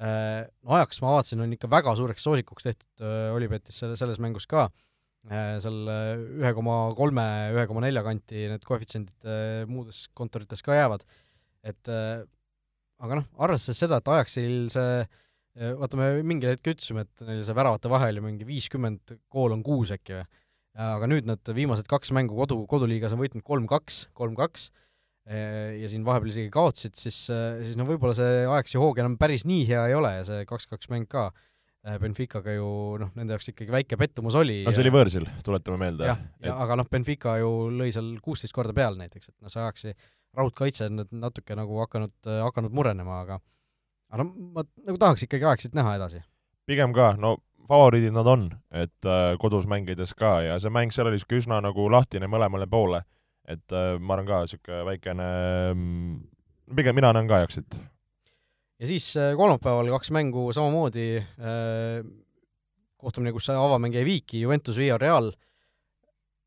Äh, 0.03 0.43
no 0.67 0.75
Ajax 0.77 1.01
ma 1.05 1.15
vaatasin, 1.15 1.43
on 1.45 1.53
ikka 1.55 1.71
väga 1.71 1.95
suureks 1.97 2.25
soosikuks 2.27 2.67
tehtud 2.67 3.05
äh, 3.05 3.31
Olipetis 3.37 3.79
selle, 3.83 3.99
selles 4.01 4.19
mängus 4.23 4.49
ka, 4.51 4.69
seal 5.29 5.81
ühe 6.41 6.53
koma 6.57 6.77
kolme, 6.97 7.25
ühe 7.55 7.67
koma 7.69 7.83
nelja 7.85 8.03
kanti 8.07 8.47
need 8.49 8.65
koefitsiendid 8.65 9.29
äh, 9.29 9.65
muudes 9.69 10.07
kontorites 10.17 10.65
ka 10.65 10.79
jäävad, 10.79 11.05
et 11.63 11.91
äh, 11.93 12.23
aga 13.01 13.21
noh, 13.21 13.27
arvestades 13.41 13.83
seda, 13.85 14.01
et 14.01 14.09
Ajaxil 14.09 14.71
see 14.73 15.03
äh, 15.03 15.19
vaata, 15.59 15.99
me 15.99 16.11
mingil 16.27 16.53
hetkel 16.55 16.77
ütlesime, 16.77 17.07
et 17.07 17.25
neil 17.27 17.43
see 17.47 17.57
väravate 17.57 17.91
vahe 17.91 18.11
oli 18.13 18.23
mingi 18.25 18.47
viiskümmend 18.49 19.17
kool 19.33 19.57
on 19.57 19.65
kuus 19.67 19.91
äkki 19.97 20.21
või, 20.21 20.29
aga 20.81 21.09
nüüd 21.11 21.27
nad 21.27 21.55
viimased 21.57 21.89
kaks 21.91 22.13
mängu 22.15 22.39
kodu, 22.39 22.61
koduliigas 22.71 23.17
on 23.17 23.23
võitnud 23.23 23.45
kolm-kaks, 23.47 24.05
kolm-kaks, 24.17 24.71
ja 25.31 25.91
siin 25.91 26.07
vahepeal 26.07 26.33
isegi 26.33 26.51
kaotasid, 26.55 26.97
siis, 26.99 27.19
siis 27.29 27.77
no 27.79 27.87
võib-olla 27.89 28.15
see 28.17 28.43
Ajaxi 28.47 28.81
hoog 28.81 28.99
enam 29.03 29.19
päris 29.21 29.45
nii 29.47 29.67
hea 29.69 29.85
ei 29.91 29.97
ole 29.99 30.15
ja 30.17 30.27
see 30.27 30.47
kaks-kaks 30.49 30.91
mäng 30.93 31.11
ka. 31.11 31.31
Benficaga 31.81 32.53
ju 32.53 32.65
noh, 33.01 33.09
nende 33.17 33.33
jaoks 33.33 33.55
ikkagi 33.55 33.73
väike 33.73 33.97
pettumus 33.97 34.35
oli. 34.37 34.59
no 34.67 34.73
see 34.77 34.83
oli 34.83 34.91
võõrsil, 34.93 35.25
tuletame 35.47 35.79
meelde. 35.81 36.11
Jah, 36.11 36.19
ja 36.45 36.57
aga 36.61 36.77
noh, 36.77 36.89
Benfica 36.93 37.39
ju 37.41 37.71
lõi 37.73 37.89
seal 37.95 38.11
kuusteist 38.21 38.53
korda 38.53 38.75
peale 38.77 39.01
näiteks, 39.01 39.31
et 39.33 39.37
noh, 39.41 39.49
see 39.49 39.63
Ajaxi 39.63 39.95
raudkaitse 40.37 40.91
on 40.91 41.01
nüüd 41.01 41.15
natuke 41.23 41.57
nagu 41.57 41.81
hakanud, 41.81 42.13
hakanud 42.51 42.77
murenema, 42.77 43.23
aga 43.25 43.41
aga 44.11 44.25
no 44.25 44.51
ma 44.57 44.65
nagu 44.87 44.99
tahaks 45.01 45.27
ikkagi 45.27 45.47
Ajaxit 45.47 45.77
näha 45.79 45.95
edasi. 45.99 46.23
pigem 46.67 46.95
ka, 46.97 47.15
no 47.19 47.37
favoriidid 47.71 48.15
nad 48.15 48.27
on, 48.27 48.49
et 48.75 49.07
äh, 49.07 49.37
kodus 49.39 49.69
mängides 49.71 50.15
ka 50.19 50.41
ja 50.43 50.59
see 50.63 50.73
mäng 50.75 50.95
seal 50.95 51.07
oli 51.11 51.19
niisugune 51.19 51.45
üsna 51.45 51.61
nagu 51.63 51.87
lahtine 51.93 52.31
mõlemale 52.31 52.67
poole. 52.71 53.05
et 53.51 53.73
äh, 53.73 53.95
ma 53.99 54.17
arvan 54.17 54.29
ka 54.29 54.43
niisugune 54.45 54.83
väikene 54.91 55.29
mm, 55.75 56.17
pigem 56.77 56.99
mina 56.99 57.13
näen 57.15 57.31
ka 57.31 57.41
Ajaxit. 57.41 57.81
ja 58.81 58.91
siis 58.91 59.13
äh, 59.17 59.37
kolmapäeval 59.39 59.93
kaks 59.97 60.11
mängu 60.11 60.51
samamoodi 60.53 61.09
äh,, 61.21 62.03
kohtumine, 63.01 63.33
kus 63.33 63.49
avamäng 63.55 63.95
jäi 63.95 64.05
viiki, 64.05 64.43
Juventus 64.43 64.77
Via 64.77 64.99
Real, 65.01 65.31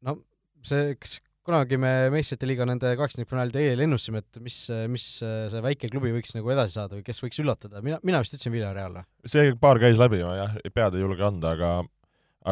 no 0.06 0.20
see, 0.62 0.94
kas 1.00 1.18
kunagi 1.44 1.78
me 1.82 1.92
meistrite 2.14 2.48
liiga 2.48 2.68
nende 2.68 2.94
kaheksakümnendate 3.00 3.64
eel 3.68 3.84
ennustasime, 3.86 4.22
et 4.24 4.40
mis, 4.44 4.60
mis 4.92 5.08
see 5.20 5.64
väike 5.66 5.90
klubi 5.92 6.14
võiks 6.16 6.36
nagu 6.38 6.54
edasi 6.56 6.78
saada 6.78 6.96
või 6.98 7.04
kes 7.08 7.20
võiks 7.24 7.42
üllatada, 7.44 7.82
mina, 7.86 8.00
mina 8.04 8.22
vist 8.24 8.38
ütlesin 8.38 8.56
Via 8.56 8.72
Real 8.76 8.96
või? 9.00 9.06
see 9.28 9.52
paar 9.60 9.82
käis 9.84 10.00
läbi, 10.00 10.24
ma 10.24 10.38
jah, 10.40 10.56
pead 10.74 10.96
ei 10.96 11.04
julge 11.04 11.28
anda, 11.28 11.56
aga 11.58 11.74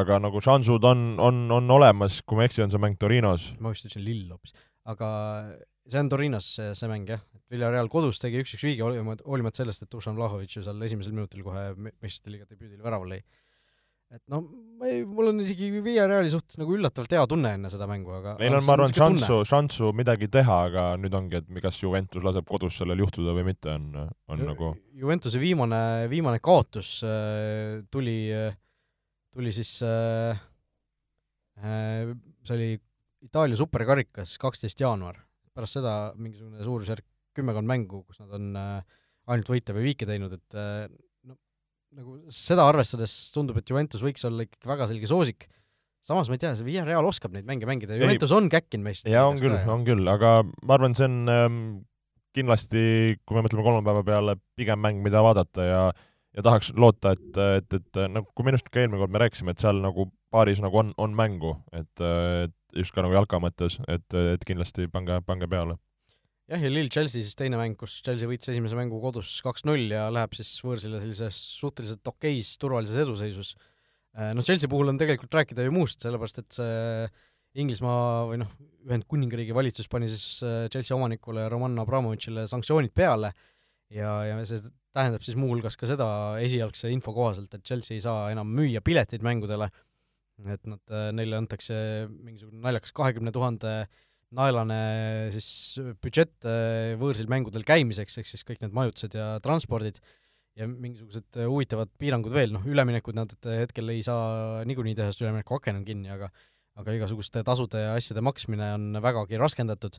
aga 0.02 0.22
nagu 0.24 0.40
šansud 0.44 0.86
on, 0.88 1.02
on, 1.20 1.44
on 1.52 1.74
olemas, 1.80 2.22
kui 2.24 2.40
ma 2.40 2.46
ei 2.46 2.52
eksi, 2.52 2.64
on 2.64 2.72
see 2.72 2.80
mäng 2.80 3.00
Torinos. 3.00 3.50
ma 3.60 3.74
vist 3.74 3.88
ütlesin 3.88 4.06
Lill 4.06 4.30
hoopis, 4.32 4.56
aga 4.92 5.10
see 5.92 6.00
on 6.00 6.12
Torinos 6.12 6.48
see, 6.58 6.72
see 6.80 6.92
mäng 6.92 7.10
jah, 7.12 7.24
et 7.36 7.44
Villarreal 7.52 7.90
kodus 7.92 8.22
tegi 8.22 8.40
üks-üks 8.44 8.64
viigi, 8.64 8.84
hoolimata, 8.84 9.58
sellest, 9.60 9.84
et 9.84 9.92
Dušan 9.92 10.16
Vlahovic 10.20 10.56
ju 10.56 10.64
seal 10.64 10.84
esimesel 10.88 11.16
minutil 11.16 11.44
kohe 11.44 11.72
me- 11.76 11.96
meistrite 12.04 12.32
liiga 12.36 12.48
debüüdil 12.48 12.84
värava 12.84 13.08
lõi. 13.10 13.20
Et 14.12 14.22
noh, 14.32 14.44
ma 14.80 14.90
ei, 14.92 15.04
mul 15.08 15.32
on 15.32 15.40
isegi 15.44 15.70
Villarreali 15.84 16.32
suhtes 16.34 16.60
nagu 16.60 16.76
üllatavalt 16.76 17.14
hea 17.16 17.24
tunne 17.32 17.54
enne 17.56 17.72
seda 17.72 17.88
mängu, 17.90 18.12
aga 18.18 18.36
Neil 18.42 18.58
on, 18.58 18.66
ma 18.68 18.76
arvan, 18.76 18.94
šansu, 18.96 19.42
šansu 19.48 19.92
midagi 19.96 20.28
teha, 20.32 20.58
aga 20.68 20.86
nüüd 21.00 21.16
ongi, 21.18 21.40
et 21.40 21.64
kas 21.64 21.80
Juventus 21.82 22.26
laseb 22.26 22.48
kodus 22.50 22.80
sellel 22.82 23.04
juhtuda 23.06 23.36
või 23.38 23.48
mitte, 23.54 23.78
on, 23.78 24.12
on 24.32 24.46
nagu 24.48 24.74
Juventuse 25.02 25.42
viimane, 25.42 25.82
viimane 26.12 26.42
kaotus 26.44 26.98
äh, 27.08 27.82
tuli, 27.94 28.20
tuli 29.32 29.56
siis 29.56 29.78
äh,, 29.88 30.42
äh, 31.64 32.16
see 32.48 32.58
oli 32.58 32.72
Itaalia 33.22 33.58
superkarikas 33.60 34.34
kaksteist 34.42 34.80
jaanuar. 34.82 35.20
pärast 35.54 35.78
seda 35.78 36.14
mingisugune 36.16 36.64
suurusjärk 36.64 37.06
kümmekond 37.38 37.68
mängu, 37.68 38.02
kus 38.08 38.22
nad 38.22 38.34
on 38.38 38.52
äh, 38.58 39.00
ainult 39.32 39.52
võite 39.52 39.76
või 39.76 39.92
viike 39.92 40.08
teinud, 40.08 40.34
et 40.36 40.58
äh, 40.58 40.88
no 40.90 41.11
nagu 41.98 42.18
seda 42.32 42.68
arvestades 42.70 43.14
tundub, 43.36 43.58
et 43.60 43.68
Juventus 43.68 44.04
võiks 44.04 44.24
olla 44.28 44.46
ikkagi 44.48 44.70
väga 44.70 44.88
selge 44.92 45.10
soosik. 45.12 45.48
samas 46.02 46.30
ma 46.32 46.38
ei 46.38 46.42
tea, 46.42 46.56
see 46.58 46.66
Villarreal 46.66 47.06
oskab 47.06 47.36
neid 47.36 47.46
mänge 47.46 47.68
mängida, 47.70 47.94
Ei, 47.94 48.02
Juventus 48.02 48.32
on 48.34 48.48
käkkinud 48.50 48.88
meist. 48.88 49.10
jaa, 49.10 49.28
on 49.30 49.42
küll, 49.42 49.58
on 49.70 49.84
küll, 49.86 50.08
aga 50.10 50.40
ma 50.64 50.78
arvan, 50.78 50.96
see 50.98 51.10
on 51.10 51.20
ähm, 51.30 51.60
kindlasti, 52.34 53.18
kui 53.28 53.38
me 53.38 53.44
mõtleme 53.46 53.66
kolmapäeva 53.68 54.06
peale, 54.08 54.38
pigem 54.58 54.82
mäng, 54.82 55.04
mida 55.04 55.22
vaadata 55.26 55.68
ja 55.68 55.84
ja 56.32 56.44
tahaks 56.46 56.72
loota, 56.80 57.12
et, 57.12 57.38
et, 57.60 57.74
et 57.76 58.02
nagu 58.08 58.30
kui 58.32 58.48
minu 58.48 58.56
arust 58.56 58.70
ka 58.72 58.80
eelmine 58.80 59.02
kord 59.02 59.12
me 59.12 59.20
rääkisime, 59.20 59.52
et 59.52 59.64
seal 59.64 59.82
nagu 59.84 60.08
paaris 60.32 60.62
nagu 60.64 60.80
on, 60.80 60.94
on 61.02 61.16
mängu, 61.16 61.58
et, 61.76 61.92
et 62.02 62.78
just 62.78 62.96
ka 62.96 63.04
nagu 63.04 63.18
jalka 63.18 63.42
mõttes, 63.44 63.76
et, 63.92 64.06
et 64.16 64.46
kindlasti 64.48 64.88
pange, 64.92 65.20
pange 65.28 65.50
peale. 65.52 65.76
jah, 66.52 66.62
ja 66.62 66.72
Lille 66.72 66.92
Chelsea 66.92 67.24
siis 67.24 67.38
teine 67.40 67.60
mäng, 67.60 67.78
kus 67.80 68.00
Chelsea 68.06 68.30
võitis 68.30 68.52
esimese 68.54 68.78
mängu 68.78 69.00
kodus 69.04 69.34
kaks-null 69.46 69.92
ja 69.94 70.08
läheb 70.14 70.36
siis 70.38 70.54
võõrsile 70.66 71.02
sellises 71.04 71.40
suhteliselt 71.62 72.08
okeis 72.12 72.54
turvalises 72.62 73.00
eduseisus. 73.06 73.56
noh, 74.36 74.44
Chelsea 74.44 74.70
puhul 74.72 74.92
on 74.92 75.00
tegelikult 75.00 75.34
rääkida 75.40 75.66
ju 75.66 75.76
muust, 75.76 76.02
sellepärast 76.04 76.42
et 76.44 76.60
see 76.60 77.12
Inglismaa 77.62 78.28
või 78.30 78.40
noh, 78.40 78.52
Ühendkuningriigi 78.88 79.54
valitsus 79.56 79.90
pani 79.92 80.08
siis 80.10 80.42
äh, 80.48 80.66
Chelsea 80.72 80.96
omanikule 80.96 81.50
Roman 81.52 81.76
Abramovitšile 81.84 82.48
sanktsioonid 82.50 82.94
peale 82.96 83.34
ja, 83.92 84.14
ja 84.26 84.38
see 84.48 84.62
tähendab 84.96 85.24
siis 85.26 85.36
muuhulgas 85.40 85.78
ka 85.80 85.90
seda 85.90 86.08
esialgse 86.44 86.90
info 86.92 87.14
kohaselt, 87.16 87.52
et 87.54 87.66
Chelsea 87.68 87.98
ei 87.98 88.04
saa 88.04 88.30
enam 88.32 88.50
müüa 88.56 88.82
pileteid 88.84 89.24
mängudele, 89.24 89.68
et 90.48 90.64
nad, 90.68 90.82
neile 91.16 91.38
antakse 91.38 91.76
mingisugune 92.10 92.64
naljakas 92.64 92.96
kahekümne 92.96 93.36
tuhande 93.36 93.76
naelane 94.36 94.80
siis 95.36 95.50
budžett 96.04 96.48
äh, 96.48 96.94
võõrsil 97.00 97.30
mängudel 97.32 97.66
käimiseks, 97.68 98.20
ehk 98.22 98.30
siis 98.30 98.46
kõik 98.48 98.64
need 98.64 98.76
majutused 98.76 99.18
ja 99.18 99.34
transpordid 99.44 100.00
ja 100.60 100.68
mingisugused 100.68 101.40
äh, 101.40 101.50
huvitavad 101.52 101.92
piirangud 102.00 102.34
veel, 102.36 102.56
noh 102.56 102.66
üleminekud 102.68 103.18
nad 103.18 103.34
hetkel 103.48 103.92
ei 103.94 104.04
saa 104.06 104.64
niikuinii 104.68 104.96
teha, 104.98 105.12
sest 105.12 105.26
ülemineku 105.26 105.60
aken 105.60 105.82
on 105.82 105.88
kinni, 105.88 106.12
aga 106.14 106.32
aga 106.80 106.96
igasuguste 106.96 107.44
tasude 107.46 107.82
ja 107.84 107.96
asjade 108.00 108.24
maksmine 108.24 108.74
on 108.78 109.00
vägagi 109.04 109.40
raskendatud, 109.42 109.98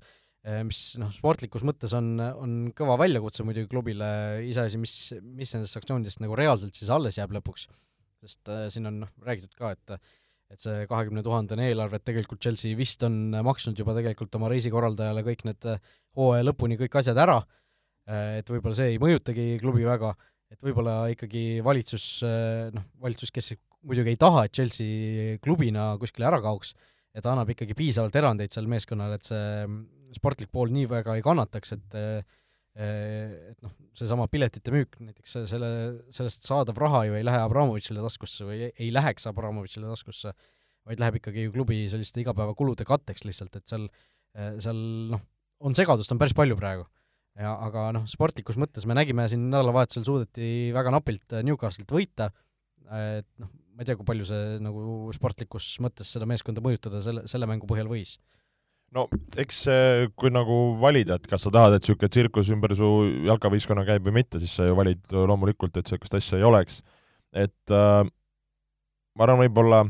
mis 0.66 0.80
noh, 0.98 1.10
sportlikus 1.14 1.62
mõttes 1.68 1.92
on, 1.94 2.16
on 2.18 2.54
kõva 2.76 2.96
väljakutse 3.04 3.44
muidugi 3.46 3.70
klubile, 3.70 4.08
iseasi, 4.48 4.80
mis, 4.80 4.94
mis 5.22 5.52
nendest 5.54 5.76
sanktsioonidest 5.76 6.22
nagu 6.24 6.38
reaalselt 6.38 6.78
siis 6.78 6.90
alles 6.90 7.20
jääb 7.20 7.36
lõpuks, 7.36 7.68
sest 8.24 8.50
äh, 8.50 8.66
siin 8.72 8.88
on 8.90 9.02
noh, 9.04 9.12
räägitud 9.26 9.54
ka, 9.58 9.74
et 9.76 9.96
et 10.52 10.60
see 10.60 10.86
kahekümne 10.90 11.24
tuhandene 11.24 11.70
eelarve, 11.70 11.98
et 11.98 12.04
tegelikult 12.04 12.42
Chelsea 12.44 12.76
vist 12.76 13.02
on 13.06 13.32
maksnud 13.44 13.78
juba 13.78 13.94
tegelikult 13.96 14.36
oma 14.38 14.50
reisikorraldajale 14.52 15.24
kõik 15.26 15.46
need 15.48 15.68
äh, 15.72 15.80
hooaja 16.18 16.44
lõpuni 16.44 16.76
kõik 16.80 16.98
asjad 17.00 17.18
ära, 17.22 17.40
et 18.36 18.48
võib-olla 18.50 18.74
see 18.76 18.92
ei 18.92 18.98
mõjutagi 19.00 19.46
klubi 19.62 19.86
väga, 19.86 20.10
et 20.52 20.58
võib-olla 20.60 20.96
ikkagi 21.12 21.62
valitsus, 21.64 22.06
noh, 22.74 22.84
valitsus, 23.00 23.30
kes 23.32 23.52
muidugi 23.86 24.12
ei 24.12 24.18
taha, 24.20 24.44
et 24.44 24.56
Chelsea 24.58 25.38
klubina 25.42 25.92
kuskile 26.02 26.28
ära 26.28 26.42
kaoks, 26.44 26.74
et 27.14 27.26
annab 27.30 27.54
ikkagi 27.54 27.76
piisavalt 27.78 28.18
erandeid 28.18 28.52
seal 28.52 28.68
meeskonnale, 28.68 29.16
et 29.16 29.30
see 29.30 29.66
sportlik 30.18 30.50
pool 30.52 30.72
nii 30.74 30.90
väga 30.90 31.16
ei 31.16 31.24
kannataks, 31.24 31.76
et 31.78 31.96
et 32.72 33.58
noh, 33.60 33.72
seesama 33.98 34.24
piletite 34.32 34.72
müük 34.72 34.96
näiteks 35.02 35.34
se- 35.36 35.44
selle, 35.50 35.68
sellest 36.14 36.46
saadav 36.48 36.78
raha 36.80 37.02
ju 37.08 37.18
ei 37.18 37.26
lähe 37.26 37.42
Abramovitšile 37.44 38.00
taskusse 38.00 38.46
või 38.48 38.70
ei, 38.70 38.88
läheks 38.94 39.28
Abramovitšile 39.28 39.90
taskusse, 39.90 40.32
vaid 40.88 41.02
läheb 41.02 41.18
ikkagi 41.20 41.44
ju 41.46 41.52
klubi 41.52 41.82
selliste 41.92 42.22
igapäevakulude 42.24 42.86
katteks 42.88 43.26
lihtsalt, 43.28 43.60
et 43.60 43.68
seal, 43.68 43.84
seal 44.64 44.80
noh, 45.12 45.20
on 45.60 45.76
segadust 45.76 46.12
on 46.14 46.20
päris 46.22 46.34
palju 46.38 46.56
praegu. 46.56 46.88
ja 47.38 47.52
aga 47.64 47.90
noh, 47.96 48.08
sportlikus 48.08 48.58
mõttes 48.60 48.84
me 48.88 48.96
nägime 48.96 49.24
siin 49.28 49.46
nädalavahetusel 49.52 50.04
suudeti 50.04 50.72
väga 50.74 50.90
napilt 50.92 51.36
Newcastle'it 51.44 51.92
võita, 51.92 52.30
et 52.92 53.28
noh, 53.40 53.52
ma 53.72 53.80
ei 53.84 53.88
tea, 53.88 53.96
kui 53.96 54.04
palju 54.08 54.26
see 54.28 54.58
nagu 54.60 55.12
sportlikus 55.16 55.74
mõttes 55.80 56.10
seda 56.12 56.28
meeskonda 56.28 56.60
mõjutada 56.64 57.00
selle, 57.04 57.24
selle 57.28 57.48
mängu 57.48 57.68
põhjal 57.68 57.88
võis 57.88 58.16
no 58.92 59.06
eks 59.40 59.62
see, 59.66 60.08
kui 60.18 60.32
nagu 60.32 60.58
valida, 60.80 61.16
et 61.16 61.28
kas 61.30 61.46
sa 61.46 61.52
tahad, 61.54 61.76
et 61.76 61.84
niisugune 61.84 62.12
tsirkus 62.12 62.50
ümber 62.52 62.74
su 62.76 62.88
jalkavõistkonna 63.28 63.86
käib 63.88 64.04
või 64.08 64.20
mitte, 64.20 64.40
siis 64.42 64.56
sa 64.58 64.68
ju 64.68 64.76
valid 64.78 65.14
loomulikult, 65.16 65.76
et 65.76 65.86
niisugust 65.88 66.18
asja 66.18 66.40
ei 66.40 66.48
oleks. 66.48 66.82
et 67.32 67.72
äh, 67.72 68.02
ma 69.16 69.24
arvan, 69.24 69.40
võib-olla 69.46 69.86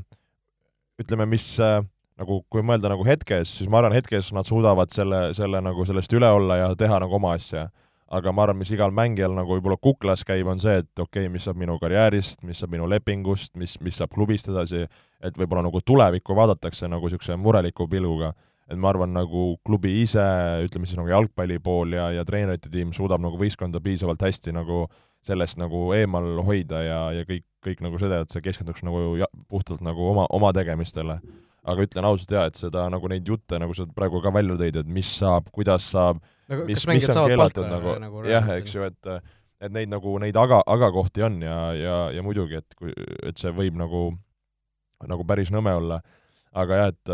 ütleme, 1.03 1.27
mis 1.27 1.47
äh, 1.61 1.81
nagu 2.21 2.43
kui 2.53 2.65
mõelda 2.67 2.93
nagu 2.93 3.05
hetkes, 3.07 3.57
siis 3.59 3.71
ma 3.71 3.81
arvan, 3.81 3.95
hetkes 3.97 4.31
nad 4.37 4.49
suudavad 4.49 4.93
selle, 4.95 5.31
selle 5.37 5.63
nagu 5.65 5.87
sellest 5.89 6.13
üle 6.15 6.29
olla 6.31 6.61
ja 6.61 6.69
teha 6.79 7.01
nagu 7.03 7.19
oma 7.19 7.37
asja. 7.39 7.71
aga 8.13 8.29
ma 8.29 8.43
arvan, 8.45 8.59
mis 8.61 8.69
igal 8.75 8.93
mängijal 8.93 9.33
nagu 9.33 9.55
võib-olla 9.55 9.79
kuklas 9.81 10.21
käib, 10.29 10.47
on 10.53 10.59
see, 10.61 10.83
et 10.83 11.01
okei 11.01 11.25
okay,, 11.25 11.29
mis 11.33 11.47
saab 11.49 11.57
minu 11.57 11.79
karjäärist, 11.81 12.43
mis 12.45 12.59
saab 12.61 12.75
minu 12.75 12.85
lepingust, 12.85 13.55
mis, 13.57 13.79
mis 13.81 13.97
saab 13.97 14.13
klubist 14.13 14.51
edasi, 14.53 14.85
et 15.25 15.39
võib-olla 15.41 15.63
nagu 15.65 15.81
tulevikku 15.81 16.37
vaadatakse 16.37 16.91
nagu 16.93 17.09
niisuguse 17.09 17.39
mureliku 17.41 17.89
pilguga. 17.89 18.35
Et 18.73 18.81
ma 18.81 18.91
arvan, 18.93 19.13
nagu 19.15 19.45
klubi 19.67 19.95
ise, 20.03 20.25
ütleme 20.65 20.89
siis 20.89 20.99
nagu 20.99 21.13
jalgpalli 21.13 21.59
pool 21.63 21.95
ja, 21.99 22.09
ja 22.17 22.27
treenerite 22.29 22.73
tiim 22.73 22.95
suudab 22.97 23.23
nagu 23.23 23.39
võistkonda 23.41 23.83
piisavalt 23.85 24.25
hästi 24.25 24.55
nagu 24.57 24.87
sellest 25.23 25.61
nagu 25.61 25.91
eemal 25.95 26.41
hoida 26.47 26.81
ja, 26.83 27.01
ja 27.15 27.27
kõik, 27.29 27.45
kõik 27.63 27.85
nagu 27.85 28.01
seda, 28.01 28.23
et 28.25 28.35
see 28.35 28.43
keskenduks 28.43 28.83
nagu 28.87 29.13
ja, 29.21 29.29
puhtalt 29.53 29.85
nagu 29.85 30.09
oma, 30.15 30.27
oma 30.35 30.51
tegemistele 30.57 31.21
aga 31.63 31.85
ütlen 31.87 32.07
ausalt 32.07 32.33
jaa, 32.35 32.49
et 32.51 32.59
seda 32.59 32.89
nagu 32.91 33.09
neid 33.11 33.29
jutte, 33.29 33.59
nagu 33.63 33.75
sa 33.77 33.87
praegu 33.95 34.23
ka 34.25 34.33
välja 34.35 34.57
tõid, 34.59 34.81
et 34.83 34.89
mis 34.91 35.13
saab, 35.21 35.47
kuidas 35.55 35.87
saab 35.93 36.19
nagu 36.51 36.67
mis, 36.67 36.87
mis 36.91 37.07
on 37.13 37.29
keelatud 37.31 37.69
nagu, 37.71 37.95
nagu 38.03 38.25
jah, 38.27 38.51
eks 38.57 38.77
ju, 38.77 38.89
et 38.89 39.15
et 39.63 39.71
neid 39.71 39.93
nagu, 39.93 40.17
neid 40.19 40.37
aga, 40.39 40.59
agakohti 40.75 41.23
on 41.23 41.39
ja, 41.45 41.59
ja, 41.79 41.97
ja 42.17 42.25
muidugi, 42.27 42.59
et 42.59 42.75
kui, 42.75 42.91
et 43.23 43.39
see 43.39 43.53
võib 43.55 43.77
nagu, 43.79 44.09
nagu 45.07 45.27
päris 45.29 45.53
nõme 45.55 45.75
olla. 45.79 46.01
aga 46.51 46.81
jah, 46.81 46.91
et 46.91 47.13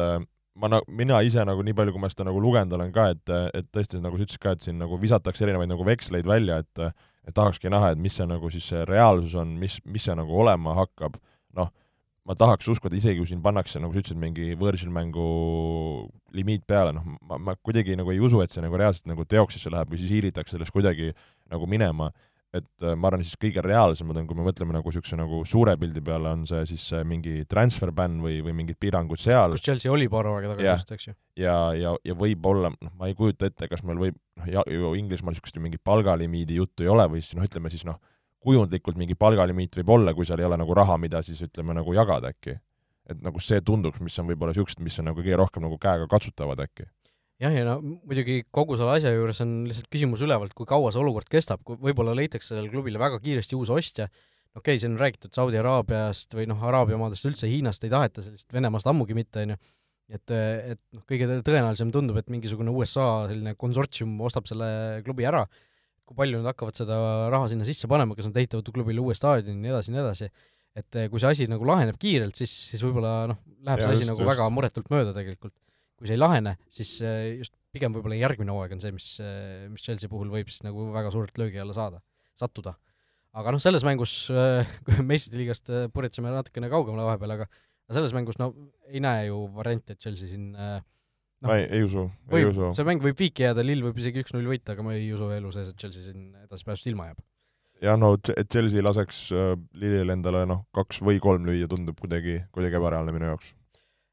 ma 0.59 0.71
na-, 0.73 0.85
mina 0.89 1.21
ise 1.27 1.45
nagu 1.47 1.63
nii 1.65 1.77
palju, 1.79 1.95
kui 1.95 2.03
ma 2.03 2.11
seda 2.13 2.29
nagu 2.29 2.43
lugenud 2.43 2.75
olen 2.79 2.93
ka, 2.95 3.09
et, 3.15 3.35
et 3.59 3.69
tõesti, 3.75 4.01
nagu 4.03 4.19
sa 4.19 4.27
ütlesid 4.27 4.43
ka, 4.43 4.55
et 4.57 4.67
siin 4.67 4.79
nagu 4.81 4.99
visatakse 5.01 5.47
erinevaid 5.47 5.71
nagu 5.71 5.87
veksleid 5.87 6.29
välja, 6.29 6.63
et 6.65 6.91
et 7.29 7.35
tahakski 7.37 7.69
näha, 7.69 7.91
et 7.93 8.01
mis 8.01 8.15
see 8.17 8.25
nagu 8.25 8.49
siis 8.49 8.65
see 8.71 8.87
reaalsus 8.89 9.35
on, 9.37 9.51
mis, 9.61 9.75
mis 9.85 10.07
see 10.09 10.15
nagu 10.17 10.33
olema 10.41 10.73
hakkab, 10.79 11.19
noh, 11.59 11.69
ma 12.25 12.37
tahaks 12.41 12.71
uskuda, 12.73 12.97
isegi 12.97 13.21
kui 13.21 13.29
siin 13.29 13.43
pannakse, 13.45 13.81
nagu 13.83 13.93
sa 13.93 14.01
ütlesid, 14.01 14.17
mingi 14.21 14.55
võõrsilmängu 14.57 15.27
limiit 16.37 16.65
peale, 16.69 16.95
noh, 16.97 17.05
ma, 17.29 17.37
ma 17.51 17.55
kuidagi 17.61 17.99
nagu 18.01 18.15
ei 18.15 18.23
usu, 18.25 18.41
et 18.41 18.55
see 18.55 18.65
nagu 18.65 18.81
reaalselt 18.81 19.11
nagu 19.13 19.29
teoksesse 19.29 19.69
läheb 19.73 19.93
või 19.93 20.01
siis 20.01 20.15
hiilitakse 20.17 20.57
sellest 20.57 20.73
kuidagi 20.73 21.13
nagu 21.53 21.69
minema, 21.69 22.09
et 22.57 22.85
äh, 22.85 22.95
ma 22.97 23.11
arvan, 23.11 23.23
siis 23.27 23.37
kõige 23.41 23.61
reaalsemad 23.65 24.17
on, 24.17 24.27
kui 24.29 24.37
me 24.39 24.47
mõtleme 24.47 24.73
nagu 24.73 24.89
niisuguse 24.89 25.19
nagu 25.21 25.43
suure 25.49 25.75
pildi 25.81 26.01
peale, 26.05 26.31
on 26.33 26.47
see 26.49 26.63
siis 26.71 26.87
äh, 26.97 27.05
mingi 27.05 27.43
transfer 27.51 27.93
ban 27.93 28.15
või, 28.25 28.39
või 28.45 28.55
mingid 28.63 28.79
piirangud 28.81 29.21
seal 29.21 29.53
kus 29.53 29.67
Chelsea 29.67 29.93
oli 29.93 30.09
paar 30.13 30.31
aega 30.31 30.55
tagasi 30.55 30.69
just, 30.71 30.93
eks 30.97 31.11
ju. 31.11 31.17
ja, 31.43 31.57
ja, 31.77 31.93
ja 32.09 32.17
võib-olla, 32.17 32.73
noh, 32.73 32.95
ma 32.97 33.11
ei 33.11 33.17
kujuta 33.19 33.51
ette, 33.51 33.69
kas 33.69 33.85
meil 33.85 34.01
võib, 34.01 34.17
noh, 34.41 34.49
ja 34.49 34.65
ju 34.73 34.95
Inglismaal 34.97 35.37
niisugust 35.37 35.61
mingit 35.61 35.85
palgalimiidi 35.85 36.57
juttu 36.57 36.87
ei 36.87 36.93
ole 36.95 37.05
või 37.13 37.21
siis 37.21 37.37
noh, 37.37 37.45
ütleme 37.45 37.73
siis 37.75 37.85
noh, 37.89 38.01
kujundlikult 38.45 38.97
mingi 38.97 39.19
palgalimiit 39.19 39.77
võib 39.83 39.93
olla, 39.99 40.15
kui 40.17 40.25
seal 40.25 40.41
ei 40.41 40.49
ole 40.49 40.57
nagu 40.61 40.77
raha, 40.77 40.97
mida 41.01 41.21
siis 41.27 41.43
ütleme 41.45 41.77
nagu 41.77 41.93
jagada 41.97 42.33
äkki. 42.33 42.57
et 43.09 43.21
nagu 43.25 43.41
see 43.41 43.61
tunduks, 43.65 44.01
mis 44.05 44.19
on 44.21 44.27
võib-olla 44.29 44.53
niisugused, 44.53 44.81
mis 44.85 44.99
on 45.01 45.07
nagu 45.09 45.21
kõige 45.21 45.37
rohkem 45.41 45.65
nagu 45.65 45.79
käega 45.81 46.05
katsutavad 46.09 46.61
äkki. 46.61 46.85
Jah, 47.43 47.55
ja 47.55 47.67
no 47.67 47.77
muidugi 47.83 48.41
kogu 48.55 48.79
selle 48.79 48.97
asja 48.99 49.13
juures 49.15 49.41
on 49.45 49.53
lihtsalt 49.69 49.89
küsimus 49.93 50.25
ülevalt, 50.27 50.55
kui 50.59 50.69
kaua 50.69 50.91
see 50.95 51.03
olukord 51.03 51.31
kestab, 51.31 51.63
kui 51.67 51.79
võib-olla 51.89 52.17
leitakse 52.19 52.53
sellele 52.53 52.73
klubile 52.73 53.01
väga 53.01 53.21
kiiresti 53.23 53.59
uus 53.59 53.73
ostja, 53.75 54.09
okei 54.57 54.75
okay,, 54.75 54.83
siin 54.83 54.97
on 54.97 55.03
räägitud 55.03 55.35
Saudi 55.35 55.61
Araabiast 55.61 56.35
või 56.35 56.49
noh, 56.51 56.63
Araabia 56.71 56.99
maadest 57.01 57.29
üldse, 57.29 57.51
Hiinast 57.51 57.85
ei 57.87 57.93
taheta 57.95 58.25
sellist, 58.25 58.49
Venemaast 58.55 58.91
ammugi 58.91 59.17
mitte, 59.19 59.47
on 59.47 59.55
ju, 59.55 59.61
et, 60.19 60.35
et 60.35 60.83
noh, 60.97 61.05
kõige 61.09 61.31
tõenäolisem 61.47 61.95
tundub, 61.95 62.19
et 62.21 62.31
mingisugune 62.33 62.75
USA 62.75 63.29
selline 63.31 63.55
konsortsium 63.61 64.19
ostab 64.27 64.49
selle 64.51 64.69
klubi 65.07 65.29
ära, 65.29 65.45
kui 66.09 66.17
palju 66.19 66.41
nad 66.41 66.55
hakkavad 66.55 66.79
seda 66.79 66.99
raha 67.33 67.51
sinna 67.53 67.67
sisse 67.69 67.89
panema, 67.91 68.17
kas 68.17 68.31
nad 68.31 68.39
ehitavad 68.41 68.71
klubile 68.73 69.03
uue 69.05 69.17
staadioni 69.17 69.59
ja 69.59 69.63
nii 69.63 69.75
edasi 69.75 69.93
ja 69.93 69.97
nii 69.97 70.05
edasi, 70.07 70.31
et 70.79 70.99
eh, 70.99 71.09
kui 71.13 71.21
see 71.21 71.33
asi 71.35 71.49
nagu 71.51 71.67
laheneb 71.69 71.99
kiirelt, 72.01 72.39
siis, 72.39 72.53
siis 72.73 72.83
võib-olla 72.85 73.29
noh, 73.31 73.41
läheb 73.67 73.83
Jaa, 73.83 73.91
see 73.91 73.99
asi 73.99 74.07
just, 74.07 74.13
nagu 74.15 74.25
just. 74.25 74.31
väga 74.33 74.49
muretult 74.55 74.89
mööda 74.95 75.13
tegelikult. 75.17 75.55
Kui 75.99 76.09
see 76.09 76.17
ei 76.17 76.23
lahene, 76.23 76.57
siis 76.73 76.97
eh, 77.03 77.39
just 77.41 77.55
pigem 77.75 77.95
võib-olla 77.95 78.17
järgmine 78.17 78.55
hooaeg 78.55 78.77
on 78.77 78.83
see, 78.83 78.95
mis, 78.95 79.09
mis 79.69 79.85
Chelsea 79.85 80.11
puhul 80.11 80.31
võib 80.33 80.49
siis 80.49 80.63
nagu 80.65 80.89
väga 80.95 81.11
suurt 81.13 81.37
löögi 81.41 81.61
alla 81.61 81.77
saada, 81.77 82.01
sattuda. 82.39 82.79
aga 83.39 83.53
noh, 83.53 83.63
selles 83.63 83.85
mängus, 83.85 84.15
kui 84.87 85.01
me 85.01 85.09
meistrite 85.13 85.41
liigast 85.41 85.73
purjetsime 85.95 86.33
natukene 86.33 86.71
kaugemale 86.73 87.11
vahepeal, 87.11 87.37
aga 87.37 87.51
selles 87.93 88.15
mängus 88.17 88.41
no 88.41 88.53
ei 88.89 89.03
näe 89.05 89.29
ju 89.29 89.43
varianti, 89.59 89.97
et 89.97 90.01
Chelsea 90.01 90.31
siin 90.31 90.55
Noh, 91.39 91.55
ei, 91.55 91.69
ei 91.71 91.85
usu, 91.87 92.09
ei 92.35 92.47
usu. 92.49 92.73
see 92.75 92.87
mäng 92.87 93.03
võib 93.03 93.19
viiki 93.19 93.45
jääda, 93.45 93.63
Lill 93.63 93.85
võib 93.87 93.99
isegi 94.03 94.25
üks-null 94.25 94.49
võita, 94.51 94.75
aga 94.75 94.83
ma 94.83 94.97
ei 94.97 95.07
usu 95.15 95.29
elu 95.37 95.53
sees, 95.55 95.69
et 95.71 95.79
Chelsea 95.79 96.09
siin 96.09 96.33
edasipääsust 96.49 96.89
ilma 96.91 97.13
jääb. 97.13 97.21
ja 97.85 97.95
no 97.95 98.17
Chelsea 98.19 98.83
laseks 98.83 99.21
äh, 99.31 99.53
Lillile 99.79 100.17
endale 100.17 100.43
noh, 100.51 100.65
kaks 100.75 100.99
või 101.07 101.23
kolm 101.23 101.47
lüüa, 101.47 101.69
tundub 101.71 102.01
kuidagi, 102.03 102.41
kuidagi 102.51 102.81
ebareaalne 102.81 103.15
minu 103.15 103.31
jaoks. 103.31 103.53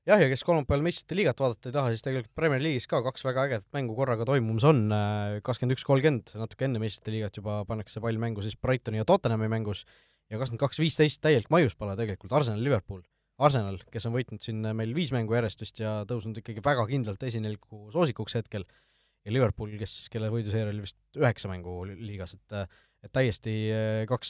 Jah, 0.06 0.22
ja 0.22 0.30
kes 0.32 0.44
kolmapäeval 0.46 0.84
meistrite 0.86 1.18
liigat 1.18 1.42
vaadata 1.42 1.70
ei 1.70 1.76
taha, 1.76 1.94
siis 1.94 2.06
tegelikult 2.06 2.36
Premier 2.38 2.62
League'is 2.62 2.88
ka 2.92 3.02
kaks 3.06 3.26
väga 3.26 3.48
ägedat 3.50 3.68
mängu 3.76 3.96
korraga 3.98 4.28
toimumas 4.28 4.68
on, 4.70 4.86
kakskümmend 5.46 5.78
üks, 5.78 5.86
kolmkümmend, 5.88 6.36
natuke 6.40 6.68
enne 6.68 6.82
meistrite 6.84 7.14
liigat 7.16 7.42
juba 7.42 7.64
pannakse 7.70 8.04
pall 8.04 8.22
mängu 8.22 8.46
siis 8.46 8.58
Brightoni 8.62 9.02
ja 9.02 9.08
Tottenhami 9.10 9.50
mängus 9.52 9.84
ja 10.30 10.38
kakskümmend 10.38 10.62
kaks, 10.62 10.82
viisteist 10.84 11.22
täielik 11.26 11.52
maiuspala 11.54 11.98
tegelikult, 12.00 12.34
Arsenal, 12.38 12.64
Liverpool. 12.66 13.02
Arsenal, 13.36 13.82
kes 13.92 14.06
on 14.08 14.14
võitnud 14.16 14.40
siin 14.46 14.62
meil 14.78 14.94
viis 14.96 15.10
mängu 15.12 15.36
järjest 15.36 15.60
vist 15.60 15.82
ja 15.82 15.98
tõusnud 16.08 16.38
ikkagi 16.40 16.62
väga 16.64 16.86
kindlalt 16.88 17.24
esineliku 17.28 17.90
soosikuks 17.92 18.38
hetkel, 18.38 18.64
ja 19.26 19.34
Liverpool, 19.34 19.74
kes, 19.82 20.06
kelle 20.14 20.30
võiduseeria 20.32 20.72
oli 20.72 20.86
vist 20.86 21.00
üheksa 21.18 21.50
mängu 21.52 21.82
li- 21.90 21.98
liigas, 22.12 22.38
et 22.38 22.62
et 23.06 23.12
täiesti 23.14 23.52
kaks 24.10 24.30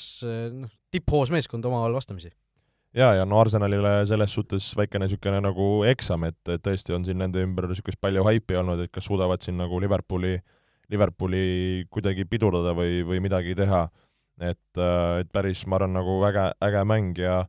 noh, 0.52 0.72
tipphoos 0.92 1.30
meeskonda 1.32 1.70
omavahel 1.70 1.94
vastamisi. 1.96 2.34
Jaa, 2.96 3.14
ja 3.20 3.26
no 3.28 3.40
Arsenalile 3.42 3.98
selles 4.10 4.34
suhtes 4.36 4.70
väikene 4.78 5.06
niisugune 5.06 5.42
nagu 5.44 5.70
eksam, 5.90 6.26
et, 6.30 6.40
et 6.52 6.64
tõesti 6.64 6.96
on 6.96 7.06
siin 7.08 7.20
nende 7.22 7.44
ümber 7.44 7.68
niisugust 7.70 8.00
palju 8.02 8.24
haipi 8.28 8.60
olnud, 8.60 8.86
et 8.86 8.94
kas 8.94 9.08
suudavad 9.10 9.44
siin 9.44 9.58
nagu 9.60 9.80
Liverpooli, 9.84 10.38
Liverpooli 10.94 11.46
kuidagi 11.92 12.28
pidurdada 12.30 12.76
või, 12.78 13.02
või 13.08 13.22
midagi 13.24 13.56
teha. 13.58 13.88
et, 14.36 14.80
et 15.20 15.30
päris, 15.32 15.66
ma 15.68 15.78
arvan, 15.80 15.94
nagu 15.96 16.20
väga 16.20 16.50
äge 16.68 16.82
mäng 16.84 17.20
ja, 17.20 17.46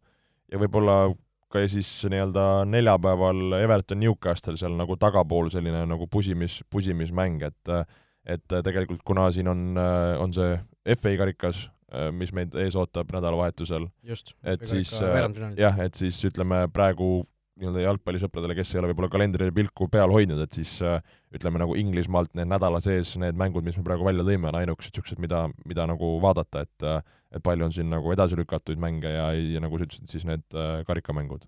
ja 0.52 0.58
võib-olla 0.62 1.14
ka 1.50 1.62
siis 1.70 1.88
nii-öelda 2.10 2.66
neljapäeval 2.70 3.56
Everton 3.58 3.98
Newcastle 4.02 4.56
seal 4.58 4.74
nagu 4.78 4.96
tagapool 4.98 5.50
selline 5.50 5.84
nagu 5.86 6.06
pusimis, 6.06 6.60
pusimismäng, 6.70 7.42
et 7.42 7.78
et 8.26 8.42
tegelikult 8.66 9.04
kuna 9.06 9.28
siin 9.30 9.46
on, 9.46 9.76
on 10.18 10.32
see 10.34 10.56
FA 10.98 11.12
karikas, 11.18 11.68
mis 12.10 12.32
meid 12.34 12.54
ees 12.58 12.74
ootab 12.74 13.12
nädalavahetusel, 13.14 13.88
et 14.42 14.66
siis 14.66 14.90
äh, 15.02 15.20
jah, 15.58 15.80
et 15.84 15.94
siis 15.94 16.18
ütleme 16.26 16.64
praegu 16.74 17.26
nii-öelda 17.56 17.86
jalgpallisõpradele, 17.86 18.56
kes 18.58 18.74
ei 18.74 18.80
ole 18.82 18.90
võib-olla 18.90 19.08
kalendrile 19.12 19.52
pilku 19.54 19.88
peal 19.88 20.12
hoidnud, 20.12 20.42
et 20.44 20.58
siis 20.58 20.74
äh, 20.84 20.98
ütleme 21.34 21.60
nagu 21.62 21.76
Inglismaalt 21.78 22.34
need 22.36 22.50
nädala 22.50 22.82
sees 22.84 23.14
need 23.20 23.38
mängud, 23.38 23.64
mis 23.64 23.78
me 23.78 23.84
praegu 23.86 24.04
välja 24.04 24.26
tõime, 24.28 24.50
on 24.50 24.58
ainukesed 24.60 24.92
niisugused, 24.92 25.22
mida, 25.22 25.46
mida 25.64 25.86
nagu 25.88 26.16
vaadata, 26.24 26.66
et 26.66 26.86
äh, 26.86 27.00
et 27.36 27.44
palju 27.44 27.66
on 27.66 27.74
siin 27.74 27.88
nagu 27.90 28.12
edasi 28.14 28.38
lükatud 28.38 28.80
mänge 28.80 29.10
ja, 29.10 29.28
ja 29.34 29.60
nagu 29.62 29.78
sa 29.78 29.86
ütlesid, 29.86 30.08
siis 30.12 30.26
need 30.28 30.44
äh, 30.56 30.80
karikamänngud. 30.88 31.46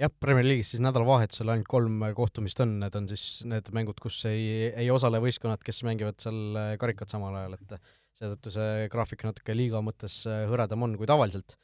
jah, 0.00 0.10
Premier 0.20 0.46
League'is 0.46 0.72
siis 0.72 0.82
nädalavahetusel 0.82 1.52
ainult 1.52 1.68
kolm 1.70 2.00
kohtumist 2.16 2.60
on, 2.64 2.78
need 2.82 2.96
on 2.98 3.06
siis 3.10 3.42
need 3.48 3.68
mängud, 3.76 4.00
kus 4.02 4.22
ei, 4.30 4.72
ei 4.72 4.90
osale 4.90 5.20
võistkonnad, 5.22 5.62
kes 5.64 5.82
mängivad 5.86 6.18
seal 6.22 6.58
äh, 6.58 6.72
karikat 6.80 7.12
samal 7.12 7.36
ajal, 7.38 7.58
et 7.60 7.76
seetõttu 8.18 8.52
see 8.54 8.88
graafik 8.92 9.24
natuke 9.26 9.54
liiga 9.56 9.82
mõttes 9.84 10.22
äh, 10.28 10.44
hõredam 10.50 10.84
on 10.86 10.96
kui 11.00 11.08
tavaliselt. 11.08 11.56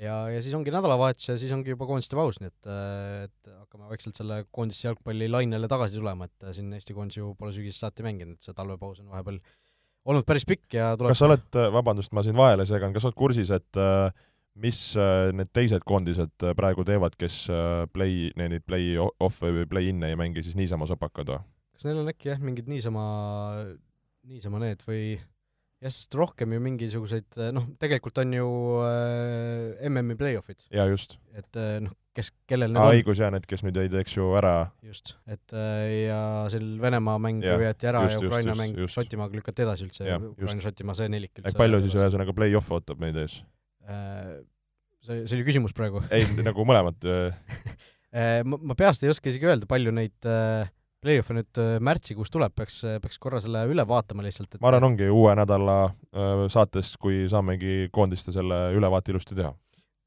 ja, 0.00 0.24
ja 0.32 0.42
siis 0.42 0.54
ongi 0.58 0.72
nädalavahetus 0.74 1.30
ja 1.30 1.36
siis 1.40 1.52
ongi 1.54 1.72
juba 1.72 1.86
koondiste 1.88 2.18
paus, 2.18 2.40
nii 2.42 2.50
et, 2.50 2.68
äh, 2.68 3.26
et 3.28 3.52
hakkame 3.62 3.88
vaikselt 3.92 4.18
selle 4.18 4.42
koondiste 4.50 4.88
jalgpalli 4.88 5.30
lainele 5.30 5.70
tagasi 5.70 6.00
tulema, 6.00 6.28
et 6.28 6.48
äh, 6.48 6.54
siin 6.56 6.72
Eesti 6.76 6.96
koondis 6.96 7.20
ju 7.20 7.32
pole 7.38 7.54
sügisest 7.56 7.86
saati 7.86 8.06
mänginud, 8.06 8.38
et 8.38 8.46
see 8.48 8.56
talvepaus 8.56 9.00
on 9.02 9.12
vahepeal 9.14 9.40
olnud 10.04 10.26
päris 10.28 10.44
pikk 10.48 10.76
ja 10.76 10.92
tuleb 10.98 11.14
kas 11.14 11.22
sa 11.22 11.30
oled, 11.30 11.60
vabandust, 11.78 12.12
ma 12.12 12.24
siin 12.26 12.36
vahele 12.36 12.66
segan, 12.68 12.92
kas 12.92 13.06
sa 13.06 13.10
oled 13.10 13.20
kursis, 13.22 13.54
et 13.54 13.80
äh, 13.80 14.10
mis 14.60 14.80
need 15.34 15.48
teised 15.50 15.82
koondised 15.82 16.44
praegu 16.54 16.84
teevad, 16.86 17.16
kes 17.18 17.40
play, 17.90 18.28
neid 18.38 18.62
play-off'e 18.62 19.50
või 19.50 19.64
play-in'e 19.66 20.12
ei 20.12 20.18
mängi 20.18 20.44
siis 20.46 20.54
niisama 20.54 20.86
sopakad 20.86 21.32
või? 21.32 21.40
kas 21.74 21.88
neil 21.88 22.04
on 22.04 22.10
äkki 22.12 22.30
jah, 22.30 22.38
mingid 22.38 22.68
niisama, 22.70 23.02
niisama 24.30 24.60
need 24.62 24.84
või 24.86 25.16
jah, 25.84 25.92
sest 25.92 26.16
rohkem 26.18 26.54
ju 26.56 26.62
mingisuguseid, 26.64 27.36
noh, 27.54 27.66
tegelikult 27.80 28.18
on 28.22 28.32
ju 28.34 28.46
äh, 28.86 29.84
MM-i 29.90 30.16
play-off'id, 30.20 30.64
jaa, 30.74 30.88
just. 30.90 31.18
et 31.36 31.60
äh, 31.60 31.76
noh, 31.84 31.92
kes, 32.16 32.32
kellel 32.50 32.72
need 32.72 32.80
aa, 32.80 32.90
on, 32.90 32.98
õigus, 32.98 33.20
jaa, 33.22 33.30
need, 33.34 33.46
kes 33.50 33.64
nüüd 33.66 33.78
jäid, 33.82 33.96
eks 34.00 34.16
ju, 34.16 34.30
ära 34.40 34.54
just, 34.86 35.14
et 35.30 35.54
ja 35.54 36.20
seal 36.52 36.68
Venemaa 36.82 37.20
mäng 37.22 37.44
ju 37.44 37.56
jäeti 37.66 37.90
ära 37.90 38.04
just, 38.08 38.18
ja 38.18 38.30
Ukraina 38.30 38.54
just, 38.54 38.62
mäng. 38.62 38.92
Šotimaaga 38.96 39.40
lükati 39.40 39.66
edasi 39.66 39.88
üldse. 39.88 40.18
Ukraina-Šotimaa, 40.34 40.98
see 40.98 41.10
nelik 41.12 41.42
et 41.44 41.58
palju 41.58 41.82
siis 41.84 41.98
ühesõnaga 41.98 42.36
play-off 42.36 42.74
ootab 42.74 43.02
neid 43.04 43.18
ees? 43.24 43.40
äh, 43.84 44.38
see, 45.04 45.24
see 45.26 45.36
oli 45.36 45.48
küsimus 45.50 45.76
praegu 45.76 46.00
ei, 46.14 46.24
nagu 46.40 46.64
mõlemad 46.66 47.02
Äh, 48.14 48.42
ma, 48.48 48.58
ma 48.70 48.76
peast 48.78 49.04
ei 49.04 49.12
oska 49.12 49.30
isegi 49.30 49.48
öelda, 49.50 49.68
palju 49.70 49.92
neid 49.94 50.28
äh, 50.28 50.70
play-off'e 51.04 51.36
nüüd 51.36 51.60
äh, 51.60 51.74
märtsikuus 51.84 52.32
tuleb, 52.32 52.54
peaks, 52.56 52.80
peaks 53.02 53.20
korra 53.22 53.40
selle 53.44 53.64
üle 53.70 53.84
vaatama 53.88 54.24
lihtsalt, 54.24 54.54
et 54.54 54.64
ma 54.64 54.70
arvan, 54.70 54.90
ongi 54.92 55.10
uue 55.12 55.34
nädala 55.38 55.76
äh, 55.90 56.46
saates, 56.52 56.94
kui 57.00 57.24
saamegi 57.30 57.90
koondiste 57.94 58.34
selle 58.34 58.66
ülevaate 58.76 59.14
ilusti 59.14 59.36
teha. 59.38 59.52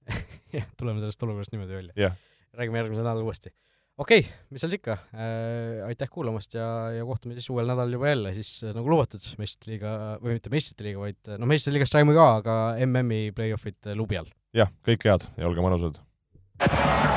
jah, 0.58 0.68
tuleme 0.80 1.04
sellest 1.04 1.24
olukorrast 1.28 1.54
niimoodi 1.54 1.76
välja 1.76 2.08
jah. 2.08 2.20
räägime 2.56 2.80
järgmisel 2.80 3.04
nädalal 3.04 3.28
uuesti. 3.28 3.52
okei 3.98 4.22
okay,, 4.24 4.38
mis 4.54 4.64
seal 4.64 4.78
ikka 4.78 4.96
äh,, 5.12 5.84
aitäh 5.90 6.10
kuulamast 6.14 6.56
ja, 6.56 6.68
ja 6.96 7.04
kohtume 7.06 7.36
siis 7.36 7.50
uuel 7.52 7.68
nädalal 7.68 7.92
juba 7.98 8.14
jälle 8.14 8.34
siis 8.38 8.54
nagu 8.72 8.88
lubatud 8.88 9.28
meistrite 9.42 9.74
liiga, 9.74 9.92
või 10.24 10.38
mitte 10.40 10.54
meistrite 10.54 10.88
liiga, 10.88 11.04
vaid 11.04 11.36
noh, 11.36 11.50
meistrite 11.52 11.76
liigast 11.76 12.00
räägime 12.00 12.16
ka, 12.16 12.32
aga 12.40 12.58
MM-i 12.88 13.36
play-off'id 13.36 13.94
lubi 14.00 14.22
all. 14.24 14.32
jah, 14.56 14.72
kõike 14.88 15.12
head 15.12 15.30
ja 15.36 15.52
olge 15.52 15.66
mõnusad! 15.66 17.17